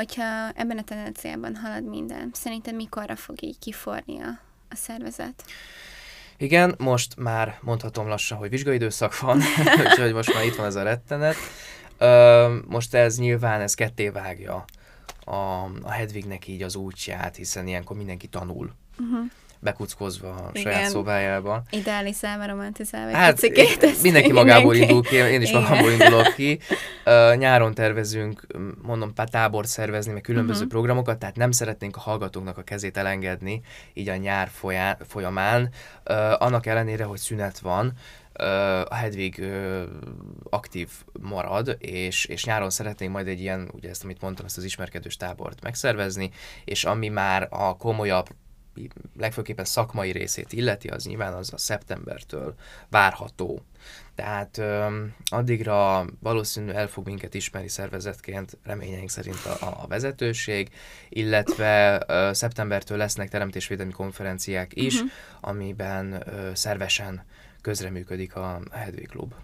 Hogyha 0.00 0.50
ebben 0.54 0.78
a 0.78 0.82
tendenciában 0.82 1.56
halad 1.56 1.84
minden, 1.84 2.30
szerintem 2.32 2.74
mikorra 2.74 3.16
fog 3.16 3.42
így 3.42 3.58
kiforni 3.58 4.20
a, 4.20 4.28
a 4.68 4.74
szervezet? 4.74 5.44
Igen, 6.36 6.74
most 6.78 7.16
már 7.16 7.58
mondhatom 7.60 8.08
lassan, 8.08 8.38
hogy 8.38 8.50
vizsgaidőszak 8.50 9.18
van, 9.18 9.40
úgyhogy 9.86 10.12
most 10.12 10.34
már 10.34 10.44
itt 10.44 10.54
van 10.54 10.66
ez 10.66 10.74
a 10.74 10.82
rettenet. 10.82 11.36
most 12.66 12.94
ez 12.94 13.18
nyilván, 13.18 13.60
ez 13.60 13.74
ketté 13.74 14.08
vágja 14.08 14.64
a, 15.24 15.34
a 15.82 15.90
Hedvignek 15.90 16.48
így 16.48 16.62
az 16.62 16.76
útját, 16.76 17.36
hiszen 17.36 17.66
ilyenkor 17.66 17.96
mindenki 17.96 18.26
tanul. 18.26 18.74
Uh-huh 18.98 19.30
bekuckozva 19.60 20.28
a 20.28 20.50
Igen. 20.52 20.72
saját 20.72 20.90
szobájába. 20.90 21.62
Idealizálva, 21.70 22.46
romantizálva 22.46 23.16
hát, 23.16 23.40
mindenki, 23.40 24.02
mindenki 24.02 24.32
magából 24.32 24.74
indul 24.74 25.02
ki, 25.02 25.16
én 25.16 25.40
is 25.40 25.48
Igen. 25.48 25.62
magamból 25.62 25.90
indulok 25.90 26.34
ki. 26.34 26.58
Uh, 27.04 27.36
nyáron 27.36 27.74
tervezünk, 27.74 28.46
mondom, 28.82 29.14
pár 29.14 29.28
tábort 29.28 29.68
szervezni, 29.68 30.12
meg 30.12 30.22
különböző 30.22 30.58
uh-huh. 30.58 30.72
programokat, 30.72 31.18
tehát 31.18 31.36
nem 31.36 31.50
szeretnénk 31.50 31.96
a 31.96 32.00
hallgatóknak 32.00 32.58
a 32.58 32.62
kezét 32.62 32.96
elengedni, 32.96 33.60
így 33.92 34.08
a 34.08 34.16
nyár 34.16 34.48
folyá, 34.48 34.96
folyamán, 35.08 35.62
uh, 35.62 36.42
annak 36.42 36.66
ellenére, 36.66 37.04
hogy 37.04 37.18
szünet 37.18 37.58
van, 37.58 37.92
a 38.88 38.94
Hedvig 38.94 39.44
aktív 40.50 40.88
marad, 41.20 41.76
és, 41.78 42.24
és 42.24 42.44
nyáron 42.44 42.70
szeretnénk 42.70 43.12
majd 43.12 43.26
egy 43.26 43.40
ilyen, 43.40 43.70
ugye 43.72 43.88
ezt, 43.88 44.04
amit 44.04 44.20
mondtam, 44.20 44.44
ezt 44.46 44.56
az 44.56 44.64
ismerkedős 44.64 45.16
tábort 45.16 45.62
megszervezni, 45.62 46.30
és 46.64 46.84
ami 46.84 47.08
már 47.08 47.46
a 47.50 47.76
komolyabb 47.76 48.28
legfőképpen 49.18 49.64
szakmai 49.64 50.10
részét 50.10 50.52
illeti, 50.52 50.88
az 50.88 51.04
nyilván 51.04 51.32
az 51.32 51.52
a 51.52 51.58
szeptembertől 51.58 52.54
várható. 52.88 53.64
Tehát 54.14 54.58
ö, 54.58 55.04
addigra 55.24 56.04
valószínű 56.20 56.70
el 56.70 56.88
fog 56.88 57.06
minket 57.06 57.34
ismerni 57.34 57.68
szervezetként, 57.68 58.58
reményeink 58.62 59.10
szerint 59.10 59.44
a, 59.44 59.82
a 59.82 59.86
vezetőség, 59.86 60.70
illetve 61.08 62.02
ö, 62.06 62.30
szeptembertől 62.32 62.98
lesznek 62.98 63.28
teremtésvédelmi 63.28 63.92
konferenciák 63.92 64.70
is, 64.74 64.94
uh-huh. 64.94 65.10
amiben 65.40 66.12
ö, 66.12 66.50
szervesen 66.54 67.24
közreműködik 67.60 68.36
a 68.36 68.60
Hedvig 68.70 69.08
Klub 69.08 69.34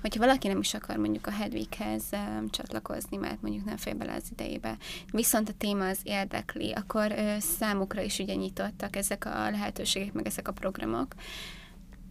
hogyha 0.00 0.20
valaki 0.20 0.48
nem 0.48 0.58
is 0.58 0.74
akar 0.74 0.96
mondjuk 0.96 1.26
a 1.26 1.30
Hedwighez 1.30 2.04
um, 2.12 2.50
csatlakozni, 2.50 3.16
mert 3.16 3.42
mondjuk 3.42 3.64
nem 3.64 3.76
fél 3.76 3.94
bele 3.94 4.14
az 4.14 4.28
idejébe, 4.30 4.76
viszont 5.10 5.48
a 5.48 5.52
téma 5.58 5.88
az 5.88 5.98
érdekli, 6.02 6.72
akkor 6.72 7.12
uh, 7.12 7.38
számukra 7.38 8.02
is 8.02 8.18
ugye 8.18 8.34
nyitottak 8.34 8.96
ezek 8.96 9.24
a 9.24 9.50
lehetőségek, 9.50 10.12
meg 10.12 10.26
ezek 10.26 10.48
a 10.48 10.52
programok, 10.52 11.14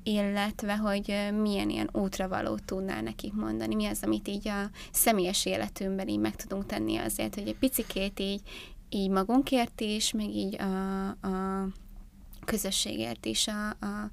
illetve, 0.08 0.76
hogy 0.76 1.32
milyen 1.42 1.70
ilyen 1.70 1.90
útravalót 1.92 2.64
tudnál 2.64 3.02
nekik 3.02 3.34
mondani, 3.34 3.76
mi 3.76 3.86
az, 3.86 4.04
amit 4.04 4.28
így 4.28 4.48
a 4.48 4.70
személyes 4.92 5.46
életünkben 5.46 6.08
így 6.08 6.20
meg 6.20 6.36
tudunk 6.36 6.66
tenni 6.66 6.98
azért, 6.98 7.36
hogy 7.36 7.48
egy 7.48 7.58
picikét 7.58 8.20
így, 8.20 8.42
így 8.90 9.10
magunkért 9.10 9.82
is, 9.82 10.12
meg 10.12 10.30
így 10.30 10.62
a, 10.62 11.08
a 11.08 11.68
közösségért 12.46 13.26
is, 13.26 13.48
a, 13.48 13.70
a 13.70 14.12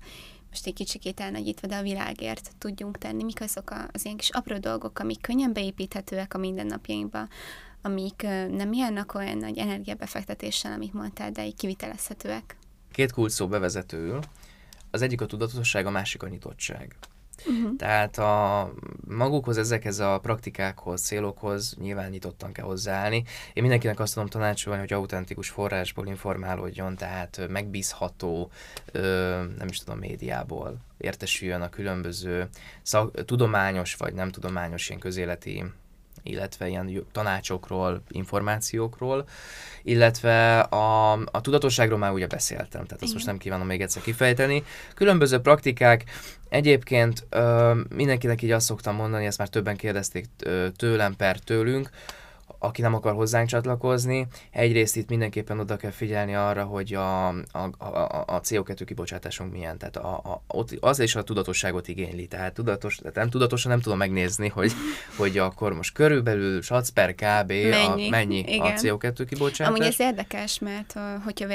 most 0.54 0.66
egy 0.66 0.74
kicsikét 0.74 1.20
elnagyítva, 1.20 1.66
de 1.66 1.76
a 1.76 1.82
világért 1.82 2.50
tudjunk 2.58 2.98
tenni, 2.98 3.22
mik 3.22 3.40
azok 3.40 3.74
az 3.92 4.04
ilyen 4.04 4.16
kis 4.16 4.30
apró 4.30 4.58
dolgok, 4.58 4.98
amik 4.98 5.20
könnyen 5.20 5.52
beépíthetőek 5.52 6.34
a 6.34 6.38
mindennapjainkba, 6.38 7.28
amik 7.82 8.22
nem 8.50 8.72
járnak 8.72 9.14
olyan 9.14 9.36
nagy 9.36 9.58
energiabefektetéssel, 9.58 10.72
amit 10.72 10.92
mondtál, 10.92 11.30
de 11.30 11.46
így 11.46 11.56
kivitelezhetőek. 11.56 12.56
Két 12.92 13.12
kulcs 13.12 13.32
szó 13.32 13.48
bevezetőül. 13.48 14.20
Az 14.90 15.02
egyik 15.02 15.20
a 15.20 15.26
tudatosság, 15.26 15.86
a 15.86 15.90
másik 15.90 16.22
a 16.22 16.28
nyitottság. 16.28 16.96
Uh-huh. 17.46 17.76
Tehát 17.76 18.18
a 18.18 18.72
magukhoz, 19.08 19.58
ezekhez 19.58 19.98
a 19.98 20.18
praktikákhoz, 20.22 21.02
célokhoz 21.02 21.76
nyilván 21.80 22.10
nyitottan 22.10 22.52
kell 22.52 22.64
hozzáállni. 22.64 23.16
Én 23.52 23.62
mindenkinek 23.62 24.00
azt 24.00 24.14
tudom 24.14 24.28
tanácsolni, 24.28 24.80
hogy 24.80 24.92
autentikus 24.92 25.48
forrásból 25.48 26.06
informálódjon, 26.06 26.96
tehát 26.96 27.40
megbízható, 27.48 28.50
nem 29.58 29.68
is 29.68 29.78
tudom, 29.78 29.98
médiából 29.98 30.76
értesüljön 30.98 31.60
a 31.62 31.68
különböző 31.68 32.48
szak, 32.82 33.24
tudományos 33.24 33.94
vagy 33.94 34.14
nem 34.14 34.30
tudományos 34.30 34.88
ilyen 34.88 35.00
közéleti 35.00 35.64
illetve 36.24 36.68
ilyen 36.68 37.06
tanácsokról, 37.12 38.02
információkról, 38.08 39.28
illetve 39.82 40.60
a, 40.60 41.12
a 41.12 41.40
tudatosságról 41.40 41.98
már 41.98 42.12
ugye 42.12 42.26
beszéltem, 42.26 42.84
tehát 42.84 42.92
azt 42.92 43.02
Igen. 43.02 43.14
most 43.14 43.26
nem 43.26 43.38
kívánom 43.38 43.66
még 43.66 43.80
egyszer 43.80 44.02
kifejteni. 44.02 44.64
Különböző 44.94 45.38
praktikák, 45.38 46.04
egyébként 46.48 47.26
ö, 47.28 47.72
mindenkinek 47.88 48.42
így 48.42 48.50
azt 48.50 48.66
szoktam 48.66 48.94
mondani, 48.94 49.26
ezt 49.26 49.38
már 49.38 49.48
többen 49.48 49.76
kérdezték 49.76 50.26
tőlem 50.76 51.16
per 51.16 51.38
tőlünk, 51.38 51.90
aki 52.64 52.82
nem 52.82 52.94
akar 52.94 53.14
hozzánk 53.14 53.48
csatlakozni. 53.48 54.26
Egyrészt 54.50 54.96
itt 54.96 55.08
mindenképpen 55.08 55.58
oda 55.58 55.76
kell 55.76 55.90
figyelni 55.90 56.34
arra, 56.34 56.64
hogy 56.64 56.94
a, 56.94 57.28
a, 57.28 57.70
a, 57.78 58.24
a 58.26 58.40
CO2 58.40 58.82
kibocsátásunk 58.86 59.52
milyen, 59.52 59.78
tehát 59.78 59.96
a, 59.96 60.14
a, 60.14 60.42
ott 60.46 60.76
az 60.80 60.98
is 60.98 61.14
a 61.14 61.22
tudatosságot 61.22 61.88
igényli, 61.88 62.26
tehát 62.26 62.54
tudatos, 62.54 62.96
tehát 62.96 63.14
nem 63.14 63.30
tudatosan 63.30 63.70
nem 63.70 63.80
tudom 63.80 63.98
megnézni, 63.98 64.48
hogy, 64.48 64.72
hogy 65.18 65.38
akkor 65.38 65.72
most 65.72 65.94
körülbelül 65.94 66.62
sac 66.62 66.88
per 66.88 67.14
kb. 67.14 67.52
Mennyi, 67.52 68.06
a, 68.06 68.10
mennyi 68.10 68.58
a 68.58 68.72
CO2 68.72 69.24
kibocsátás. 69.28 69.74
Amúgy 69.74 69.86
ez 69.86 70.00
érdekes, 70.00 70.58
mert 70.58 70.94
hogyha 71.24 71.46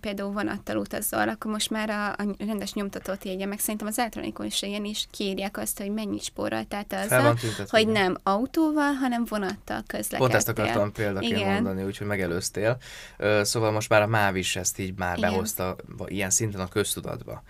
például 0.00 0.32
vonattal 0.32 0.76
utazol, 0.76 1.28
akkor 1.28 1.50
most 1.50 1.70
már 1.70 1.90
a, 1.90 2.08
a 2.08 2.34
rendes 2.38 2.72
nyomtatott 2.72 3.24
jegye, 3.24 3.46
meg 3.46 3.58
szerintem 3.58 3.86
az 3.86 3.98
elektronikus 3.98 4.62
ilyen 4.62 4.84
is 4.84 5.06
kiírják 5.10 5.58
azt, 5.58 5.78
hogy 5.78 5.90
mennyit 5.90 6.22
spórol, 6.22 6.64
tehát 6.64 6.92
az, 6.92 7.70
hogy 7.70 7.88
nem 7.88 8.16
autóval, 8.22 8.92
hanem 8.92 9.24
vonattal 9.28 9.82
közlekedsz. 9.86 10.18
Pont 10.18 10.34
ezt 10.34 10.48
akartam 10.58 10.92
példaként 10.92 11.36
Igen. 11.36 11.52
mondani, 11.52 11.82
úgyhogy 11.82 12.06
megelőztél. 12.06 12.76
Szóval 13.42 13.70
most 13.70 13.88
már 13.88 14.02
a 14.02 14.06
MÁV 14.06 14.36
is 14.36 14.56
ezt 14.56 14.78
így 14.78 14.98
már 14.98 15.18
Igen. 15.18 15.30
behozta 15.30 15.76
ilyen 16.06 16.30
szinten 16.30 16.60
a 16.60 16.68
köztudatba 16.68 17.42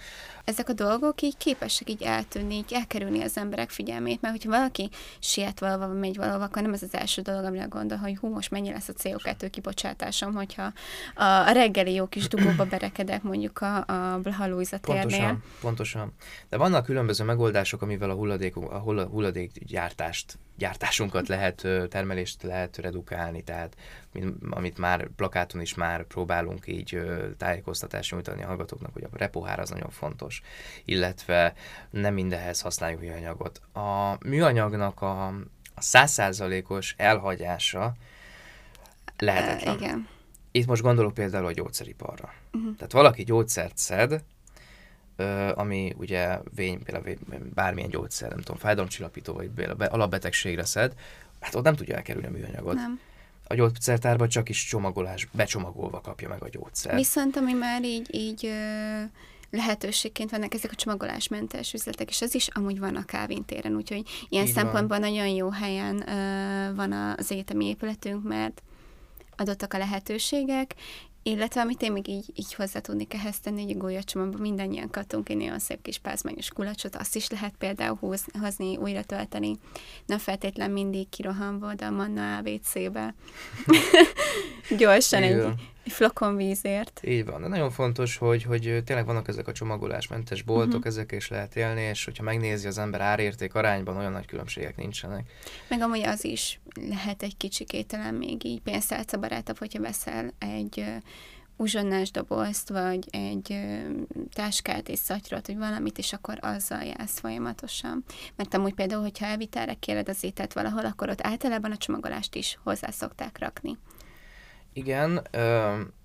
ezek 0.44 0.68
a 0.68 0.72
dolgok 0.72 1.22
így 1.22 1.36
képesek 1.36 1.90
így 1.90 2.02
eltűnni, 2.02 2.54
így 2.54 2.72
elkerülni 2.72 3.22
az 3.22 3.36
emberek 3.36 3.70
figyelmét, 3.70 4.20
mert 4.20 4.34
hogyha 4.34 4.50
valaki 4.50 4.90
siet 5.18 5.60
valahova, 5.60 5.92
megy 5.92 6.16
valahova, 6.16 6.44
akkor 6.44 6.62
nem 6.62 6.72
ez 6.72 6.82
az 6.82 6.94
első 6.94 7.22
dolog, 7.22 7.44
amire 7.44 7.64
gondol, 7.64 7.98
hogy 7.98 8.16
hú, 8.16 8.28
most 8.28 8.50
mennyi 8.50 8.70
lesz 8.70 8.88
a 8.88 8.92
CO2 8.92 9.48
kibocsátásom, 9.50 10.34
hogyha 10.34 10.72
a, 11.14 11.24
a 11.24 11.50
reggeli 11.50 11.92
jó 11.92 12.06
kis 12.06 12.28
dugóba 12.28 12.64
berekedek 12.64 13.22
mondjuk 13.22 13.60
a, 13.60 13.76
a 13.76 14.18
Blaha 14.18 14.44
térnél. 14.44 14.80
Pontosan, 14.80 15.42
pontosan. 15.60 16.12
De 16.48 16.56
vannak 16.56 16.84
különböző 16.84 17.24
megoldások, 17.24 17.82
amivel 17.82 18.10
a 18.10 18.14
hulladék, 18.14 18.56
a 18.56 18.78
hulladékgyártást 19.10 20.38
gyártásunkat 20.56 21.28
lehet, 21.28 21.66
termelést 21.88 22.42
lehet 22.42 22.76
redukálni, 22.76 23.42
tehát 23.42 23.76
amit 24.50 24.78
már 24.78 25.08
plakáton 25.16 25.60
is 25.60 25.74
már 25.74 26.04
próbálunk 26.04 26.66
így 26.66 27.00
tájékoztatást 27.36 28.12
nyújtani 28.12 28.42
a 28.42 28.46
hallgatóknak, 28.46 28.92
hogy 28.92 29.04
a 29.04 29.08
repohár 29.12 29.58
az 29.58 29.70
nagyon 29.70 29.90
fontos, 29.90 30.41
illetve 30.84 31.54
nem 31.90 32.14
mindenhez 32.14 32.60
használjuk 32.60 33.00
műanyagot. 33.00 33.60
A 33.72 34.16
műanyagnak 34.26 35.02
a 35.02 35.32
százszázalékos 35.76 36.94
elhagyása 36.98 37.92
lehetetlen. 39.18 39.76
Igen. 39.76 40.08
Itt 40.50 40.66
most 40.66 40.82
gondolok 40.82 41.14
például 41.14 41.46
a 41.46 41.52
gyógyszeriparra. 41.52 42.32
Uh-huh. 42.52 42.76
Tehát 42.76 42.92
valaki 42.92 43.24
gyógyszert 43.24 43.76
szed, 43.76 44.22
ami 45.54 45.94
ugye 45.96 46.38
vény, 46.54 46.82
például 46.82 47.16
bármilyen 47.54 47.90
gyógyszer, 47.90 48.28
nem 48.28 48.38
tudom, 48.38 48.56
fájdalomcsillapító, 48.56 49.42
vagy 49.54 49.88
alapbetegségre 49.90 50.64
szed, 50.64 50.94
hát 51.40 51.54
ott 51.54 51.64
nem 51.64 51.74
tudja 51.74 51.96
elkerülni 51.96 52.26
a 52.26 52.30
műanyagot. 52.30 52.74
Nem. 52.74 53.00
A 53.46 53.54
gyógyszertárban 53.54 54.28
csak 54.28 54.48
is 54.48 54.64
csomagolás, 54.64 55.28
becsomagolva 55.32 56.00
kapja 56.00 56.28
meg 56.28 56.42
a 56.42 56.48
gyógyszer. 56.48 56.94
Viszont 56.94 57.36
ami 57.36 57.52
már 57.52 57.84
így, 57.84 58.14
így 58.14 58.52
lehetőségként 59.52 60.30
vannak 60.30 60.54
ezek 60.54 60.70
a 60.70 60.74
csomagolásmentes 60.76 61.72
üzletek, 61.72 62.08
és 62.08 62.20
az 62.20 62.34
is 62.34 62.48
amúgy 62.48 62.78
van 62.78 62.96
a 62.96 63.04
kávintéren, 63.04 63.76
úgyhogy 63.76 64.02
ilyen 64.28 64.46
Így 64.46 64.52
szempontból 64.52 64.98
van. 64.98 65.10
nagyon 65.10 65.28
jó 65.28 65.50
helyen 65.50 65.96
uh, 65.96 66.76
van 66.76 66.92
az 66.92 67.30
egyetemi 67.30 67.66
épületünk, 67.66 68.22
mert 68.22 68.62
adottak 69.36 69.74
a 69.74 69.78
lehetőségek, 69.78 70.74
Illetve 71.24 71.60
amit 71.60 71.82
én 71.82 71.92
még 71.92 72.08
így, 72.08 72.24
így 72.34 72.54
hozzá 72.54 72.80
tudnék 72.80 73.14
ehhez 73.14 73.40
tenni, 73.40 73.62
hogy 73.62 73.74
a 73.74 73.78
gólyacsomagban 73.78 74.40
mindannyian 74.40 74.90
kaptunk 74.90 75.28
egy 75.28 75.36
nagyon 75.36 75.58
szép 75.58 75.82
kis 75.82 75.98
pázmányos 75.98 76.48
kulacsot, 76.48 76.96
azt 76.96 77.16
is 77.16 77.28
lehet 77.28 77.54
például 77.58 77.96
húz, 78.00 78.24
hozni, 78.40 78.76
újra 78.76 79.02
tölteni. 79.02 79.56
Nem 80.06 80.18
feltétlen 80.18 80.70
mindig 80.70 81.08
kirohanva 81.08 81.70
oda 81.72 81.86
a 81.86 81.90
Manna 81.90 82.36
ABC-be. 82.36 83.14
Gyorsan 84.78 85.22
egy, 85.22 85.44
egy 85.86 85.92
flokon 85.92 86.36
vízért. 86.36 87.00
Így 87.04 87.24
van, 87.24 87.40
de 87.40 87.48
nagyon 87.48 87.70
fontos, 87.70 88.16
hogy, 88.16 88.42
hogy 88.42 88.82
tényleg 88.84 89.06
vannak 89.06 89.28
ezek 89.28 89.48
a 89.48 89.52
csomagolásmentes 89.52 90.42
boltok, 90.42 90.66
uh-huh. 90.66 90.86
ezek 90.86 91.12
is 91.12 91.28
lehet 91.28 91.56
élni, 91.56 91.80
és 91.80 92.04
hogyha 92.04 92.22
megnézi 92.22 92.66
az 92.66 92.78
ember 92.78 93.00
árérték 93.00 93.54
arányban, 93.54 93.96
olyan 93.96 94.12
nagy 94.12 94.26
különbségek 94.26 94.76
nincsenek. 94.76 95.30
Meg 95.68 95.80
amúgy 95.80 96.02
az 96.02 96.24
is 96.24 96.60
lehet 96.88 97.22
egy 97.22 97.36
kicsikét 97.36 97.86
talán 97.86 98.14
még 98.14 98.44
így 98.44 98.60
pénztárca 98.60 99.18
barátabb, 99.18 99.58
hogyha 99.58 99.80
veszel 99.80 100.32
egy 100.38 100.84
uzsonnás 101.56 102.10
dobozt, 102.10 102.68
vagy 102.68 103.06
egy 103.10 103.60
táskát 104.32 104.88
és 104.88 104.98
szatyrot, 104.98 105.46
vagy 105.46 105.56
valamit, 105.56 105.98
és 105.98 106.12
akkor 106.12 106.38
azzal 106.40 106.82
jársz 106.82 107.18
folyamatosan. 107.18 108.04
Mert 108.36 108.54
amúgy 108.54 108.74
például, 108.74 109.02
hogyha 109.02 109.26
elvitelre 109.26 109.74
kéred 109.74 110.08
az 110.08 110.24
ételt 110.24 110.52
valahol, 110.52 110.84
akkor 110.84 111.08
ott 111.08 111.26
általában 111.26 111.70
a 111.70 111.76
csomagolást 111.76 112.34
is 112.34 112.58
hozzá 112.62 112.90
szokták 112.90 113.38
rakni. 113.38 113.78
Igen, 114.72 115.26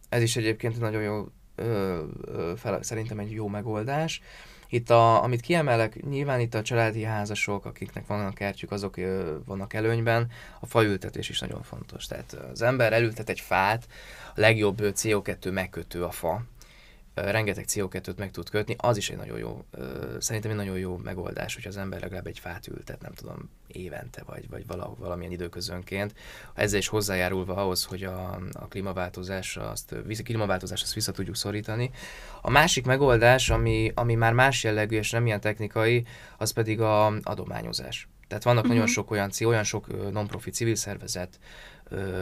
ez 0.09 0.21
is 0.21 0.35
egyébként 0.35 0.79
nagyon 0.79 1.01
jó, 1.01 1.25
szerintem 2.79 3.19
egy 3.19 3.31
jó 3.31 3.47
megoldás. 3.47 4.21
Itt, 4.69 4.89
a, 4.89 5.23
amit 5.23 5.41
kiemelek, 5.41 6.03
nyilván 6.09 6.39
itt 6.39 6.53
a 6.53 6.61
családi 6.61 7.03
házasok, 7.03 7.65
akiknek 7.65 8.07
vannak 8.07 8.33
kertjük, 8.33 8.71
azok 8.71 8.95
vannak 9.45 9.73
előnyben. 9.73 10.31
A 10.59 10.65
faültetés 10.65 11.29
is 11.29 11.39
nagyon 11.39 11.63
fontos. 11.63 12.05
Tehát 12.05 12.33
az 12.51 12.61
ember 12.61 12.93
elültet 12.93 13.29
egy 13.29 13.39
fát, 13.39 13.87
a 14.35 14.39
legjobb 14.39 14.77
CO2 14.81 15.53
megkötő 15.53 16.03
a 16.03 16.11
fa, 16.11 16.43
rengeteg 17.21 17.65
CO2-t 17.67 18.17
meg 18.17 18.31
tud 18.31 18.49
kötni, 18.49 18.75
az 18.77 18.97
is 18.97 19.09
egy 19.09 19.17
nagyon 19.17 19.37
jó, 19.37 19.65
szerintem 20.19 20.51
egy 20.51 20.57
nagyon 20.57 20.77
jó 20.77 20.97
megoldás, 20.97 21.55
hogy 21.55 21.67
az 21.67 21.77
ember 21.77 22.01
legalább 22.01 22.27
egy 22.27 22.39
fát 22.39 22.67
ültet, 22.67 23.01
nem 23.01 23.13
tudom, 23.13 23.49
évente, 23.67 24.23
vagy, 24.25 24.49
vagy 24.49 24.67
vala, 24.67 24.95
valamilyen 24.97 25.31
időközönként, 25.31 26.13
ezzel 26.53 26.79
is 26.79 26.87
hozzájárulva 26.87 27.55
ahhoz, 27.55 27.83
hogy 27.83 28.03
a, 28.03 28.39
a 28.53 28.67
klímaváltozás, 28.67 29.57
azt, 29.57 29.91
a 29.91 30.23
klímaváltozás 30.23 30.81
azt 30.81 30.93
vissza 30.93 31.11
tudjuk 31.11 31.35
szorítani. 31.35 31.91
A 32.41 32.49
másik 32.49 32.85
megoldás, 32.85 33.49
ami, 33.49 33.91
ami 33.95 34.15
már 34.15 34.33
más 34.33 34.63
jellegű 34.63 34.97
és 34.97 35.11
nem 35.11 35.25
ilyen 35.25 35.41
technikai, 35.41 36.05
az 36.37 36.51
pedig 36.51 36.81
a 36.81 37.05
adományozás. 37.05 38.07
Tehát 38.27 38.43
vannak 38.43 38.63
uh-huh. 38.63 38.75
nagyon 38.75 38.93
sok 38.93 39.11
olyan, 39.11 39.29
olyan 39.45 39.63
sok 39.63 40.11
non-profit 40.11 40.53
civil 40.53 40.75
szervezet, 40.75 41.39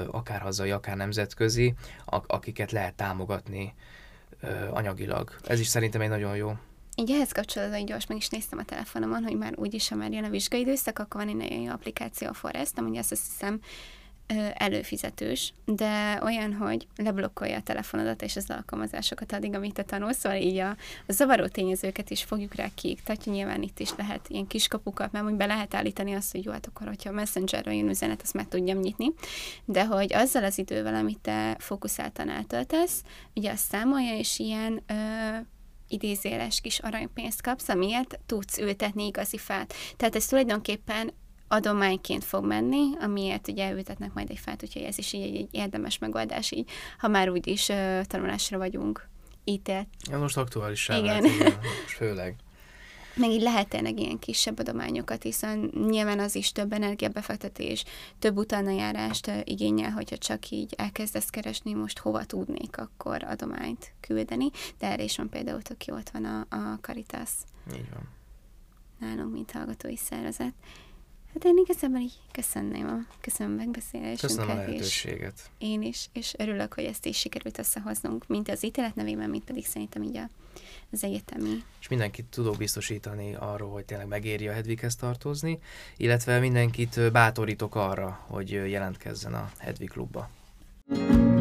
akár 0.07 0.41
hazai, 0.41 0.71
akár 0.71 0.95
nemzetközi, 0.95 1.73
akiket 2.05 2.71
lehet 2.71 2.93
támogatni 2.93 3.73
anyagilag. 4.71 5.35
Ez 5.43 5.59
is 5.59 5.67
szerintem 5.67 6.01
egy 6.01 6.09
nagyon 6.09 6.35
jó. 6.35 6.51
Így 6.95 7.11
ehhez 7.11 7.31
kapcsolatban 7.31 7.85
gyors 7.85 8.07
meg 8.07 8.17
is 8.17 8.29
néztem 8.29 8.59
a 8.59 8.63
telefonomon, 8.63 9.23
hogy 9.23 9.37
már 9.37 9.53
úgyis, 9.55 9.89
ha 9.89 9.95
már 9.95 10.11
jön 10.11 10.23
a 10.23 10.29
vizsgai 10.29 10.59
időszak, 10.59 10.99
akkor 10.99 11.21
van 11.21 11.29
egy 11.29 11.35
nagyon 11.35 11.61
jó 11.61 11.71
applikáció 11.71 12.27
a 12.27 12.33
Forest, 12.33 12.77
ami 12.77 12.97
azt 12.97 13.09
hiszem 13.09 13.59
előfizetős, 14.53 15.53
de 15.65 16.19
olyan, 16.23 16.53
hogy 16.53 16.87
leblokkolja 16.95 17.57
a 17.57 17.61
telefonodat 17.61 18.21
és 18.21 18.35
az 18.35 18.49
alkalmazásokat 18.49 19.31
addig, 19.31 19.53
amit 19.53 19.73
te 19.73 19.83
tanulsz, 19.83 20.17
szóval 20.17 20.37
így 20.37 20.57
a, 20.57 20.69
a 21.07 21.11
zavaró 21.11 21.47
tényezőket 21.47 22.09
is 22.09 22.23
fogjuk 22.23 22.55
rá 22.55 22.67
kiiktatni, 22.75 23.31
nyilván 23.31 23.61
itt 23.61 23.79
is 23.79 23.89
lehet 23.97 24.25
ilyen 24.27 24.47
kiskapukat, 24.47 25.11
mert 25.11 25.25
úgy 25.25 25.33
be 25.33 25.45
lehet 25.45 25.73
állítani 25.73 26.13
azt, 26.13 26.31
hogy 26.31 26.45
jó, 26.45 26.51
hát 26.51 26.67
akkor, 26.67 26.87
hogyha 26.87 27.11
Messengerről 27.11 27.73
jön 27.73 27.89
üzenet, 27.89 28.21
azt 28.21 28.33
meg 28.33 28.47
tudjam 28.47 28.79
nyitni, 28.79 29.13
de 29.65 29.85
hogy 29.85 30.13
azzal 30.13 30.43
az 30.43 30.57
idővel, 30.57 30.95
amit 30.95 31.19
te 31.19 31.55
fókuszáltan 31.59 32.29
eltöltesz, 32.29 33.03
ugye 33.35 33.51
azt 33.51 33.67
számolja, 33.69 34.17
és 34.17 34.39
ilyen 34.39 34.81
ö, 34.87 34.93
idézéles 35.87 36.61
kis 36.61 36.79
aranypénzt 36.79 37.41
kapsz, 37.41 37.69
amiért 37.69 38.19
tudsz 38.25 38.57
ültetni 38.57 39.05
igazi 39.05 39.37
fát. 39.37 39.73
Tehát 39.97 40.15
ez 40.15 40.25
tulajdonképpen 40.25 41.11
adományként 41.47 42.23
fog 42.23 42.45
menni, 42.45 42.89
amiért 42.99 43.47
ugye 43.47 43.71
ültetnek 43.71 44.13
majd 44.13 44.29
egy 44.29 44.39
fát, 44.39 44.63
úgyhogy 44.63 44.81
ez 44.81 44.97
is 44.97 45.13
így 45.13 45.21
egy, 45.21 45.35
egy 45.35 45.49
érdemes 45.51 45.97
megoldás, 45.97 46.51
így, 46.51 46.69
ha 46.97 47.07
már 47.07 47.29
úgyis 47.29 47.69
uh, 47.69 48.01
tanulásra 48.01 48.57
vagyunk 48.57 49.07
ítélt. 49.43 49.87
Ja, 50.09 50.19
most 50.19 50.37
aktuális 50.37 50.87
igen. 50.87 51.03
Lehet, 51.03 51.23
igen, 51.23 51.53
főleg. 51.87 52.35
Meg 53.15 53.29
így 53.29 53.41
lehet 53.41 53.69
tényleg 53.69 53.99
ilyen 53.99 54.19
kisebb 54.19 54.59
adományokat, 54.59 55.23
hiszen 55.23 55.71
nyilván 55.87 56.19
az 56.19 56.35
is 56.35 56.51
több 56.51 56.73
energiabefektetés, 56.73 57.83
több 58.19 58.37
utána 58.37 58.71
járást 58.71 59.31
igényel, 59.43 59.91
hogyha 59.91 60.17
csak 60.17 60.49
így 60.49 60.73
elkezdesz 60.77 61.29
keresni, 61.29 61.73
most 61.73 61.99
hova 61.99 62.23
tudnék 62.25 62.77
akkor 62.77 63.23
adományt 63.23 63.93
küldeni, 63.99 64.49
de 64.79 64.87
erre 64.87 65.03
is 65.03 65.17
van 65.17 65.29
például 65.29 65.61
tök 65.61 65.85
jó, 65.85 65.95
ott 65.95 66.09
van 66.09 66.25
a, 66.25 66.55
a 66.55 66.77
Caritas. 66.81 67.29
Így 67.73 67.89
van. 67.89 68.09
Nálunk, 68.99 69.33
mint 69.33 69.51
hallgatói 69.51 69.95
szervezet. 69.95 70.53
Hát 71.35 71.45
én 71.45 71.57
igazából 71.57 71.99
így 71.99 72.13
köszönném 72.31 72.87
a, 72.87 73.15
köszönöm 73.21 73.53
a 73.53 73.55
megbeszélésünket. 73.55 74.19
Köszönöm 74.19 74.49
a 74.49 74.53
lehetőséget. 74.53 75.49
Én 75.57 75.81
is, 75.81 76.09
és 76.13 76.33
örülök, 76.37 76.73
hogy 76.73 76.83
ezt 76.83 77.05
is 77.05 77.17
sikerült 77.17 77.57
összehoznunk, 77.57 78.27
mint 78.27 78.49
az 78.49 78.63
ítélet 78.63 78.95
nevében, 78.95 79.29
mint 79.29 79.43
pedig 79.43 79.65
szerintem 79.65 80.03
így 80.03 80.17
a, 80.17 80.29
az 80.91 81.03
egyetemi. 81.03 81.63
És 81.79 81.87
mindenkit 81.87 82.25
tudok 82.25 82.57
biztosítani 82.57 83.35
arról, 83.39 83.71
hogy 83.71 83.85
tényleg 83.85 84.07
megéri 84.07 84.47
a 84.47 84.53
Hedvighez 84.53 84.95
tartozni, 84.95 85.59
illetve 85.97 86.39
mindenkit 86.39 87.11
bátorítok 87.11 87.75
arra, 87.75 88.25
hogy 88.27 88.51
jelentkezzen 88.51 89.33
a 89.33 89.51
Hedvig 89.57 89.89
klubba. 89.89 90.29
thank 90.87 91.09
you 91.09 91.34